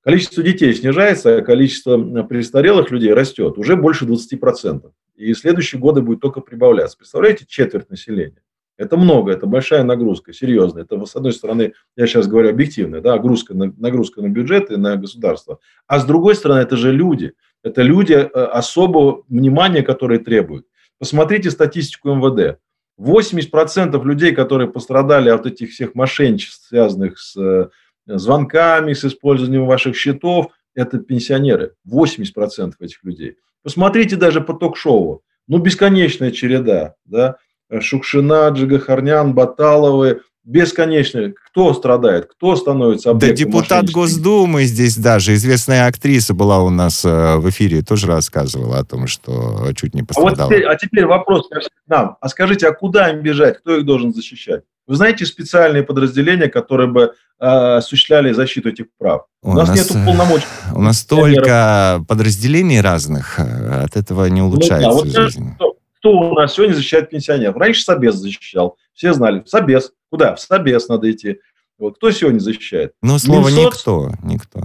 Количество 0.02 0.42
детей 0.42 0.72
снижается, 0.72 1.36
а 1.36 1.42
количество 1.42 1.96
престарелых 2.22 2.90
людей 2.90 3.12
растет 3.12 3.58
уже 3.58 3.76
больше 3.76 4.06
20%. 4.06 4.90
И 5.16 5.34
следующие 5.34 5.80
годы 5.80 6.00
будет 6.00 6.20
только 6.20 6.40
прибавляться. 6.40 6.96
Представляете, 6.96 7.44
четверть 7.46 7.90
населения. 7.90 8.42
Это 8.80 8.96
много, 8.96 9.30
это 9.30 9.46
большая 9.46 9.82
нагрузка, 9.82 10.32
серьезная. 10.32 10.84
Это, 10.84 11.04
с 11.04 11.14
одной 11.14 11.34
стороны, 11.34 11.74
я 11.96 12.06
сейчас 12.06 12.26
говорю 12.26 12.48
объективно, 12.48 13.02
да, 13.02 13.12
нагрузка 13.12 13.52
на, 13.52 13.74
нагрузка 13.76 14.22
на 14.22 14.28
бюджет 14.28 14.70
и 14.70 14.76
на 14.76 14.96
государство. 14.96 15.58
А 15.86 15.98
с 15.98 16.06
другой 16.06 16.34
стороны, 16.34 16.60
это 16.60 16.78
же 16.78 16.90
люди. 16.90 17.34
Это 17.62 17.82
люди 17.82 18.14
э, 18.14 18.24
особого 18.24 19.24
внимания, 19.28 19.82
которые 19.82 20.18
требуют. 20.18 20.64
Посмотрите 20.98 21.50
статистику 21.50 22.14
МВД. 22.14 22.58
80% 22.98 24.02
людей, 24.02 24.32
которые 24.32 24.70
пострадали 24.70 25.28
от 25.28 25.44
этих 25.44 25.72
всех 25.72 25.94
мошенничеств, 25.94 26.66
связанных 26.68 27.18
с 27.18 27.36
э, 27.36 27.68
звонками, 28.06 28.94
с 28.94 29.04
использованием 29.04 29.66
ваших 29.66 29.94
счетов, 29.94 30.54
это 30.74 30.96
пенсионеры. 30.96 31.74
80% 31.86 32.72
этих 32.80 33.04
людей. 33.04 33.36
Посмотрите 33.62 34.16
даже 34.16 34.40
по 34.40 34.54
ток-шоу. 34.54 35.22
Ну, 35.48 35.58
бесконечная 35.58 36.30
череда, 36.30 36.94
да, 37.04 37.36
Шукшина, 37.80 38.48
Джигахарнян, 38.48 39.32
Баталовы, 39.34 40.22
бесконечно. 40.44 41.32
Кто 41.50 41.74
страдает? 41.74 42.26
Кто 42.26 42.56
становится 42.56 43.10
объектом 43.10 43.28
Да 43.28 43.34
депутат 43.34 43.90
Госдумы 43.90 44.64
здесь 44.64 44.96
даже, 44.96 45.34
известная 45.34 45.86
актриса 45.86 46.34
была 46.34 46.62
у 46.62 46.70
нас 46.70 47.04
э, 47.04 47.36
в 47.36 47.48
эфире, 47.50 47.82
тоже 47.82 48.06
рассказывала 48.06 48.78
о 48.78 48.84
том, 48.84 49.06
что 49.06 49.72
чуть 49.76 49.94
не 49.94 50.02
пострадала. 50.02 50.32
А, 50.32 50.44
вот 50.44 50.48
теперь, 50.48 50.64
а 50.66 50.76
теперь 50.76 51.06
вопрос 51.06 51.48
ко 51.48 51.60
всем 51.60 51.70
нам. 51.86 52.16
А 52.20 52.28
скажите, 52.28 52.66
а 52.68 52.72
куда 52.72 53.10
им 53.10 53.20
бежать? 53.20 53.58
Кто 53.58 53.76
их 53.76 53.84
должен 53.84 54.12
защищать? 54.12 54.62
Вы 54.86 54.96
знаете 54.96 55.24
специальные 55.24 55.84
подразделения, 55.84 56.48
которые 56.48 56.88
бы 56.88 57.02
э, 57.38 57.46
осуществляли 57.46 58.32
защиту 58.32 58.70
этих 58.70 58.86
прав? 58.98 59.22
У, 59.42 59.50
у 59.50 59.54
нас, 59.54 59.68
нас 59.68 59.78
нет 59.78 60.04
полномочий. 60.04 60.46
У 60.74 60.82
нас 60.82 60.98
столько 60.98 62.04
подразделений 62.08 62.80
разных, 62.80 63.38
э, 63.38 63.84
от 63.84 63.96
этого 63.96 64.26
не 64.26 64.42
улучшается 64.42 64.88
ну, 64.88 65.04
да, 65.04 65.20
вот 65.20 65.30
жизнь. 65.30 65.54
Что, 65.54 65.76
кто 66.00 66.12
у 66.12 66.34
нас 66.34 66.54
сегодня 66.54 66.74
защищает 66.74 67.10
пенсионеров? 67.10 67.56
Раньше 67.56 67.82
Собес 67.82 68.14
защищал. 68.14 68.76
Все 68.94 69.12
знали. 69.12 69.42
Собес. 69.46 69.92
Куда? 70.08 70.34
В 70.34 70.40
Собес 70.40 70.88
надо 70.88 71.10
идти. 71.10 71.38
Вот 71.78 71.96
кто 71.96 72.10
сегодня 72.10 72.38
защищает? 72.38 72.92
Ну, 73.02 73.18
слово 73.18 73.48
Минсоц, 73.48 73.76
никто. 73.76 74.10
Никто. 74.22 74.60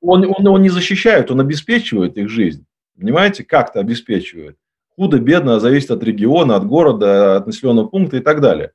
Он, 0.00 0.24
он 0.24 0.44
его 0.46 0.58
не 0.58 0.70
защищает, 0.70 1.30
он 1.30 1.40
обеспечивает 1.40 2.16
их 2.16 2.28
жизнь. 2.28 2.64
Понимаете, 2.98 3.44
как-то 3.44 3.80
обеспечивает. 3.80 4.56
Худо-бедно 4.96 5.60
зависит 5.60 5.90
от 5.90 6.02
региона, 6.02 6.56
от 6.56 6.66
города, 6.66 7.36
от 7.36 7.46
населенного 7.46 7.86
пункта 7.86 8.16
и 8.16 8.20
так 8.20 8.40
далее. 8.40 8.72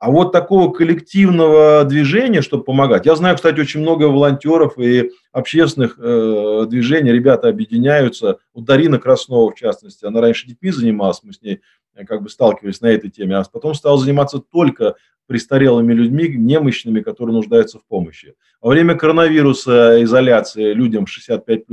А 0.00 0.10
вот 0.10 0.32
такого 0.32 0.72
коллективного 0.72 1.84
движения, 1.84 2.40
чтобы 2.40 2.64
помогать. 2.64 3.04
Я 3.04 3.14
знаю, 3.16 3.36
кстати, 3.36 3.60
очень 3.60 3.80
много 3.80 4.04
волонтеров 4.04 4.78
и 4.78 5.10
общественных 5.30 5.98
э, 5.98 6.64
движений. 6.70 7.12
Ребята 7.12 7.48
объединяются. 7.48 8.38
Вот 8.54 8.64
Дарина 8.64 8.98
Краснова, 8.98 9.50
в 9.50 9.56
частности, 9.56 10.06
она 10.06 10.22
раньше 10.22 10.48
детьми 10.48 10.70
занималась, 10.70 11.20
мы 11.22 11.34
с 11.34 11.42
ней 11.42 11.60
э, 11.94 12.06
как 12.06 12.22
бы 12.22 12.30
сталкивались 12.30 12.80
на 12.80 12.86
этой 12.86 13.10
теме, 13.10 13.36
а 13.36 13.44
потом 13.44 13.74
стала 13.74 13.98
заниматься 13.98 14.38
только 14.38 14.94
престарелыми 15.26 15.92
людьми, 15.92 16.28
немощными, 16.28 17.00
которые 17.02 17.36
нуждаются 17.36 17.78
в 17.78 17.84
помощи. 17.84 18.34
Во 18.62 18.70
время 18.70 18.94
коронавируса, 18.94 20.02
изоляции 20.02 20.72
людям 20.72 21.04
65+, 21.04 21.64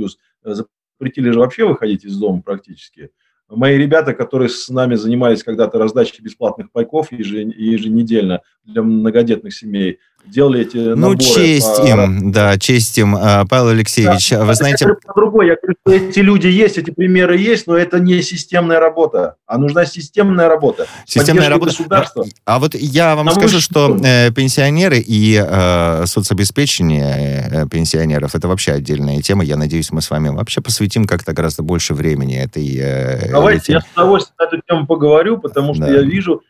э, 0.44 0.54
запретили 0.98 1.30
же 1.30 1.38
вообще 1.38 1.64
выходить 1.66 2.04
из 2.04 2.14
дома 2.18 2.42
практически– 2.42 3.08
Мои 3.48 3.78
ребята, 3.78 4.12
которые 4.12 4.50
с 4.50 4.68
нами 4.68 4.94
занимались 4.94 5.42
когда-то 5.42 5.78
раздачей 5.78 6.22
бесплатных 6.22 6.70
пайков 6.70 7.10
еженедельно 7.12 8.42
для 8.64 8.82
многодетных 8.82 9.54
семей, 9.54 10.00
делали 10.26 10.62
эти 10.62 10.76
ну, 10.76 10.96
наборы. 10.96 11.16
Ну, 11.16 11.34
честь 11.34 11.76
по... 11.76 11.86
им, 11.86 12.32
да, 12.32 12.58
честь 12.58 12.98
им. 12.98 13.16
А, 13.16 13.44
Павел 13.46 13.68
Алексеевич, 13.68 14.30
да, 14.30 14.44
вы 14.44 14.54
знаете... 14.54 14.86
Я 14.86 14.94
по-другому, 14.94 15.42
я 15.42 15.56
говорю, 15.56 15.74
что 15.82 15.94
эти 15.94 16.18
люди 16.20 16.46
есть, 16.46 16.78
эти 16.78 16.90
примеры 16.90 17.38
есть, 17.38 17.66
но 17.66 17.76
это 17.76 17.98
не 17.98 18.22
системная 18.22 18.80
работа, 18.80 19.36
а 19.46 19.58
нужна 19.58 19.86
системная 19.86 20.48
работа. 20.48 20.86
Системная 21.06 21.48
работа. 21.48 21.70
Государства. 21.70 22.24
А 22.44 22.58
вот 22.58 22.74
я 22.74 23.16
вам 23.16 23.30
скажу, 23.30 23.60
что 23.60 23.96
э, 24.02 24.30
пенсионеры 24.32 24.98
и 24.98 25.42
э, 25.42 26.06
соцобеспечение 26.06 27.48
э, 27.50 27.68
пенсионеров, 27.68 28.34
это 28.34 28.48
вообще 28.48 28.72
отдельная 28.72 29.20
тема. 29.22 29.44
Я 29.44 29.56
надеюсь, 29.56 29.90
мы 29.92 30.02
с 30.02 30.10
вами 30.10 30.28
вообще 30.28 30.60
посвятим 30.60 31.06
как-то 31.06 31.32
гораздо 31.32 31.62
больше 31.62 31.94
времени 31.94 32.38
этой... 32.38 32.76
Э, 32.78 33.30
Давайте, 33.30 33.72
этой... 33.72 33.74
я 33.74 33.80
с 33.80 33.84
удовольствием 33.94 34.34
на 34.38 34.44
эту 34.44 34.62
тему 34.66 34.86
поговорю, 34.86 35.38
потому 35.38 35.74
что 35.74 35.84
да. 35.84 35.92
я 35.92 36.02
вижу 36.02 36.42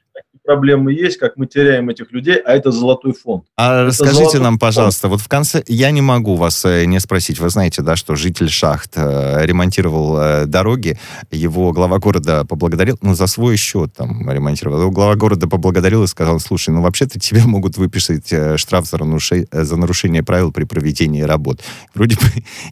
проблемы 0.49 0.95
есть, 0.95 1.19
как 1.19 1.37
мы 1.37 1.47
теряем 1.47 1.91
этих 1.91 2.11
людей, 2.11 2.37
а 2.37 2.55
это 2.55 2.71
золотой 2.71 3.13
фонд. 3.13 3.45
А 3.57 3.83
это 3.83 3.87
расскажите 3.89 4.39
нам, 4.39 4.59
пожалуйста, 4.59 5.03
фонд. 5.03 5.13
вот 5.13 5.21
в 5.21 5.29
конце, 5.29 5.63
я 5.69 5.91
не 5.91 6.01
могу 6.01 6.37
вас 6.37 6.65
э, 6.65 6.87
не 6.87 7.01
спросить, 7.01 7.39
вы 7.39 7.51
знаете, 7.51 7.83
да, 7.83 7.97
что 7.97 8.17
житель 8.17 8.49
Шахт 8.49 8.93
э, 8.97 9.45
ремонтировал 9.45 10.17
э, 10.19 10.47
дороги, 10.47 10.99
его 11.31 11.73
глава 11.73 11.99
города 11.99 12.47
поблагодарил, 12.47 12.97
ну, 13.03 13.15
за 13.15 13.27
свой 13.27 13.59
счет 13.59 13.93
там 13.95 14.31
ремонтировал, 14.31 14.81
его 14.81 14.91
глава 14.91 15.17
города 15.17 15.49
поблагодарил 15.49 16.03
и 16.05 16.07
сказал, 16.07 16.41
слушай, 16.41 16.71
ну, 16.71 16.81
вообще-то 16.81 17.21
тебе 17.21 17.43
могут 17.45 17.77
выписать 17.77 18.33
штраф 18.59 18.87
за, 18.89 18.97
наруши... 19.05 19.47
за 19.53 19.77
нарушение 19.77 20.23
правил 20.23 20.51
при 20.51 20.65
проведении 20.65 21.21
работ. 21.21 21.61
Вроде 21.95 22.17
бы 22.17 22.23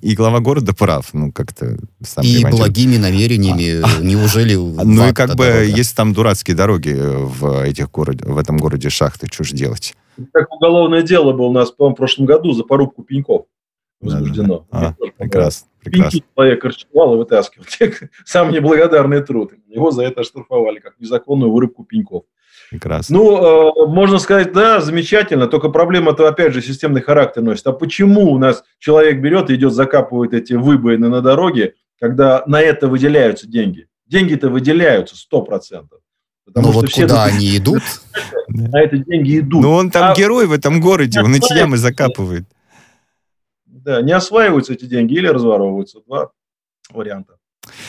и 0.00 0.14
глава 0.14 0.40
города 0.40 0.72
прав, 0.72 1.08
ну, 1.12 1.30
как-то 1.30 1.76
сам 2.02 2.24
И 2.24 2.42
благими 2.42 2.96
намерениями, 2.96 3.82
а, 3.82 4.00
неужели... 4.00 4.54
Ну, 4.54 5.10
и 5.10 5.12
как 5.12 5.36
бы, 5.36 5.44
дорога? 5.44 5.62
если 5.64 5.94
там 5.94 6.14
дурацкие 6.14 6.56
дороги 6.56 6.96
в, 6.96 7.65
этих 7.68 7.90
город, 7.90 8.22
в 8.22 8.38
этом 8.38 8.58
городе 8.58 8.88
шахты, 8.88 9.26
что 9.30 9.44
же 9.44 9.54
делать? 9.54 9.94
Как 10.32 10.52
уголовное 10.52 11.02
дело 11.02 11.32
было 11.32 11.46
у 11.46 11.52
нас, 11.52 11.72
в 11.76 11.92
прошлом 11.92 12.26
году 12.26 12.52
за 12.52 12.64
порубку 12.64 13.02
пеньков 13.02 13.46
возбуждено. 14.00 14.66
Да, 14.70 14.80
да. 14.80 14.96
А, 14.98 15.10
прекрасно, 15.18 15.68
прекрасно. 15.82 16.20
Человек 16.34 16.64
расчевал 16.64 17.14
и 17.14 17.18
вытаскивал. 17.18 17.66
Самый 18.24 18.54
неблагодарный 18.54 19.22
труд. 19.22 19.52
Его 19.68 19.90
за 19.90 20.04
это 20.04 20.20
оштрафовали, 20.20 20.78
как 20.78 20.98
незаконную 20.98 21.50
вырубку 21.52 21.84
пеньков. 21.84 22.24
Прекрасно. 22.70 23.16
Ну, 23.16 23.84
э, 23.84 23.86
можно 23.86 24.18
сказать, 24.18 24.52
да, 24.52 24.80
замечательно, 24.80 25.46
только 25.46 25.68
проблема-то, 25.68 26.26
опять 26.28 26.52
же, 26.52 26.62
системный 26.62 27.00
характер 27.00 27.42
носит. 27.42 27.66
А 27.66 27.72
почему 27.72 28.32
у 28.32 28.38
нас 28.38 28.64
человек 28.78 29.20
берет 29.20 29.50
и 29.50 29.54
идет, 29.54 29.72
закапывает 29.72 30.34
эти 30.34 30.54
выбоины 30.54 31.08
на 31.08 31.20
дороге, 31.20 31.74
когда 32.00 32.42
на 32.46 32.60
это 32.60 32.88
выделяются 32.88 33.46
деньги? 33.46 33.88
Деньги-то 34.06 34.48
выделяются 34.48 35.16
100%. 35.16 35.84
Потому 36.46 36.68
ну, 36.68 36.72
вот 36.72 36.88
все 36.88 37.02
куда 37.02 37.24
они 37.24 37.56
идут? 37.56 37.82
На 38.48 38.80
это 38.80 38.96
деньги 38.98 39.40
идут. 39.40 39.62
Ну, 39.62 39.72
он 39.72 39.90
там 39.90 40.12
а 40.12 40.14
герой 40.14 40.46
в 40.46 40.52
этом 40.52 40.80
городе, 40.80 41.20
он 41.20 41.34
эти 41.34 41.52
ямы 41.52 41.76
закапывает. 41.76 42.44
Да, 43.66 44.00
не 44.00 44.12
осваиваются 44.12 44.72
эти 44.72 44.84
деньги 44.84 45.14
или 45.14 45.26
разворовываются. 45.26 46.00
Два 46.06 46.30
варианта. 46.90 47.34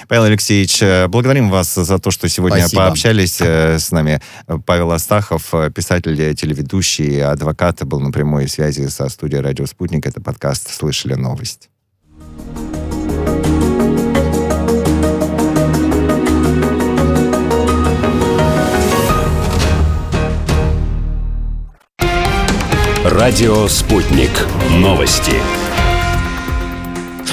Павел 0.08 0.24
Алексеевич, 0.24 0.82
э, 0.82 1.08
благодарим 1.08 1.49
вас 1.49 1.76
за 1.76 1.99
то, 1.99 2.10
что 2.10 2.28
сегодня 2.28 2.60
Спасибо. 2.60 2.82
пообщались 2.84 3.39
э, 3.41 3.78
с 3.78 3.91
нами. 3.91 4.22
Павел 4.66 4.91
Астахов, 4.91 5.53
э, 5.53 5.72
писатель, 5.72 6.36
телеведущий, 6.36 7.24
адвокат, 7.24 7.86
был 7.86 7.99
на 7.99 8.12
прямой 8.12 8.47
связи 8.47 8.88
со 8.88 9.08
студией 9.10 9.41
«Радио 9.41 9.68
Спутник». 9.68 10.08
Это 10.08 10.20
подкаст 10.20 10.74
«Слышали 10.74 11.14
новость». 11.14 11.70
Радио 23.18 23.68
«Спутник». 23.68 24.30
Новости 24.74 25.34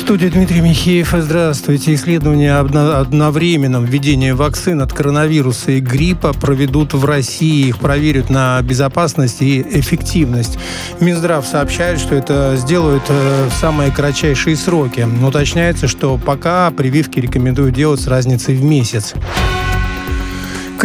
студии 0.05 0.27
Дмитрий 0.27 0.61
Михеев. 0.61 1.15
Здравствуйте. 1.17 1.95
Исследования 1.95 2.57
об 2.57 2.77
одновременном 2.77 3.87
введении 3.87 4.33
вакцин 4.33 4.83
от 4.83 4.93
коронавируса 4.93 5.73
и 5.73 5.81
гриппа 5.81 6.35
проведут 6.35 6.93
в 6.93 7.07
России. 7.07 7.69
Их 7.69 7.79
проверят 7.79 8.29
на 8.29 8.61
безопасность 8.61 9.41
и 9.41 9.63
эффективность. 9.63 10.59
Минздрав 11.01 11.47
сообщает, 11.47 12.01
что 12.01 12.15
это 12.15 12.55
сделают 12.57 13.05
э, 13.09 13.49
в 13.49 13.59
самые 13.59 13.91
кратчайшие 13.91 14.57
сроки. 14.57 15.09
Уточняется, 15.27 15.89
что 15.89 16.19
пока 16.19 16.71
прививки 16.71 17.19
рекомендуют 17.19 17.75
делать 17.75 18.01
с 18.01 18.07
разницей 18.07 18.57
в 18.57 18.63
месяц. 18.63 19.15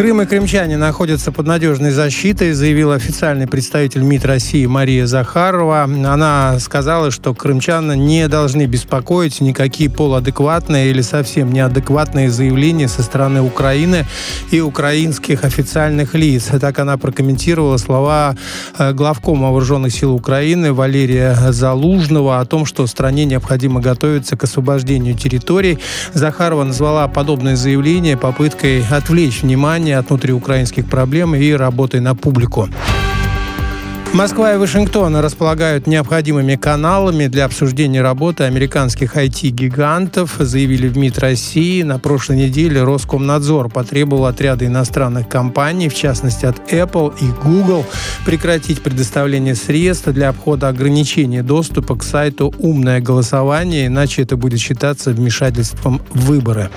Крым 0.00 0.22
и 0.22 0.24
крымчане 0.24 0.78
находятся 0.78 1.30
под 1.30 1.46
надежной 1.46 1.90
защитой, 1.90 2.54
заявил 2.54 2.92
официальный 2.92 3.46
представитель 3.46 4.00
МИД 4.00 4.24
России 4.24 4.64
Мария 4.64 5.04
Захарова. 5.04 5.82
Она 5.82 6.58
сказала, 6.58 7.10
что 7.10 7.34
крымчан 7.34 7.92
не 8.06 8.26
должны 8.26 8.64
беспокоить 8.64 9.42
никакие 9.42 9.90
полуадекватные 9.90 10.88
или 10.88 11.02
совсем 11.02 11.52
неадекватные 11.52 12.30
заявления 12.30 12.88
со 12.88 13.02
стороны 13.02 13.42
Украины 13.42 14.06
и 14.50 14.62
украинских 14.62 15.44
официальных 15.44 16.14
лиц. 16.14 16.48
Так 16.58 16.78
она 16.78 16.96
прокомментировала 16.96 17.76
слова 17.76 18.36
э, 18.78 18.94
главкома 18.94 19.50
вооруженных 19.50 19.92
сил 19.92 20.14
Украины 20.14 20.72
Валерия 20.72 21.36
Залужного 21.50 22.40
о 22.40 22.46
том, 22.46 22.64
что 22.64 22.86
стране 22.86 23.26
необходимо 23.26 23.82
готовиться 23.82 24.38
к 24.38 24.44
освобождению 24.44 25.14
территорий. 25.14 25.78
Захарова 26.14 26.64
назвала 26.64 27.06
подобное 27.06 27.54
заявление 27.54 28.16
попыткой 28.16 28.82
отвлечь 28.90 29.42
внимание 29.42 29.89
внимание 29.90 29.98
от 29.98 30.08
внутриукраинских 30.08 30.86
проблем 30.86 31.34
и 31.34 31.52
работы 31.52 32.00
на 32.00 32.14
публику. 32.14 32.68
Москва 34.12 34.54
и 34.54 34.56
Вашингтон 34.56 35.14
располагают 35.16 35.86
необходимыми 35.86 36.56
каналами 36.56 37.28
для 37.28 37.44
обсуждения 37.44 38.02
работы 38.02 38.42
американских 38.42 39.16
IT-гигантов, 39.16 40.34
заявили 40.40 40.88
в 40.88 40.98
МИД 40.98 41.18
России. 41.20 41.84
На 41.84 42.00
прошлой 42.00 42.36
неделе 42.36 42.82
Роскомнадзор 42.82 43.68
потребовал 43.68 44.26
отряда 44.26 44.66
иностранных 44.66 45.28
компаний, 45.28 45.88
в 45.88 45.94
частности 45.94 46.44
от 46.44 46.72
Apple 46.72 47.14
и 47.20 47.26
Google, 47.44 47.84
прекратить 48.26 48.82
предоставление 48.82 49.54
средств 49.54 50.08
для 50.08 50.30
обхода 50.30 50.68
ограничений 50.68 51.42
доступа 51.42 51.94
к 51.94 52.02
сайту 52.02 52.52
«Умное 52.58 53.00
голосование», 53.00 53.86
иначе 53.86 54.22
это 54.22 54.36
будет 54.36 54.58
считаться 54.58 55.12
вмешательством 55.12 56.00
в 56.12 56.26
выборы. 56.26 56.68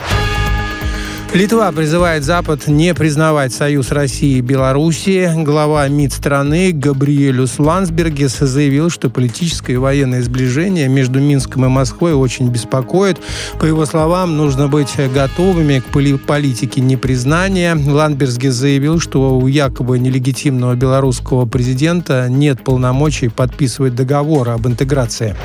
Литва 1.34 1.71
призывает 1.71 2.23
Запад 2.23 2.67
не 2.67 2.93
признавать 2.93 3.51
союз 3.51 3.91
России 3.91 4.38
и 4.38 4.41
Белоруссии. 4.41 5.31
Глава 5.43 5.88
МИД 5.88 6.13
страны 6.13 6.71
Габриэлюс 6.71 7.57
Ландсбергес 7.57 8.38
заявил, 8.38 8.91
что 8.91 9.09
политическое 9.09 9.73
и 9.73 9.77
военное 9.77 10.21
сближение 10.21 10.88
между 10.88 11.19
Минском 11.19 11.65
и 11.65 11.69
Москвой 11.69 12.13
очень 12.13 12.49
беспокоит. 12.49 13.17
По 13.59 13.65
его 13.65 13.88
словам, 13.88 14.38
нужно 14.38 14.67
быть 14.67 14.91
готовыми 15.11 15.79
к 15.79 15.86
политике 16.27 16.81
непризнания. 16.81 17.75
Ландбергес 17.75 18.53
заявил, 18.53 18.99
что 18.99 19.36
у 19.36 19.47
якобы 19.47 19.97
нелегитимного 19.97 20.75
белорусского 20.75 21.47
президента 21.47 22.27
нет 22.29 22.63
полномочий 22.63 23.29
подписывать 23.29 23.95
договор 23.95 24.49
об 24.49 24.67
интеграции. 24.67 25.36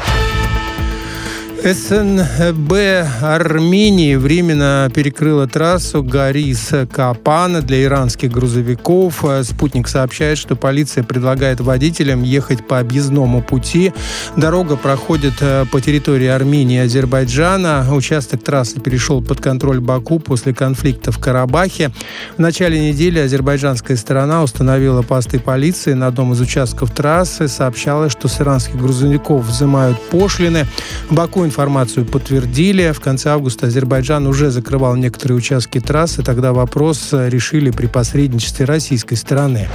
СНБ 1.64 2.72
Армении 3.20 4.14
временно 4.14 4.88
перекрыла 4.94 5.48
трассу 5.48 6.04
Гарис-Капана 6.04 7.62
для 7.62 7.82
иранских 7.82 8.30
грузовиков. 8.30 9.24
Спутник 9.42 9.88
сообщает, 9.88 10.38
что 10.38 10.54
полиция 10.54 11.02
предлагает 11.02 11.60
водителям 11.60 12.22
ехать 12.22 12.66
по 12.66 12.78
объездному 12.78 13.42
пути. 13.42 13.92
Дорога 14.36 14.76
проходит 14.76 15.34
э, 15.40 15.64
по 15.70 15.80
территории 15.80 16.28
Армении 16.28 16.76
и 16.76 16.82
Азербайджана. 16.82 17.84
Участок 17.92 18.44
трассы 18.44 18.78
перешел 18.80 19.20
под 19.20 19.40
контроль 19.40 19.80
Баку 19.80 20.20
после 20.20 20.54
конфликта 20.54 21.10
в 21.10 21.18
Карабахе. 21.18 21.90
В 22.36 22.40
начале 22.40 22.88
недели 22.88 23.18
азербайджанская 23.18 23.96
сторона 23.96 24.44
установила 24.44 25.02
посты 25.02 25.40
полиции 25.40 25.94
на 25.94 26.06
одном 26.06 26.34
из 26.34 26.40
участков 26.40 26.92
трассы. 26.92 27.48
Сообщалось, 27.48 28.12
что 28.12 28.28
с 28.28 28.40
иранских 28.40 28.76
грузовиков 28.76 29.44
взимают 29.44 30.00
пошлины. 30.08 30.64
Баку 31.10 31.47
информацию 31.48 32.06
подтвердили. 32.06 32.92
В 32.92 33.00
конце 33.00 33.30
августа 33.30 33.66
Азербайджан 33.66 34.26
уже 34.26 34.50
закрывал 34.50 34.94
некоторые 34.96 35.36
участки 35.36 35.80
трассы. 35.80 36.22
Тогда 36.22 36.52
вопрос 36.52 37.08
решили 37.12 37.70
при 37.70 37.86
посредничестве 37.86 38.64
российской 38.64 39.16
стороны. 39.16 39.68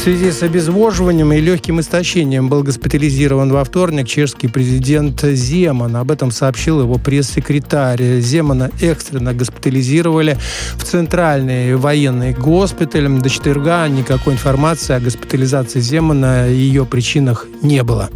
В 0.00 0.02
связи 0.02 0.30
с 0.30 0.42
обезвоживанием 0.42 1.30
и 1.34 1.40
легким 1.40 1.78
истощением 1.78 2.48
был 2.48 2.62
госпитализирован 2.62 3.52
во 3.52 3.62
вторник 3.64 4.08
чешский 4.08 4.48
президент 4.48 5.20
Земан. 5.20 5.94
Об 5.94 6.10
этом 6.10 6.30
сообщил 6.30 6.80
его 6.80 6.94
пресс-секретарь. 6.94 8.18
Земана 8.20 8.70
экстренно 8.80 9.34
госпитализировали 9.34 10.38
в 10.76 10.84
центральный 10.84 11.76
военный 11.76 12.32
госпиталь. 12.32 13.08
До 13.08 13.28
четверга 13.28 13.86
никакой 13.88 14.32
информации 14.32 14.94
о 14.94 15.00
госпитализации 15.00 15.80
Земана 15.80 16.48
и 16.48 16.54
ее 16.54 16.86
причинах 16.86 17.46
не 17.60 17.82
было. 17.82 18.08